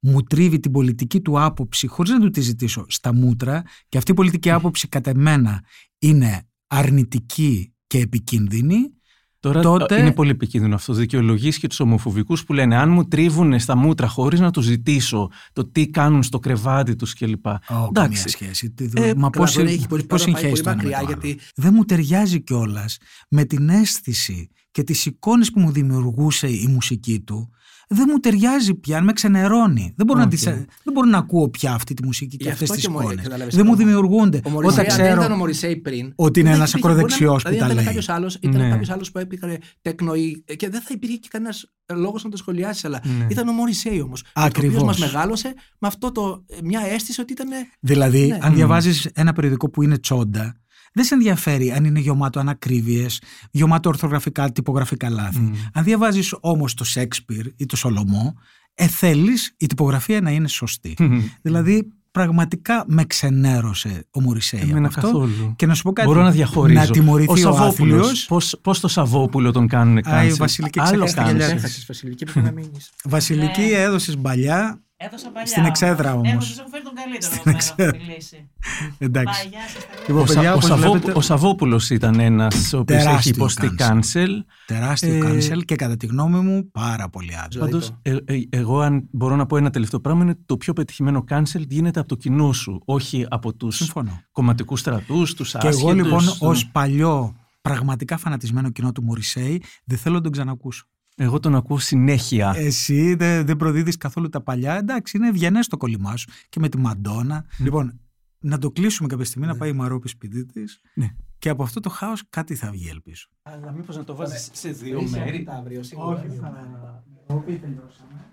[0.00, 4.10] μου τρίβει την πολιτική του άποψη χωρίς να του τη ζητήσω στα μούτρα και αυτή
[4.10, 5.60] η πολιτική άποψη κατά μένα
[5.98, 8.76] είναι αρνητική και επικίνδυνη
[9.52, 10.92] Τώρα τότε- είναι πολύ επικίνδυνο αυτό.
[10.92, 15.30] Δικαιολογείς και τους ομοφοβικούς που λένε αν μου τρίβουν στα μούτρα χωρίς να τους ζητήσω
[15.52, 17.46] το τι κάνουν στο κρεβάτι τους κλπ.
[17.46, 18.28] Ω, καμία Εντάξει.
[18.28, 18.70] σχέση.
[18.70, 20.62] Τι- Ε, Μα Καλά, πώς, μπορεί να έχει πώς πολύ- μπορεί να πάει συγχέσεις πολύ
[20.62, 21.18] το ένα με μακριά, το άλλο.
[21.22, 26.66] γιατί- Δεν μου ταιριάζει κιόλας με την αίσθηση και τις εικόνες που μου δημιουργούσε η
[26.70, 27.50] μουσική του.
[27.88, 29.92] Δεν μου ταιριάζει πια, με ξενερώνει.
[29.96, 30.30] Δεν μπορώ, να, Οκ.
[30.30, 32.88] τις, δεν μπορώ να ακούω πια αυτή τη μουσική και Γι' αυτές αυτό τις και
[32.90, 33.24] ο Μωρί- εικόνες.
[33.28, 34.40] καταλάβες, Δεν μου ο- δημιουργούνται.
[34.44, 36.12] Ο Μωρισέη, Όταν αν δεν ήταν ο ξέρω Μωρισέη πριν.
[36.16, 37.84] ότι είναι δεν ένας υπήρχε- μπορεί να- ακροδεξιός που δηλαδή, τα αν ήταν λέει.
[37.84, 38.68] κάποιος άλλος, ήταν Ναι.
[38.68, 42.36] κάποιος άλλος που έπαιρνε τέκνο ή- και δεν θα υπήρχε και κανένας λόγος να το
[42.36, 42.84] σχολιάσεις.
[42.84, 43.26] Αλλά Ναι.
[43.30, 44.20] ήταν ο Μωρισέη όμως.
[44.22, 44.74] Ο Ακριβώς.
[44.74, 47.48] οποίο μας μεγάλωσε με αυτό το, μια αίσθηση ότι ήταν.
[47.80, 48.38] Δηλαδή, Ναι.
[48.40, 48.54] αν Μμ.
[48.54, 50.56] διαβάζεις ένα περιοδικό που είναι τσόντα,
[50.96, 53.20] δεν σε ενδιαφέρει αν είναι γεμάτο ανακρίβειες,
[53.50, 55.38] γεμάτο ορθογραφικά, τυπογραφικά λάθη.
[55.38, 55.52] Μμ.
[55.72, 58.34] Αν διαβάζεις όμως το Σέξπιρ ή το Σολομό,
[58.74, 60.96] ε, θέλεις η τυπογραφία να είναι σωστή.
[61.42, 65.00] δηλαδή, πραγματικά με ξενέρωσε ο Μωρισέη από Εμένα αυτό.
[65.00, 65.54] καθόλου.
[65.56, 66.08] Και να σου πω κάτι.
[66.08, 66.80] Μπορώ να διαχωρίζω.
[66.80, 68.26] Να τιμωρηθεί ο, Σαββόπουλος, άθλιος.
[68.26, 70.36] Πώς, πώς το Σαββόπουλο τον κάνουν Α, η cancel.
[70.36, 71.36] Βασιλική Άλλο ξέχασε τα cancel.
[71.36, 71.46] γυαλιά.
[71.54, 72.90] Έχασε Βασιλική, πρέπει να μείνεις.
[73.04, 73.66] Βασιλική Ναι.
[73.70, 74.80] έδωσες μπαλιά.
[74.98, 75.46] Έδωσα παλιά.
[75.46, 76.46] Στην εξέδρα Έχω, όμως.
[76.46, 77.88] σας έχω φέρει τον καλύτερο Στην εδώ πέρα εξέδρα.
[77.88, 78.50] από τη λύση.
[78.98, 79.40] Εντάξει.
[79.42, 79.86] Πάει, γεια σας.
[79.86, 82.98] τα Λοιπόν, Ο, Σα- παιδιά, ο, όπως Σαββόπου- βλέπετε, ο Σαββόπουλος ήταν ένας ο οποίος
[82.98, 84.00] έχει Τεράστιο υποστεί cancel.
[84.02, 84.28] cancel.
[84.66, 87.64] τεράστιο Ε, cancel και κατά τη γνώμη μου πάρα πολύ άδικο.
[87.64, 91.24] Πάντως, ε, ε, εγώ αν μπορώ να πω ένα τελευταίο πράγμα είναι το πιο πετυχημένο
[91.28, 94.20] cancel γίνεται από το κοινό σου, όχι από τους Συμφωνώ.
[94.32, 95.80] κομματικούς στρατούς, τους Και άσχετους.
[95.80, 100.86] εγώ λοιπόν ε, ως παλιό πραγματικά φανατισμένο κοινό του Μωρισέη δεν θέλω να τον ξανακούσω.
[101.18, 102.54] Εγώ τον ακούω συνέχεια.
[102.56, 104.76] Εσύ δεν, δεν προδίδεις καθόλου τα παλιά.
[104.76, 107.44] Εντάξει, είναι ευγενές το κολλημά σου και με τη Μαντόνα.
[107.58, 108.00] Λοιπόν,
[108.38, 110.80] να το κλείσουμε κάποια στιγμή, να πάει η Μαρόπη σπίτι της.
[110.94, 111.08] Ναι.
[111.38, 113.26] Και από αυτό το χάος κάτι θα βγει, ελπίζω.
[113.42, 115.46] Αλλά μήπως να το βάζεις σε δύο μέρη.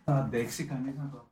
[0.04, 1.32] Θα αντέξει κανείς να το ακούει.